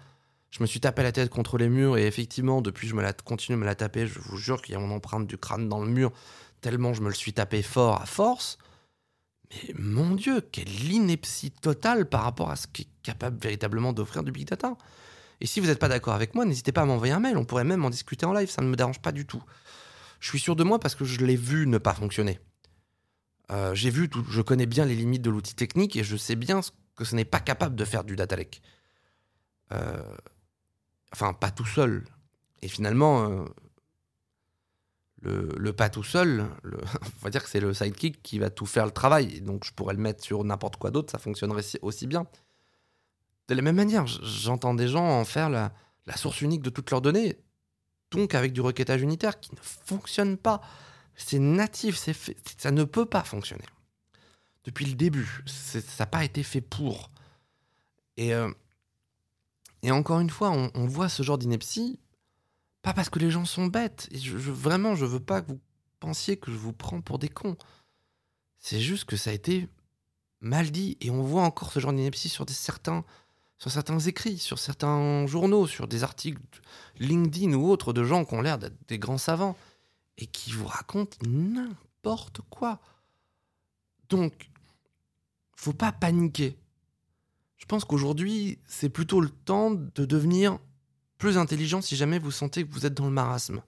je 0.49 0.61
me 0.61 0.67
suis 0.67 0.81
tapé 0.81 1.03
la 1.03 1.13
tête 1.13 1.29
contre 1.29 1.57
les 1.57 1.69
murs 1.69 1.97
et 1.97 2.05
effectivement, 2.05 2.61
depuis, 2.61 2.89
je 2.89 2.95
me 2.95 3.01
la 3.01 3.13
continue 3.13 3.55
de 3.55 3.61
me 3.61 3.65
la 3.65 3.75
taper. 3.75 4.07
Je 4.07 4.19
vous 4.19 4.37
jure 4.37 4.61
qu'il 4.61 4.73
y 4.73 4.75
a 4.75 4.79
mon 4.79 4.93
empreinte 4.93 5.25
du 5.25 5.37
crâne 5.37 5.69
dans 5.69 5.81
le 5.81 5.89
mur, 5.89 6.11
tellement 6.59 6.93
je 6.93 7.01
me 7.01 7.07
le 7.07 7.15
suis 7.15 7.31
tapé 7.31 7.61
fort 7.61 8.01
à 8.01 8.05
force. 8.05 8.57
Mais 9.49 9.73
mon 9.77 10.15
Dieu, 10.15 10.41
quelle 10.41 10.91
ineptie 10.91 11.51
totale 11.51 12.09
par 12.09 12.23
rapport 12.23 12.49
à 12.49 12.55
ce 12.55 12.67
qui 12.67 12.83
est 12.83 12.87
capable 13.03 13.37
véritablement 13.41 13.93
d'offrir 13.93 14.23
du 14.23 14.31
big 14.31 14.47
data. 14.47 14.77
Et 15.41 15.45
si 15.45 15.59
vous 15.59 15.67
n'êtes 15.67 15.79
pas 15.79 15.87
d'accord 15.87 16.13
avec 16.13 16.33
moi, 16.33 16.45
n'hésitez 16.45 16.71
pas 16.71 16.81
à 16.81 16.85
m'envoyer 16.85 17.13
un 17.13 17.19
mail, 17.19 17.37
on 17.37 17.45
pourrait 17.45 17.63
même 17.63 17.83
en 17.85 17.89
discuter 17.89 18.25
en 18.25 18.33
live, 18.33 18.49
ça 18.49 18.61
ne 18.61 18.67
me 18.67 18.75
dérange 18.75 18.99
pas 19.01 19.11
du 19.11 19.25
tout. 19.25 19.43
Je 20.19 20.29
suis 20.29 20.39
sûr 20.39 20.55
de 20.55 20.63
moi 20.63 20.79
parce 20.79 20.95
que 20.95 21.05
je 21.05 21.23
l'ai 21.25 21.35
vu 21.35 21.67
ne 21.67 21.77
pas 21.77 21.93
fonctionner. 21.93 22.39
Euh, 23.51 23.75
j'ai 23.75 23.89
vu, 23.89 24.09
tout, 24.09 24.25
je 24.29 24.41
connais 24.41 24.65
bien 24.65 24.85
les 24.85 24.95
limites 24.95 25.21
de 25.21 25.29
l'outil 25.29 25.53
technique 25.53 25.95
et 25.95 26.03
je 26.03 26.17
sais 26.17 26.35
bien 26.35 26.61
que 26.95 27.05
ce 27.05 27.15
n'est 27.15 27.25
pas 27.25 27.39
capable 27.39 27.75
de 27.75 27.85
faire 27.85 28.03
du 28.03 28.15
data 28.15 28.35
lake. 28.35 28.61
Euh, 29.71 30.01
enfin, 31.11 31.33
pas 31.33 31.51
tout 31.51 31.65
seul. 31.65 32.05
Et 32.61 32.67
finalement, 32.67 33.29
euh, 33.29 33.45
le, 35.25 35.73
pas 35.73 35.89
tout 35.89 36.03
seul, 36.03 36.45
on 36.63 37.23
va 37.23 37.29
dire 37.29 37.43
que 37.43 37.49
c'est 37.49 37.59
le 37.59 37.73
sidekick 37.73 38.21
qui 38.21 38.39
va 38.39 38.49
tout 38.49 38.65
faire 38.65 38.85
le 38.85 38.91
travail. 38.91 39.41
Donc 39.41 39.65
je 39.65 39.71
pourrais 39.71 39.93
le 39.93 39.99
mettre 39.99 40.23
sur 40.23 40.43
n'importe 40.43 40.77
quoi 40.77 40.91
d'autre, 40.91 41.11
ça 41.11 41.17
fonctionnerait 41.17 41.63
aussi 41.81 42.07
bien. 42.07 42.25
De 43.47 43.55
la 43.55 43.61
même 43.61 43.75
manière, 43.75 44.07
j'entends 44.07 44.73
des 44.73 44.87
gens 44.87 45.05
en 45.05 45.25
faire 45.25 45.49
la, 45.49 45.71
source 46.15 46.41
unique 46.41 46.61
de 46.61 46.69
toutes 46.69 46.91
leurs 46.91 47.01
données, 47.01 47.37
donc 48.11 48.35
avec 48.35 48.53
du 48.53 48.61
requêtage 48.61 49.01
unitaire 49.01 49.39
qui 49.39 49.53
ne 49.53 49.59
fonctionne 49.61 50.37
pas. 50.37 50.61
C'est 51.15 51.39
natif, 51.39 51.97
c'est 51.97 52.15
ça 52.57 52.71
ne 52.71 52.83
peut 52.83 53.05
pas 53.05 53.23
fonctionner. 53.23 53.65
Depuis 54.63 54.85
le 54.85 54.95
début, 54.95 55.43
ça 55.45 55.79
n'a 55.99 56.05
pas 56.05 56.23
été 56.25 56.43
fait 56.43 56.61
pour. 56.61 57.11
Et, 58.17 58.33
euh, 58.33 58.51
et 59.83 59.91
encore 59.91 60.19
une 60.19 60.29
fois, 60.29 60.51
on, 60.51 60.71
on 60.73 60.87
voit 60.87 61.09
ce 61.09 61.21
genre 61.21 61.37
d'ineptie 61.37 61.99
pas 62.85 62.93
parce 62.93 63.09
que 63.09 63.17
les 63.17 63.31
gens 63.31 63.45
sont 63.45 63.65
bêtes. 63.65 64.07
Et 64.11 64.19
je, 64.19 64.37
vraiment, 64.37 64.93
je 64.93 65.05
veux 65.05 65.19
pas 65.19 65.41
que 65.41 65.51
vous 65.51 65.59
pensiez 65.99 66.37
que 66.37 66.51
je 66.51 66.55
vous 66.55 66.71
prends 66.71 67.01
pour 67.01 67.17
des 67.17 67.29
cons. 67.29 67.57
C'est 68.59 68.79
juste 68.79 69.05
que 69.05 69.17
ça 69.17 69.31
a 69.31 69.33
été 69.33 69.67
mal 70.39 70.69
dit. 70.69 70.95
Et 71.01 71.09
on 71.09 71.23
voit 71.23 71.41
encore 71.41 71.71
ce 71.71 71.79
genre 71.79 71.93
d'ineptie 71.93 72.29
sur, 72.29 72.47
certains, 72.47 73.03
sur 73.57 73.71
certains 73.71 73.97
écrits, 73.97 74.37
sur 74.37 74.59
certains 74.59 75.25
journaux, 75.25 75.65
sur 75.65 75.87
des 75.87 76.03
articles 76.03 76.39
LinkedIn 76.99 77.53
ou 77.53 77.71
autres 77.71 77.91
de 77.91 78.03
gens 78.03 78.23
qui 78.23 78.35
ont 78.35 78.41
l'air 78.41 78.59
d'être 78.59 78.77
des 78.87 78.99
grands 78.99 79.17
savants 79.17 79.57
et 80.19 80.27
qui 80.27 80.51
vous 80.51 80.67
racontent 80.67 81.17
n'importe 81.27 82.41
quoi. 82.51 82.79
Donc, 84.09 84.51
faut 85.55 85.73
pas 85.73 85.91
paniquer. 85.91 86.55
Je 87.57 87.65
pense 87.65 87.83
qu'aujourd'hui, 87.83 88.59
c'est 88.67 88.89
plutôt 88.89 89.21
le 89.21 89.29
temps 89.29 89.71
de 89.71 90.05
devenir 90.05 90.59
intelligent 91.33 91.81
si 91.81 91.95
jamais 91.95 92.19
vous 92.19 92.31
sentez 92.31 92.65
que 92.65 92.73
vous 92.73 92.85
êtes 92.85 92.93
dans 92.93 93.05
le 93.05 93.11
marasme. 93.11 93.61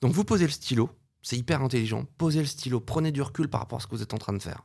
Donc 0.00 0.12
vous 0.12 0.24
posez 0.24 0.44
le 0.44 0.50
stylo, 0.50 0.90
c'est 1.22 1.36
hyper 1.36 1.62
intelligent, 1.62 2.04
posez 2.18 2.40
le 2.40 2.46
stylo, 2.46 2.80
prenez 2.80 3.12
du 3.12 3.22
recul 3.22 3.48
par 3.48 3.60
rapport 3.60 3.78
à 3.78 3.80
ce 3.80 3.86
que 3.86 3.94
vous 3.96 4.02
êtes 4.02 4.14
en 4.14 4.18
train 4.18 4.32
de 4.32 4.42
faire. 4.42 4.64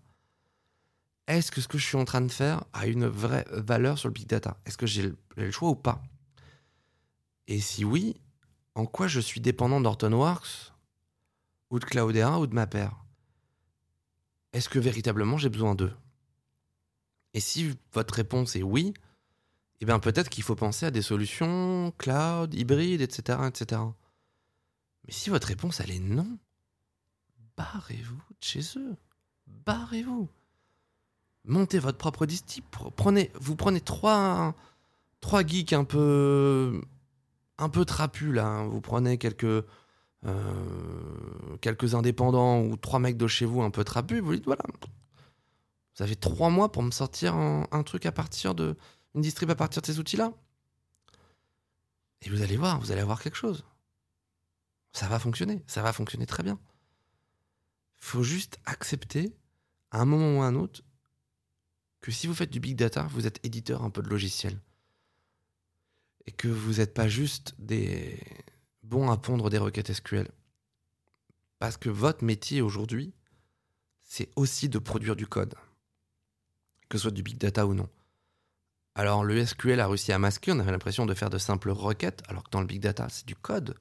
Est-ce 1.28 1.52
que 1.52 1.62
ce 1.62 1.68
que 1.68 1.78
je 1.78 1.86
suis 1.86 1.98
en 1.98 2.06
train 2.06 2.22
de 2.22 2.32
faire 2.32 2.64
a 2.74 2.88
une 2.88 3.08
vraie 3.08 3.46
valeur 3.52 3.98
sur 3.98 4.10
le 4.10 4.14
big 4.14 4.28
data? 4.28 4.60
Est-ce 4.66 4.78
que 4.78 4.86
j'ai 4.86 5.14
le, 5.38 5.52
choix 5.52 5.70
ou 5.70 5.76
pas? 5.76 6.02
Et 7.48 7.60
si 7.60 7.86
oui, 7.86 8.18
en 8.76 8.86
quoi 8.86 9.08
je 9.08 9.20
suis 9.20 9.40
dépendant 9.40 9.80
d'Hortonworks 9.80 10.74
ou 11.70 11.80
de 11.80 11.86
Cloudera 11.86 12.40
ou 12.40 12.48
de 12.48 12.54
ma 12.54 12.68
paire 12.68 12.96
Est-ce 14.52 14.68
que 14.68 14.80
véritablement 14.80 15.38
j'ai 15.38 15.50
besoin 15.50 15.76
d'eux? 15.76 15.94
Et 17.34 17.40
si 17.40 17.78
votre 17.94 18.14
réponse 18.14 18.56
est 18.56 18.64
oui, 18.64 18.94
eh 19.82 19.86
bien 19.86 19.98
peut-être 20.00 20.30
qu'il 20.30 20.44
faut 20.44 20.56
penser 20.56 20.86
à 20.86 20.92
des 20.92 21.02
solutions 21.02 21.92
cloud, 21.98 22.54
hybrides, 22.54 23.02
etc., 23.02 23.40
etc. 23.48 23.82
Mais 25.06 25.12
si 25.12 25.32
votre 25.32 25.48
réponse 25.48 25.80
elle 25.80 25.90
est 25.90 26.00
non, 26.00 26.38
barrez-vous 27.58 28.16
de 28.16 28.46
chez 28.46 28.62
eux. 28.78 28.96
Barrez-vous. 29.48 30.30
Montez 31.46 31.80
votre 31.80 31.98
propre 31.98 32.28
distip. 32.28 32.64
Prenez, 32.96 33.32
vous 33.34 33.56
prenez 33.56 33.82
trois, 33.82 34.54
trois 35.20 35.44
geeks 35.44 35.74
un 35.74 35.84
peu, 35.84 36.80
un 37.58 37.70
peu 37.70 37.84
trapus 37.84 38.32
là. 38.32 38.46
Hein. 38.46 38.68
Vous 38.68 38.82
prenez 38.82 39.18
quelques, 39.18 39.66
euh, 40.26 41.58
quelques 41.60 41.96
indépendants 41.96 42.62
ou 42.62 42.78
trois 42.78 43.00
mecs 43.00 43.18
de 43.18 43.28
chez 43.28 43.46
vous 43.46 43.64
un 43.64 43.72
peu 43.72 43.84
trapus. 43.84 44.22
Vous 44.22 44.36
dites 44.36 44.46
voilà, 44.46 44.64
vous 45.96 46.04
avez 46.04 46.16
trois 46.16 46.52
mois 46.52 46.72
pour 46.72 46.84
me 46.84 46.92
sortir 46.92 47.34
un 47.36 47.84
truc 47.84 48.06
à 48.06 48.12
partir 48.12 48.54
de 48.54 48.78
une 49.16 49.22
distrib 49.22 49.50
à 49.50 49.56
partir 49.56 49.82
de 49.82 49.88
ces 49.88 50.00
outils-là. 50.00 50.34
Et 52.22 52.30
vous 52.30 52.42
allez 52.42 52.58
voir, 52.58 52.80
vous 52.80 52.92
allez 52.92 53.02
avoir 53.02 53.22
quelque 53.22 53.36
chose. 53.36 53.66
Ça 54.94 55.08
va 55.08 55.20
fonctionner, 55.20 55.64
ça 55.68 55.82
va 55.82 55.94
fonctionner 55.94 56.26
très 56.26 56.44
bien. 56.44 56.60
Il 57.96 58.06
faut 58.06 58.24
juste 58.24 58.60
accepter, 58.66 59.34
à 59.92 60.02
un 60.02 60.06
moment 60.06 60.40
ou 60.40 60.42
à 60.42 60.48
un 60.48 60.56
autre, 60.56 60.82
que 62.02 62.12
si 62.12 62.28
vous 62.28 62.34
faites 62.34 62.50
du 62.50 62.60
big 62.60 62.76
data, 62.76 63.04
vous 63.12 63.28
êtes 63.28 63.40
éditeur 63.46 63.84
un 63.84 63.90
peu 63.90 64.02
de 64.02 64.10
logiciel. 64.10 64.60
Et 66.26 66.32
que 66.32 66.48
vous 66.48 66.76
n'êtes 66.76 66.94
pas 66.94 67.08
juste 67.08 67.56
des 67.58 68.20
bons 68.84 69.10
à 69.10 69.18
pondre 69.18 69.50
des 69.50 69.58
requêtes 69.58 69.94
SQL. 69.94 70.30
Parce 71.60 71.78
que 71.78 71.90
votre 71.90 72.24
métier 72.24 72.62
aujourd'hui, 72.62 73.14
c'est 74.02 74.30
aussi 74.36 74.68
de 74.68 74.80
produire 74.80 75.16
du 75.16 75.28
code. 75.28 75.56
Que 76.90 76.98
ce 76.98 77.04
soit 77.04 77.12
du 77.12 77.24
big 77.24 77.38
data 77.38 77.66
ou 77.66 77.74
non. 77.74 77.90
Alors 78.96 79.24
le 79.24 79.46
SQL 79.46 79.80
a 79.80 79.88
réussi 79.88 80.12
à 80.12 80.20
masquer, 80.20 80.52
on 80.52 80.60
avait 80.60 80.72
l'impression 80.72 81.06
de 81.06 81.14
faire 81.14 81.30
de 81.30 81.38
simples 81.38 81.70
requêtes, 81.70 82.24
alors 82.28 82.44
que 82.44 82.50
dans 82.50 82.62
le 82.62 82.68
big 82.68 82.82
data, 82.82 83.08
c'est 83.10 83.26
du 83.26 83.36
code 83.36 83.76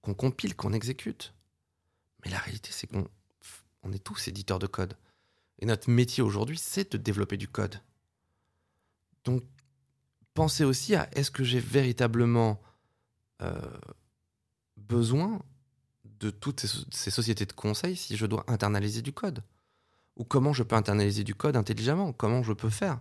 qu'on 0.00 0.14
compile, 0.14 0.56
qu'on 0.56 0.72
exécute. 0.72 1.34
Mais 2.24 2.30
la 2.30 2.38
réalité, 2.38 2.70
c'est 2.72 2.86
qu'on 2.86 3.06
on 3.82 3.92
est 3.92 4.02
tous 4.02 4.28
éditeurs 4.28 4.58
de 4.58 4.66
code. 4.66 4.96
Et 5.58 5.66
notre 5.66 5.90
métier 5.90 6.22
aujourd'hui, 6.22 6.58
c'est 6.58 6.92
de 6.92 6.98
développer 6.98 7.36
du 7.36 7.48
code. 7.48 7.80
Donc, 9.24 9.42
pensez 10.34 10.64
aussi 10.64 10.94
à 10.94 11.08
est-ce 11.12 11.30
que 11.30 11.44
j'ai 11.44 11.60
véritablement 11.60 12.60
euh, 13.42 13.60
besoin 14.76 15.40
de 16.04 16.30
toutes 16.30 16.60
ces, 16.60 17.10
sociétés 17.10 17.46
de 17.46 17.52
conseil 17.52 17.96
si 17.96 18.16
je 18.16 18.26
dois 18.26 18.44
internaliser 18.48 19.02
du 19.02 19.12
code? 19.12 19.42
Ou 20.16 20.24
comment 20.24 20.52
je 20.52 20.62
peux 20.62 20.76
internaliser 20.76 21.24
du 21.24 21.34
code 21.34 21.56
intelligemment? 21.56 22.12
Comment 22.12 22.42
je 22.42 22.52
peux 22.52 22.70
faire? 22.70 23.00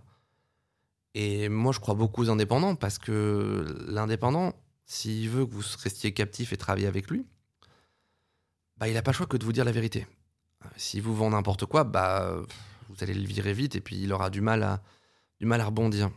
Et 1.16 1.50
moi, 1.50 1.72
je 1.72 1.80
crois 1.80 1.96
beaucoup 1.96 2.24
aux 2.24 2.30
indépendants 2.30 2.76
parce 2.76 3.00
que 3.00 3.66
l'indépendant, 3.88 4.54
s'il 4.86 5.30
veut 5.30 5.46
que 5.46 5.54
vous 5.54 5.64
restiez 5.82 6.14
captif 6.14 6.54
et 6.54 6.58
travailler 6.58 6.88
avec 6.88 7.10
lui, 7.10 7.26
bah, 8.78 8.88
il 8.88 8.94
n'a 8.94 9.02
pas 9.02 9.12
le 9.12 9.18
choix 9.18 9.26
que 9.26 9.38
de 9.38 9.46
vous 9.46 9.54
dire 9.54 9.66
la 9.66 9.72
vérité. 9.72 10.08
Si 10.78 11.00
vous 11.00 11.16
vendez 11.16 11.36
n'importe 11.36 11.66
quoi, 11.66 11.84
bah, 11.84 12.36
vous 12.90 12.96
allez 13.02 13.14
le 13.14 13.26
virer 13.26 13.54
vite 13.54 13.76
et 13.76 13.82
puis 13.82 14.02
il 14.02 14.14
aura 14.14 14.30
du 14.30 14.42
mal 14.42 14.64
à, 14.64 14.82
du 15.40 15.46
mal 15.46 15.62
à 15.62 15.66
rebondir. 15.66 16.10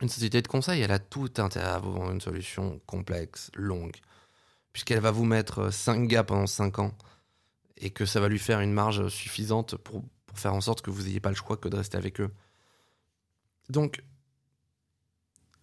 Une 0.00 0.08
société 0.08 0.42
de 0.42 0.48
conseil, 0.48 0.80
elle 0.80 0.90
a 0.90 0.98
tout 0.98 1.30
intérêt 1.38 1.66
à 1.66 1.78
vous 1.78 1.92
vendre 1.92 2.10
une 2.10 2.20
solution 2.20 2.80
complexe, 2.86 3.50
longue, 3.54 3.96
puisqu'elle 4.72 5.00
va 5.00 5.10
vous 5.10 5.24
mettre 5.24 5.72
5 5.72 6.08
gars 6.08 6.24
pendant 6.24 6.46
5 6.46 6.78
ans 6.80 6.92
et 7.76 7.90
que 7.90 8.04
ça 8.04 8.20
va 8.20 8.28
lui 8.28 8.38
faire 8.38 8.60
une 8.60 8.72
marge 8.72 9.08
suffisante 9.08 9.76
pour, 9.76 10.02
pour 10.26 10.38
faire 10.38 10.54
en 10.54 10.60
sorte 10.60 10.82
que 10.82 10.90
vous 10.90 11.02
n'ayez 11.02 11.20
pas 11.20 11.30
le 11.30 11.36
choix 11.36 11.56
que 11.56 11.68
de 11.68 11.76
rester 11.76 11.96
avec 11.96 12.20
eux. 12.20 12.30
Donc, 13.72 14.04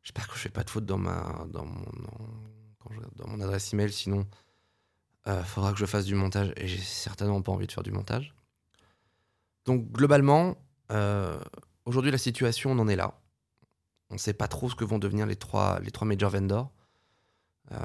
J'espère 0.03 0.27
que 0.27 0.35
je 0.35 0.39
fais 0.39 0.49
pas 0.49 0.63
de 0.63 0.69
faute 0.69 0.85
dans, 0.85 0.97
ma, 0.97 1.45
dans, 1.47 1.65
mon, 1.65 1.85
dans, 3.15 3.27
mon 3.27 3.39
adresse 3.39 3.73
email, 3.73 3.91
sinon 3.91 4.27
euh, 5.27 5.41
faudra 5.43 5.71
que 5.71 5.79
je 5.79 5.85
fasse 5.85 6.05
du 6.05 6.15
montage 6.15 6.51
et 6.57 6.67
j'ai 6.67 6.79
certainement 6.79 7.41
pas 7.41 7.53
envie 7.53 7.67
de 7.67 7.71
faire 7.71 7.83
du 7.83 7.91
montage. 7.91 8.35
Donc 9.65 9.89
globalement, 9.91 10.57
euh, 10.91 11.39
aujourd'hui 11.85 12.11
la 12.11 12.17
situation, 12.17 12.71
on 12.71 12.79
en 12.79 12.87
est 12.89 12.97
là. 12.97 13.17
On 14.09 14.15
ne 14.15 14.19
sait 14.19 14.33
pas 14.33 14.49
trop 14.49 14.69
ce 14.69 14.75
que 14.75 14.83
vont 14.83 14.99
devenir 14.99 15.25
les 15.25 15.37
trois, 15.37 15.79
les 15.79 15.91
trois 15.91 16.05
major 16.05 16.29
vendors. 16.29 16.71
Euh, 17.71 17.77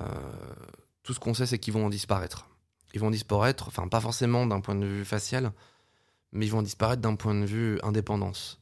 tout 1.05 1.15
ce 1.15 1.21
qu'on 1.21 1.35
sait, 1.35 1.47
c'est 1.47 1.61
qu'ils 1.61 1.75
vont 1.75 1.89
disparaître. 1.89 2.49
Ils 2.95 3.01
vont 3.01 3.11
disparaître, 3.11 3.69
enfin 3.69 3.87
pas 3.87 4.01
forcément 4.01 4.45
d'un 4.45 4.61
point 4.61 4.75
de 4.75 4.85
vue 4.85 5.05
facial, 5.05 5.53
mais 6.33 6.47
ils 6.47 6.53
vont 6.53 6.63
disparaître 6.63 7.01
d'un 7.01 7.15
point 7.15 7.35
de 7.35 7.47
vue 7.47 7.79
indépendance. 7.85 8.61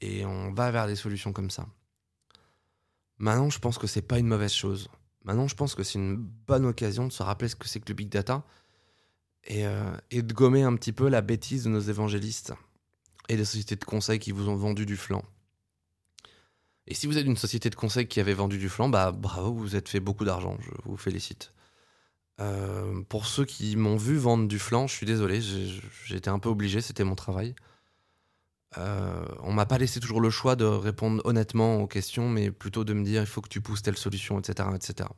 Et 0.00 0.26
on 0.26 0.52
va 0.52 0.72
vers 0.72 0.88
des 0.88 0.96
solutions 0.96 1.32
comme 1.32 1.50
ça. 1.50 1.66
Maintenant, 3.22 3.50
je 3.50 3.60
pense 3.60 3.78
que 3.78 3.86
c'est 3.86 4.02
pas 4.02 4.18
une 4.18 4.26
mauvaise 4.26 4.52
chose. 4.52 4.88
Maintenant, 5.24 5.46
je 5.46 5.54
pense 5.54 5.76
que 5.76 5.84
c'est 5.84 5.96
une 5.96 6.16
bonne 6.16 6.66
occasion 6.66 7.06
de 7.06 7.12
se 7.12 7.22
rappeler 7.22 7.48
ce 7.48 7.54
que 7.54 7.68
c'est 7.68 7.78
que 7.78 7.88
le 7.88 7.94
big 7.94 8.08
data 8.08 8.44
et, 9.44 9.64
euh, 9.64 9.96
et, 10.10 10.22
de 10.22 10.34
gommer 10.34 10.64
un 10.64 10.74
petit 10.74 10.90
peu 10.90 11.08
la 11.08 11.20
bêtise 11.20 11.62
de 11.62 11.68
nos 11.68 11.78
évangélistes 11.78 12.52
et 13.28 13.36
des 13.36 13.44
sociétés 13.44 13.76
de 13.76 13.84
conseil 13.84 14.18
qui 14.18 14.32
vous 14.32 14.48
ont 14.48 14.56
vendu 14.56 14.86
du 14.86 14.96
flanc. 14.96 15.22
Et 16.88 16.94
si 16.94 17.06
vous 17.06 17.16
êtes 17.16 17.24
une 17.24 17.36
société 17.36 17.70
de 17.70 17.76
conseil 17.76 18.08
qui 18.08 18.18
avait 18.18 18.34
vendu 18.34 18.58
du 18.58 18.68
flanc, 18.68 18.88
bah 18.88 19.12
bravo, 19.12 19.54
vous 19.54 19.76
êtes 19.76 19.88
fait 19.88 20.00
beaucoup 20.00 20.24
d'argent, 20.24 20.58
je 20.60 20.70
vous 20.84 20.96
félicite. 20.96 21.52
Euh, 22.40 23.02
pour 23.08 23.26
ceux 23.26 23.44
qui 23.44 23.76
m'ont 23.76 23.96
vu 23.96 24.16
vendre 24.16 24.48
du 24.48 24.58
flanc, 24.58 24.88
je 24.88 24.96
suis 24.96 25.06
désolé, 25.06 25.40
été 26.10 26.28
un 26.28 26.40
peu 26.40 26.48
obligé, 26.48 26.80
c'était 26.80 27.04
mon 27.04 27.14
travail. 27.14 27.54
Euh, 28.78 29.24
on 29.40 29.52
m'a 29.52 29.66
pas 29.66 29.78
laissé 29.78 30.00
toujours 30.00 30.20
le 30.20 30.30
choix 30.30 30.56
de 30.56 30.64
répondre 30.64 31.20
honnêtement 31.24 31.76
aux 31.76 31.86
questions, 31.86 32.28
mais 32.28 32.50
plutôt 32.50 32.84
de 32.84 32.94
me 32.94 33.04
dire 33.04 33.22
il 33.22 33.26
faut 33.26 33.40
que 33.40 33.48
tu 33.48 33.60
pousses 33.60 33.82
telle 33.82 33.98
solution, 33.98 34.38
etc. 34.38 34.68
etc. 34.74 35.08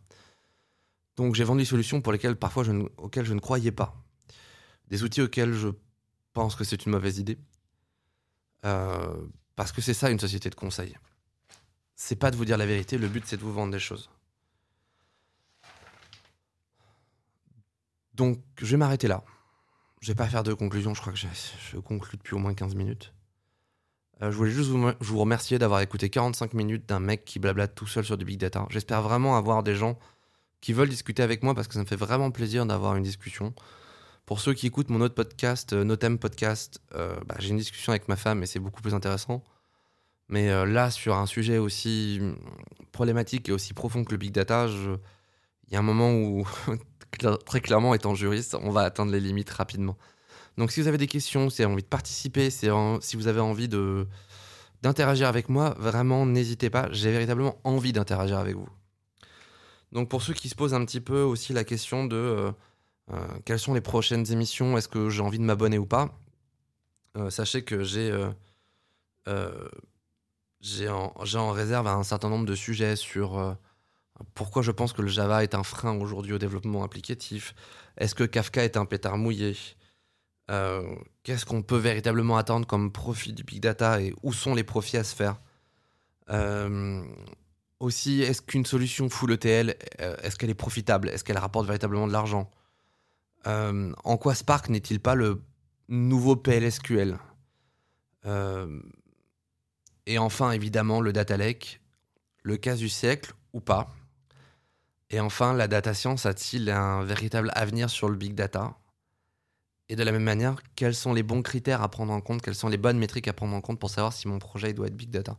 Donc 1.16 1.34
j'ai 1.34 1.44
vendu 1.44 1.62
des 1.62 1.68
solutions 1.68 2.00
pour 2.00 2.12
lesquelles 2.12 2.36
parfois 2.36 2.64
je 2.64 2.72
ne, 2.72 2.84
auxquelles 2.96 3.24
je 3.24 3.34
ne 3.34 3.40
croyais 3.40 3.72
pas. 3.72 3.94
Des 4.88 5.04
outils 5.04 5.22
auxquels 5.22 5.52
je 5.52 5.68
pense 6.32 6.56
que 6.56 6.64
c'est 6.64 6.84
une 6.84 6.92
mauvaise 6.92 7.18
idée. 7.18 7.38
Euh, 8.64 9.26
parce 9.56 9.70
que 9.70 9.80
c'est 9.80 9.94
ça 9.94 10.10
une 10.10 10.18
société 10.18 10.50
de 10.50 10.54
conseil. 10.56 10.96
C'est 11.94 12.16
pas 12.16 12.32
de 12.32 12.36
vous 12.36 12.44
dire 12.44 12.58
la 12.58 12.66
vérité, 12.66 12.98
le 12.98 13.08
but 13.08 13.24
c'est 13.24 13.36
de 13.36 13.42
vous 13.42 13.52
vendre 13.52 13.72
des 13.72 13.78
choses. 13.78 14.10
Donc 18.14 18.42
je 18.58 18.66
vais 18.66 18.76
m'arrêter 18.76 19.06
là. 19.06 19.24
Je 20.00 20.08
vais 20.08 20.16
pas 20.16 20.28
faire 20.28 20.42
de 20.42 20.52
conclusion, 20.52 20.92
je 20.92 21.00
crois 21.00 21.12
que 21.12 21.18
je 21.18 21.78
conclue 21.78 22.18
depuis 22.18 22.34
au 22.34 22.38
moins 22.38 22.52
15 22.52 22.74
minutes. 22.74 23.13
Euh, 24.22 24.30
je 24.30 24.36
voulais 24.36 24.50
juste 24.50 24.70
vous, 24.70 25.18
remercier 25.18 25.58
d'avoir 25.58 25.80
écouté 25.80 26.08
45 26.08 26.54
minutes 26.54 26.88
d'un 26.88 27.00
mec 27.00 27.24
qui 27.24 27.38
blablate 27.38 27.74
tout 27.74 27.86
seul 27.86 28.04
sur 28.04 28.16
du 28.16 28.24
big 28.24 28.38
data. 28.38 28.66
J'espère 28.70 29.02
vraiment 29.02 29.36
avoir 29.36 29.62
des 29.62 29.74
gens 29.74 29.98
qui 30.60 30.72
veulent 30.72 30.88
discuter 30.88 31.22
avec 31.22 31.42
moi 31.42 31.54
parce 31.54 31.68
que 31.68 31.74
ça 31.74 31.80
me 31.80 31.86
fait 31.86 31.96
vraiment 31.96 32.30
plaisir 32.30 32.64
d'avoir 32.66 32.96
une 32.96 33.02
discussion. 33.02 33.54
Pour 34.26 34.40
ceux 34.40 34.54
qui 34.54 34.66
écoutent 34.66 34.88
mon 34.88 35.00
autre 35.00 35.14
podcast, 35.14 35.72
euh, 35.72 35.84
Notem 35.84 36.18
Podcast, 36.18 36.80
euh, 36.94 37.16
bah, 37.26 37.34
j'ai 37.38 37.50
une 37.50 37.58
discussion 37.58 37.92
avec 37.92 38.08
ma 38.08 38.16
femme 38.16 38.42
et 38.42 38.46
c'est 38.46 38.60
beaucoup 38.60 38.80
plus 38.80 38.94
intéressant. 38.94 39.42
Mais 40.28 40.48
là, 40.64 40.90
sur 40.90 41.16
un 41.16 41.26
sujet 41.26 41.58
aussi 41.58 42.18
problématique 42.92 43.50
et 43.50 43.52
aussi 43.52 43.74
profond 43.74 44.04
que 44.04 44.12
le 44.12 44.16
big 44.16 44.32
data, 44.32 44.68
il 44.68 45.72
y 45.74 45.76
a 45.76 45.80
un 45.80 45.82
moment 45.82 46.14
où, 46.14 46.46
très 47.44 47.60
clairement, 47.60 47.92
étant 47.92 48.14
juriste, 48.14 48.56
on 48.58 48.70
va 48.70 48.84
atteindre 48.84 49.12
les 49.12 49.20
limites 49.20 49.50
rapidement. 49.50 49.98
Donc 50.56 50.70
si 50.70 50.80
vous 50.80 50.88
avez 50.88 50.98
des 50.98 51.06
questions, 51.06 51.50
si 51.50 51.56
vous 51.56 51.62
avez 51.62 51.72
envie 51.72 51.82
de 51.82 51.88
participer, 51.88 52.50
si 52.50 52.68
vous 52.68 53.26
avez 53.26 53.40
envie 53.40 53.68
de 53.68 54.06
d'interagir 54.82 55.28
avec 55.28 55.48
moi, 55.48 55.74
vraiment 55.78 56.26
n'hésitez 56.26 56.68
pas, 56.68 56.88
j'ai 56.92 57.10
véritablement 57.10 57.58
envie 57.64 57.94
d'interagir 57.94 58.36
avec 58.36 58.54
vous. 58.54 58.68
Donc 59.92 60.10
pour 60.10 60.22
ceux 60.22 60.34
qui 60.34 60.50
se 60.50 60.54
posent 60.54 60.74
un 60.74 60.84
petit 60.84 61.00
peu 61.00 61.22
aussi 61.22 61.54
la 61.54 61.64
question 61.64 62.04
de 62.04 62.16
euh, 62.16 62.52
euh, 63.12 63.26
quelles 63.46 63.58
sont 63.58 63.72
les 63.72 63.80
prochaines 63.80 64.30
émissions, 64.30 64.76
est-ce 64.76 64.88
que 64.88 65.08
j'ai 65.08 65.22
envie 65.22 65.38
de 65.38 65.44
m'abonner 65.44 65.78
ou 65.78 65.86
pas, 65.86 66.20
euh, 67.16 67.30
sachez 67.30 67.64
que 67.64 67.82
j'ai 67.82 68.12
j'ai 70.60 70.88
en, 70.88 71.14
en, 71.34 71.50
réserve 71.50 71.86
un 71.86 72.02
certain 72.02 72.28
nombre 72.28 72.46
de 72.46 72.54
sujets 72.54 72.96
sur 72.96 73.56
pourquoi 74.34 74.62
je 74.62 74.70
pense 74.70 74.92
que 74.92 75.02
le 75.02 75.08
Java 75.08 75.42
est 75.42 75.54
un 75.54 75.62
frein 75.62 75.98
aujourd'hui 75.98 76.32
au 76.34 76.38
développement 76.38 76.84
applicatif, 76.84 77.54
est-ce 77.96 78.14
que 78.14 78.24
Kafka 78.24 78.64
est 78.64 78.76
un 78.76 78.84
pétard 78.84 79.16
mouillé, 79.16 79.56
euh, 80.50 80.94
qu'est-ce 81.22 81.46
qu'on 81.46 81.62
peut 81.62 81.78
véritablement 81.78 82.36
attendre 82.36 82.66
comme 82.66 82.92
profit 82.92 83.32
du 83.32 83.44
big 83.44 83.60
data 83.60 84.00
et 84.00 84.14
où 84.22 84.32
sont 84.32 84.54
les 84.54 84.64
profits 84.64 84.98
à 84.98 85.04
se 85.04 85.14
faire 85.14 85.40
euh, 86.30 87.02
Aussi, 87.80 88.22
est-ce 88.22 88.42
qu'une 88.42 88.66
solution 88.66 89.08
full 89.08 89.32
ETL, 89.32 89.76
euh, 90.00 90.16
est-ce 90.22 90.36
qu'elle 90.36 90.50
est 90.50 90.54
profitable? 90.54 91.08
Est-ce 91.08 91.24
qu'elle 91.24 91.38
rapporte 91.38 91.66
véritablement 91.66 92.06
de 92.06 92.12
l'argent? 92.12 92.50
En 93.46 94.16
quoi 94.16 94.34
Spark 94.34 94.70
n'est-il 94.70 95.00
pas 95.00 95.14
le 95.14 95.42
nouveau 95.88 96.34
PLSQL 96.34 97.18
Et 100.06 100.18
enfin, 100.18 100.50
évidemment, 100.52 101.02
le 101.02 101.12
data 101.12 101.36
lake, 101.36 101.82
le 102.42 102.56
cas 102.56 102.74
du 102.74 102.88
siècle 102.88 103.34
ou 103.52 103.60
pas? 103.60 103.94
Et 105.10 105.20
enfin, 105.20 105.52
la 105.52 105.68
data 105.68 105.92
science 105.92 106.24
a-t-il 106.24 106.70
un 106.70 107.04
véritable 107.04 107.50
avenir 107.54 107.90
sur 107.90 108.08
le 108.08 108.16
big 108.16 108.34
data? 108.34 108.78
Et 109.88 109.96
de 109.96 110.02
la 110.02 110.12
même 110.12 110.22
manière, 110.22 110.56
quels 110.76 110.94
sont 110.94 111.12
les 111.12 111.22
bons 111.22 111.42
critères 111.42 111.82
à 111.82 111.88
prendre 111.90 112.12
en 112.12 112.20
compte, 112.20 112.42
quelles 112.42 112.54
sont 112.54 112.68
les 112.68 112.78
bonnes 112.78 112.98
métriques 112.98 113.28
à 113.28 113.32
prendre 113.32 113.54
en 113.54 113.60
compte 113.60 113.78
pour 113.78 113.90
savoir 113.90 114.12
si 114.12 114.28
mon 114.28 114.38
projet 114.38 114.72
doit 114.72 114.86
être 114.86 114.96
big 114.96 115.10
data? 115.10 115.38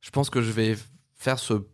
Je 0.00 0.10
pense 0.10 0.28
que 0.28 0.42
je 0.42 0.52
vais 0.52 0.76
faire 1.14 1.38
ce 1.38 1.66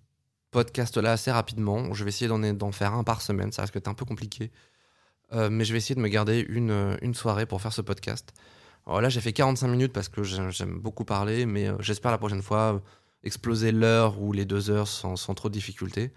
podcast-là 0.53 1.13
assez 1.13 1.31
rapidement. 1.31 1.93
Je 1.93 2.05
vais 2.05 2.11
essayer 2.11 2.29
d'en 2.29 2.73
faire 2.73 2.95
un 2.95 3.05
par 3.05 3.23
semaine. 3.23 3.51
Ça 3.53 3.63
risque 3.63 3.75
d'être 3.75 3.89
un 3.89 3.95
peu 3.95 4.05
compliqué. 4.05 4.51
Euh, 5.33 5.49
mais 5.51 5.65
je 5.65 5.73
vais 5.73 5.79
essayer 5.79 5.95
de 5.95 6.01
me 6.01 6.09
garder 6.09 6.45
une, 6.49 6.97
une 7.03 7.15
soirée 7.15 7.47
pour 7.47 7.61
faire 7.61 7.73
ce 7.73 7.83
podcast. 7.83 8.33
Alors 8.87 9.01
là, 9.01 9.09
j'ai 9.09 9.21
fait 9.21 9.33
45 9.33 9.69
minutes 9.69 9.93
parce 9.93 10.09
que 10.09 10.23
j'aime 10.23 10.79
beaucoup 10.79 11.05
parler, 11.05 11.47
mais 11.47 11.69
euh, 11.69 11.77
j'espère 11.81 12.11
la 12.11 12.19
prochaine 12.19 12.43
fois 12.43 12.75
euh, 12.75 12.79
exploser 13.23 13.73
l'heure 13.73 14.21
ou 14.21 14.33
les 14.33 14.45
deux 14.45 14.71
heures 14.71 14.89
sans, 14.89 15.17
sans 15.17 15.35
trop 15.35 15.49
de 15.49 15.55
difficultés. 15.55 16.13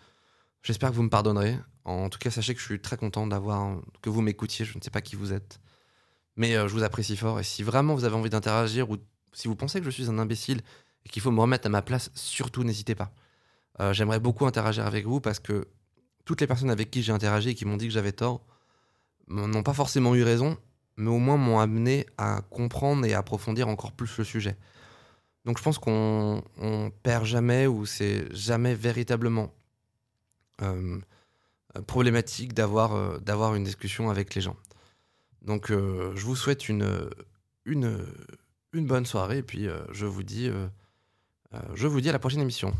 J'espère 0.64 0.90
que 0.90 0.96
vous 0.96 1.04
me 1.04 1.10
pardonnerez. 1.10 1.58
En 1.86 2.10
tout 2.10 2.20
cas, 2.20 2.32
sachez 2.32 2.54
que 2.54 2.60
je 2.60 2.66
suis 2.66 2.82
très 2.82 2.98
content 2.98 3.28
d'avoir 3.28 3.78
que 4.02 4.10
vous 4.10 4.22
m'écoutiez. 4.22 4.66
Je 4.66 4.78
ne 4.78 4.82
sais 4.82 4.90
pas 4.92 5.02
qui 5.02 5.16
vous 5.16 5.34
êtes, 5.34 5.60
mais 6.38 6.56
euh, 6.56 6.68
je 6.68 6.74
vous 6.74 6.84
apprécie 6.84 7.18
fort. 7.18 7.40
Et 7.40 7.44
si 7.44 7.64
vraiment 7.64 7.96
vous 7.96 8.06
avez 8.06 8.16
envie 8.16 8.30
d'interagir 8.30 8.90
ou 8.90 8.98
si 9.34 9.48
vous 9.48 9.56
pensez 9.56 9.80
que 9.80 9.86
je 9.86 9.92
suis 9.92 10.10
un 10.10 10.18
imbécile 10.20 10.62
et 11.06 11.10
qu'il 11.10 11.22
faut 11.22 11.32
me 11.32 11.42
remettre 11.42 11.68
à 11.68 11.70
ma 11.70 11.82
place, 11.82 12.12
surtout 12.16 12.64
n'hésitez 12.64 12.96
pas. 12.96 13.12
Euh, 13.80 13.92
j'aimerais 13.94 14.20
beaucoup 14.20 14.46
interagir 14.46 14.86
avec 14.86 15.06
vous 15.06 15.20
parce 15.20 15.40
que 15.40 15.68
toutes 16.26 16.40
les 16.42 16.48
personnes 16.48 16.70
avec 16.70 16.92
qui 16.92 17.02
j'ai 17.02 17.12
interagi 17.12 17.50
et 17.50 17.56
qui 17.56 17.66
m'ont 17.66 17.78
dit 17.78 17.88
que 17.88 17.94
j'avais 17.94 18.14
tort 18.14 18.46
n'ont 19.28 19.64
pas 19.64 19.74
forcément 19.74 20.16
eu 20.16 20.24
raison, 20.24 20.58
mais 20.98 21.10
au 21.10 21.18
moins 21.18 21.38
m'ont 21.38 21.60
amené 21.60 22.06
à 22.18 22.42
comprendre 22.50 23.06
et 23.06 23.14
à 23.14 23.20
approfondir 23.20 23.68
encore 23.68 23.92
plus 23.92 24.18
le 24.18 24.24
sujet. 24.24 24.58
Donc 25.46 25.58
je 25.58 25.64
pense 25.64 25.78
qu'on 25.80 26.44
on 26.58 26.92
perd 27.04 27.26
jamais 27.26 27.68
ou 27.68 27.86
c'est 27.86 28.34
jamais 28.34 28.76
véritablement 28.76 29.52
euh, 30.62 31.00
problématique 31.82 32.54
d'avoir 32.54 32.94
euh, 32.94 33.18
d'avoir 33.20 33.56
une 33.56 33.64
discussion 33.64 34.10
avec 34.10 34.36
les 34.36 34.42
gens. 34.42 34.56
Donc 35.42 35.72
euh, 35.72 36.14
je 36.16 36.26
vous 36.26 36.36
souhaite 36.36 36.70
une, 36.70 37.10
une, 37.66 37.98
une 38.72 38.86
bonne 38.86 39.06
soirée 39.06 39.40
et 39.40 39.44
puis 39.44 39.68
je, 39.92 40.06
vous 40.06 40.24
dis, 40.24 40.50
je 41.74 41.88
vous 41.88 42.00
dis 42.00 42.10
à 42.10 42.14
la 42.14 42.20
prochaine 42.20 42.42
émission. 42.42 42.74